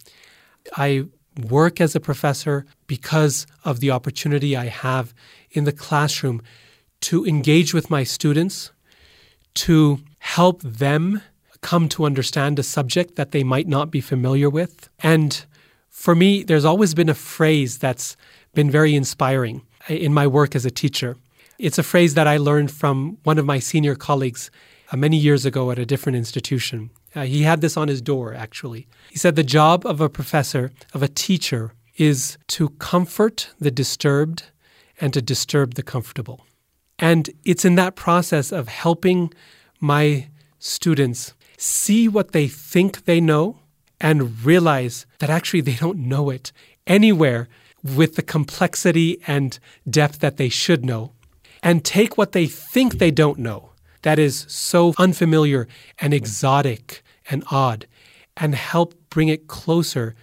I 0.77 1.07
work 1.37 1.81
as 1.81 1.95
a 1.95 2.01
professor 2.01 2.67
because 2.87 3.47
of 3.65 3.81
the 3.81 3.91
opportunity 3.91 4.57
I 4.57 4.67
have 4.67 5.15
in 5.51 5.65
the 5.65 5.73
classroom 5.73 6.43
to 7.01 7.25
engage 7.27 7.75
with 7.75 7.91
my 7.91 8.05
students, 8.05 8.73
to 9.55 10.01
help 10.19 10.63
them 10.63 11.23
come 11.61 11.89
to 11.89 12.05
understand 12.05 12.59
a 12.59 12.63
subject 12.63 13.17
that 13.17 13.33
they 13.33 13.43
might 13.43 13.67
not 13.67 13.91
be 13.91 14.01
familiar 14.01 14.49
with. 14.49 14.89
And 15.01 15.45
for 15.89 16.15
me, 16.15 16.43
there's 16.43 16.65
always 16.65 16.95
been 16.95 17.09
a 17.09 17.15
phrase 17.15 17.79
that's 17.79 18.17
been 18.55 18.71
very 18.71 18.95
inspiring 18.95 19.63
in 19.89 20.15
my 20.15 20.27
work 20.27 20.55
as 20.55 20.65
a 20.65 20.71
teacher. 20.71 21.17
It's 21.59 21.79
a 21.79 21.83
phrase 21.83 22.15
that 22.15 22.29
I 22.29 22.37
learned 22.37 22.71
from 22.71 23.19
one 23.25 23.39
of 23.39 23.45
my 23.45 23.59
senior 23.59 23.97
colleagues 23.97 24.51
uh, 24.93 24.97
many 24.97 25.17
years 25.17 25.45
ago 25.45 25.71
at 25.71 25.79
a 25.79 25.87
different 25.87 26.17
institution. 26.17 26.91
Uh, 27.15 27.23
he 27.23 27.43
had 27.43 27.61
this 27.61 27.77
on 27.77 27.89
his 27.89 28.01
door, 28.01 28.33
actually. 28.33 28.87
He 29.11 29.19
said, 29.19 29.35
The 29.35 29.43
job 29.43 29.85
of 29.85 30.01
a 30.01 30.09
professor, 30.09 30.71
of 30.95 31.03
a 31.03 31.09
teacher, 31.09 31.73
is 31.97 32.39
to 32.49 32.69
comfort 32.79 33.51
the 33.59 33.73
disturbed 33.73 34.45
and 35.01 35.13
to 35.15 35.21
disturb 35.21 35.75
the 35.75 35.83
comfortable. 35.83 36.47
And 36.99 37.31
it's 37.45 37.65
in 37.65 37.77
that 37.77 37.97
process 37.97 38.53
of 38.53 38.69
helping 38.69 39.33
my 39.81 40.29
students 40.59 41.35
see 41.57 42.09
what 42.09 42.33
they 42.33 42.49
think 42.49 43.05
they 43.05 43.21
know 43.21 43.61
and 44.01 44.45
realize 44.45 45.07
that 45.19 45.31
actually 45.31 45.61
they 45.61 45.75
don't 45.75 45.99
know 45.99 46.31
it 46.31 46.53
anywhere 46.87 47.49
with 47.83 48.17
the 48.17 48.23
complexity 48.23 49.21
and 49.27 49.59
depth 49.89 50.19
that 50.21 50.37
they 50.37 50.49
should 50.49 50.85
know, 50.85 51.13
and 51.63 51.85
take 51.85 52.19
what 52.19 52.33
they 52.33 52.47
think 52.47 52.95
they 52.95 53.11
don't 53.11 53.39
know, 53.39 53.71
that 54.03 54.19
is 54.19 54.47
so 54.49 54.95
unfamiliar 54.99 55.69
and 56.01 56.13
exotic 56.13 57.03
and 57.31 57.45
odd, 57.51 57.87
and 58.37 58.55
help 58.55 58.95
bring 59.11 59.29
it 59.29 59.47
closer 59.47 60.15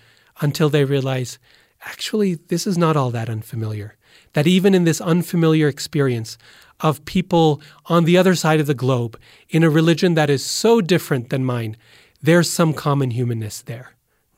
until 0.41 0.69
they 0.69 0.83
realize 0.83 1.39
actually, 1.85 2.35
this 2.35 2.65
is 2.65 2.77
not 2.77 2.97
all 2.97 3.11
that 3.11 3.29
unfamiliar. 3.29 3.95
That 4.33 4.47
even 4.47 4.73
in 4.73 4.85
this 4.85 4.99
unfamiliar 4.99 5.67
experience 5.67 6.37
of 6.79 7.03
people 7.05 7.61
on 7.85 8.05
the 8.05 8.17
other 8.17 8.35
side 8.35 8.59
of 8.59 8.67
the 8.67 8.73
globe, 8.73 9.19
in 9.49 9.63
a 9.63 9.69
religion 9.69 10.13
that 10.15 10.29
is 10.29 10.45
so 10.45 10.81
different 10.81 11.29
than 11.29 11.45
mine, 11.45 11.77
there's 12.21 12.49
some 12.49 12.73
common 12.73 13.11
humanness 13.11 13.61
there, 13.61 13.91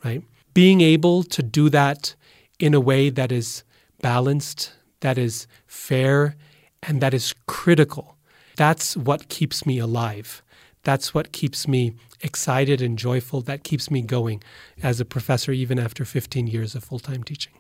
right? 0.04 0.24
Being 0.54 0.82
able 0.82 1.24
to 1.24 1.42
do 1.42 1.70
that 1.70 2.16
in 2.60 2.74
a 2.74 2.80
way 2.80 3.10
that 3.10 3.32
is 3.32 3.64
balanced, 4.02 4.74
that 5.00 5.18
is 5.18 5.48
fair, 5.68 6.36
and 6.84 7.02
that 7.02 7.14
is 7.14 7.34
critical. 7.48 8.18
That's 8.56 8.98
what 8.98 9.30
keeps 9.30 9.66
me 9.66 9.78
alive. 9.78 10.42
That's 10.84 11.14
what 11.14 11.32
keeps 11.32 11.68
me 11.68 11.94
excited 12.22 12.82
and 12.82 12.98
joyful. 12.98 13.42
That 13.42 13.64
keeps 13.64 13.92
me 13.92 14.02
going 14.02 14.42
as 14.82 15.00
a 15.00 15.06
professor, 15.06 15.52
even 15.52 15.80
after 15.80 16.06
15 16.06 16.48
years 16.48 16.76
of 16.76 16.84
full 16.84 17.00
time 17.00 17.24
teaching. 17.24 17.54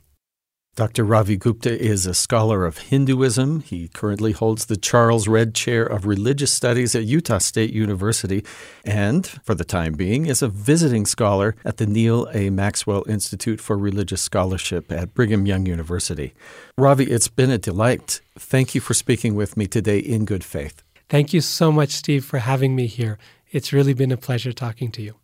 Dr. 0.77 1.05
Ravi 1.05 1.37
Gupta 1.37 1.75
is 1.75 2.05
a 2.05 2.13
scholar 2.13 2.63
of 2.63 2.77
Hinduism. 2.77 3.61
He 3.61 3.87
currently 3.87 4.31
holds 4.31 4.67
the 4.67 4.77
Charles 4.77 5.27
Redd 5.27 5.55
Chair 5.55 5.83
of 5.83 6.05
Religious 6.05 6.53
Studies 6.53 6.93
at 6.93 7.03
Utah 7.03 7.39
State 7.39 7.73
University 7.73 8.45
and, 8.85 9.25
for 9.25 9.55
the 9.55 9.65
time 9.65 9.93
being, 9.93 10.27
is 10.27 10.43
a 10.43 10.47
visiting 10.47 11.07
scholar 11.07 11.55
at 11.65 11.77
the 11.77 11.87
Neal 11.87 12.29
A. 12.31 12.51
Maxwell 12.51 13.03
Institute 13.09 13.59
for 13.59 13.75
Religious 13.75 14.21
Scholarship 14.21 14.91
at 14.91 15.15
Brigham 15.15 15.47
Young 15.47 15.65
University. 15.65 16.35
Ravi, 16.77 17.05
it's 17.05 17.27
been 17.27 17.49
a 17.49 17.57
delight. 17.57 18.21
Thank 18.37 18.75
you 18.75 18.81
for 18.81 18.93
speaking 18.93 19.33
with 19.33 19.57
me 19.57 19.65
today 19.65 19.97
in 19.97 20.25
good 20.25 20.43
faith. 20.43 20.83
Thank 21.09 21.33
you 21.33 21.41
so 21.41 21.71
much, 21.71 21.89
Steve, 21.89 22.23
for 22.23 22.37
having 22.37 22.75
me 22.75 22.85
here. 22.85 23.17
It's 23.49 23.73
really 23.73 23.95
been 23.95 24.11
a 24.11 24.17
pleasure 24.17 24.53
talking 24.53 24.91
to 24.91 25.01
you. 25.01 25.15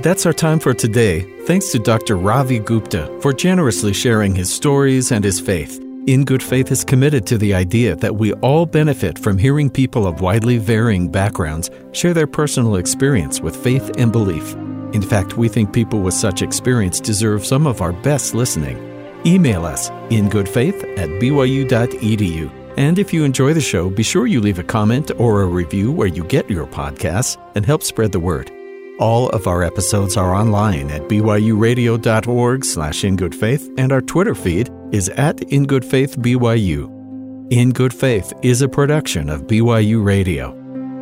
That's 0.00 0.26
our 0.26 0.32
time 0.32 0.60
for 0.60 0.72
today. 0.72 1.22
Thanks 1.46 1.72
to 1.72 1.80
Dr. 1.80 2.16
Ravi 2.16 2.60
Gupta 2.60 3.18
for 3.20 3.32
generously 3.32 3.92
sharing 3.92 4.32
his 4.32 4.52
stories 4.52 5.10
and 5.10 5.24
his 5.24 5.40
faith. 5.40 5.82
In 6.06 6.24
Good 6.24 6.42
Faith 6.42 6.70
is 6.70 6.84
committed 6.84 7.26
to 7.26 7.36
the 7.36 7.52
idea 7.52 7.96
that 7.96 8.14
we 8.14 8.32
all 8.34 8.64
benefit 8.64 9.18
from 9.18 9.36
hearing 9.36 9.68
people 9.68 10.06
of 10.06 10.20
widely 10.20 10.56
varying 10.56 11.10
backgrounds 11.10 11.68
share 11.90 12.14
their 12.14 12.28
personal 12.28 12.76
experience 12.76 13.40
with 13.40 13.56
faith 13.56 13.90
and 13.98 14.12
belief. 14.12 14.54
In 14.94 15.02
fact, 15.02 15.36
we 15.36 15.48
think 15.48 15.72
people 15.72 16.00
with 16.00 16.14
such 16.14 16.42
experience 16.42 17.00
deserve 17.00 17.44
some 17.44 17.66
of 17.66 17.82
our 17.82 17.92
best 17.92 18.34
listening. 18.34 18.78
Email 19.26 19.66
us 19.66 19.90
in 20.10 20.30
goodfaith 20.30 20.80
at 20.96 21.08
byu.edu. 21.20 22.52
And 22.76 23.00
if 23.00 23.12
you 23.12 23.24
enjoy 23.24 23.52
the 23.52 23.60
show, 23.60 23.90
be 23.90 24.04
sure 24.04 24.28
you 24.28 24.40
leave 24.40 24.60
a 24.60 24.62
comment 24.62 25.10
or 25.18 25.42
a 25.42 25.46
review 25.46 25.90
where 25.90 26.06
you 26.06 26.22
get 26.22 26.48
your 26.48 26.68
podcasts 26.68 27.36
and 27.56 27.66
help 27.66 27.82
spread 27.82 28.12
the 28.12 28.20
word. 28.20 28.52
All 28.98 29.28
of 29.28 29.46
our 29.46 29.62
episodes 29.62 30.16
are 30.16 30.34
online 30.34 30.90
at 30.90 31.02
byuradio.org 31.02 32.64
slash 32.64 33.02
ingoodfaith, 33.02 33.72
and 33.78 33.92
our 33.92 34.00
Twitter 34.00 34.34
feed 34.34 34.70
is 34.90 35.08
at 35.10 35.36
ingoodfaithbyu. 35.36 37.52
In 37.52 37.70
Good 37.70 37.94
Faith 37.94 38.32
is 38.42 38.60
a 38.60 38.68
production 38.68 39.30
of 39.30 39.42
BYU 39.42 40.04
Radio. 40.04 40.50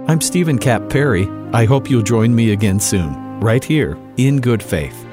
I'm 0.09 0.21
Stephen 0.21 0.59
Cap 0.59 0.91
Perry. 0.91 1.27
I 1.55 1.65
hope 1.65 1.89
you'll 1.89 2.03
join 2.03 2.35
me 2.35 2.53
again 2.53 2.81
soon, 2.81 3.41
right 3.41 3.65
here 3.65 3.97
in 4.19 4.43
Good 4.43 4.63
Faith. 4.63 5.06